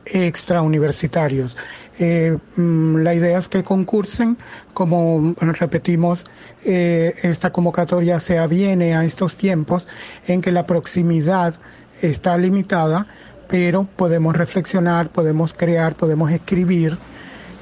extrauniversitarios. 0.06 1.56
Eh, 2.05 2.36
mm, 2.57 2.96
la 2.96 3.14
idea 3.14 3.38
es 3.38 3.48
que 3.48 3.62
concursen, 3.62 4.36
como 4.74 5.36
repetimos, 5.38 6.26
eh, 6.64 7.14
esta 7.22 7.53
convocatoria 7.53 8.18
se 8.18 8.40
aviene 8.40 8.96
a 8.96 9.05
estos 9.05 9.36
tiempos 9.36 9.86
en 10.26 10.40
que 10.40 10.50
la 10.50 10.66
proximidad 10.66 11.55
está 12.00 12.36
limitada, 12.36 13.07
pero 13.46 13.84
podemos 13.84 14.36
reflexionar, 14.36 15.11
podemos 15.11 15.55
crear, 15.55 15.94
podemos 15.94 16.32
escribir, 16.32 16.98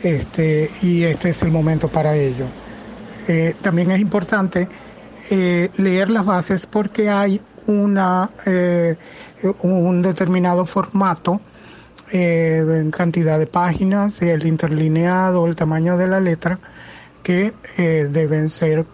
este, 0.03 0.71
y 0.81 1.03
este 1.03 1.29
es 1.29 1.43
el 1.43 1.51
momento 1.51 1.89
para 1.89 2.17
ello. 2.17 2.47
Eh, 3.29 3.55
también 3.61 3.91
es 3.91 4.01
importante 4.01 4.69
leer 5.77 6.11
las 6.11 6.27
bases 6.27 6.67
porque 6.67 7.09
hay 7.09 7.41
una 7.67 8.31
un 9.63 10.03
determinado 10.03 10.67
formato 10.67 11.41
eh, 12.13 12.65
en 12.67 12.91
cantidad 12.91 13.39
de 13.39 13.47
páginas, 13.47 14.21
el 14.23 14.47
interlineado, 14.47 15.47
el 15.47 15.57
tamaño 15.57 15.97
de 15.97 16.07
la 16.07 16.21
letra, 16.21 16.59
que 17.23 17.53
eh, 17.79 18.09
deben 18.11 18.49
ser 18.49 18.85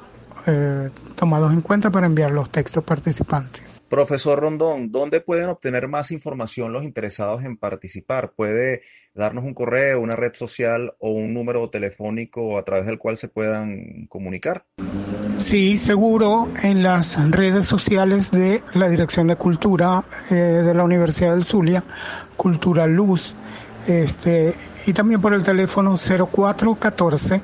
eh, 0.46 0.90
tomados 1.14 1.52
en 1.52 1.60
cuenta 1.60 1.90
para 1.90 2.06
enviar 2.06 2.30
los 2.30 2.50
textos 2.50 2.84
participantes. 2.84 3.82
Profesor 3.88 4.40
Rondón, 4.40 4.90
¿dónde 4.90 5.20
pueden 5.20 5.48
obtener 5.48 5.88
más 5.88 6.10
información 6.10 6.72
los 6.72 6.84
interesados 6.84 7.44
en 7.44 7.56
participar? 7.56 8.32
¿Puede 8.34 8.82
darnos 9.14 9.44
un 9.44 9.54
correo, 9.54 10.00
una 10.00 10.14
red 10.14 10.34
social 10.34 10.94
o 10.98 11.10
un 11.10 11.32
número 11.32 11.70
telefónico 11.70 12.58
a 12.58 12.64
través 12.64 12.86
del 12.86 12.98
cual 12.98 13.16
se 13.16 13.28
puedan 13.28 14.06
comunicar? 14.08 14.64
Sí, 15.38 15.76
seguro, 15.76 16.48
en 16.62 16.82
las 16.82 17.30
redes 17.30 17.66
sociales 17.66 18.30
de 18.30 18.62
la 18.74 18.88
Dirección 18.88 19.26
de 19.26 19.36
Cultura 19.36 20.02
eh, 20.30 20.34
de 20.34 20.74
la 20.74 20.82
Universidad 20.82 21.32
del 21.32 21.44
Zulia, 21.44 21.84
Cultura 22.36 22.86
Luz, 22.86 23.34
este, 23.86 24.54
y 24.86 24.92
también 24.92 25.20
por 25.20 25.34
el 25.34 25.42
teléfono 25.42 25.96
0414 25.96 27.40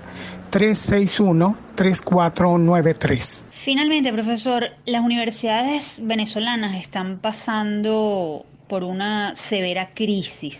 361 0.51 1.57
3493. 1.74 3.47
Finalmente, 3.64 4.12
profesor, 4.12 4.64
las 4.86 5.03
universidades 5.03 5.84
venezolanas 5.99 6.76
están 6.76 7.18
pasando 7.18 8.45
por 8.68 8.84
una 8.84 9.36
severa 9.36 9.90
crisis. 9.95 10.59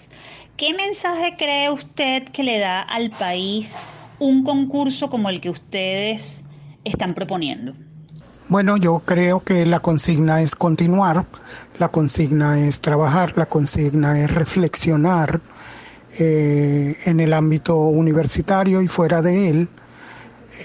¿Qué 0.57 0.73
mensaje 0.75 1.35
cree 1.37 1.71
usted 1.71 2.29
que 2.29 2.43
le 2.43 2.59
da 2.59 2.81
al 2.81 3.11
país 3.11 3.73
un 4.19 4.45
concurso 4.45 5.11
como 5.11 5.31
el 5.31 5.41
que 5.41 5.51
ustedes 5.51 6.43
están 6.85 7.15
proponiendo? 7.15 7.75
Bueno, 8.53 8.77
yo 8.77 9.01
creo 9.07 9.43
que 9.43 9.65
la 9.65 9.81
consigna 9.81 10.43
es 10.43 10.55
continuar, 10.55 11.25
la 11.79 11.89
consigna 11.89 12.61
es 12.61 12.83
trabajar, 12.83 13.33
la 13.35 13.47
consigna 13.47 14.21
es 14.21 14.31
reflexionar 14.31 15.41
eh, 16.19 16.99
en 17.07 17.21
el 17.21 17.33
ámbito 17.33 17.79
universitario 17.79 18.83
y 18.83 18.89
fuera 18.89 19.23
de 19.23 19.49
él, 19.49 19.69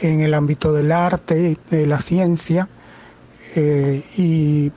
en 0.01 0.19
el 0.19 0.33
ámbito 0.33 0.73
del 0.73 0.91
arte, 0.91 1.57
de 1.69 1.87
la 1.87 1.97
ciencia, 1.99 2.67
eh, 3.55 4.03
y 4.17 4.69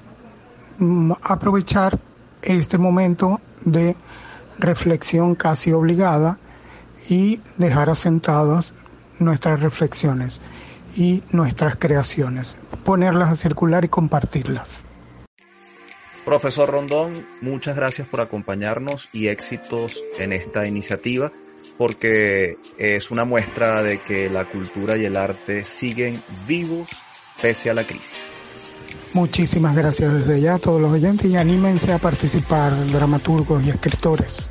mm, 0.78 1.10
aprovechar 1.20 1.98
este 2.42 2.78
momento 2.78 3.40
de 3.64 3.96
reflexión 4.56 5.34
casi 5.34 5.72
obligada 5.72 6.38
y 7.08 7.40
dejar 7.58 7.90
asentadas 7.90 8.72
nuestras 9.18 9.62
reflexiones 9.62 10.40
y 10.96 11.22
nuestras 11.30 11.76
creaciones, 11.76 12.56
ponerlas 12.84 13.30
a 13.30 13.36
circular 13.36 13.84
y 13.84 13.88
compartirlas. 13.88 14.84
Profesor 16.24 16.70
Rondón, 16.70 17.26
muchas 17.40 17.76
gracias 17.76 18.06
por 18.06 18.20
acompañarnos 18.20 19.08
y 19.12 19.28
éxitos 19.28 20.04
en 20.18 20.32
esta 20.32 20.66
iniciativa 20.66 21.32
porque 21.80 22.58
es 22.76 23.10
una 23.10 23.24
muestra 23.24 23.82
de 23.82 24.02
que 24.02 24.28
la 24.28 24.44
cultura 24.44 24.98
y 24.98 25.06
el 25.06 25.16
arte 25.16 25.64
siguen 25.64 26.22
vivos 26.46 27.02
pese 27.40 27.70
a 27.70 27.74
la 27.74 27.86
crisis. 27.86 28.30
Muchísimas 29.14 29.74
gracias 29.74 30.12
desde 30.12 30.42
ya 30.42 30.56
a 30.56 30.58
todos 30.58 30.78
los 30.80 30.92
oyentes 30.92 31.30
y 31.30 31.36
anímense 31.36 31.90
a 31.90 31.98
participar, 31.98 32.72
dramaturgos 32.92 33.64
y 33.64 33.70
escritores. 33.70 34.50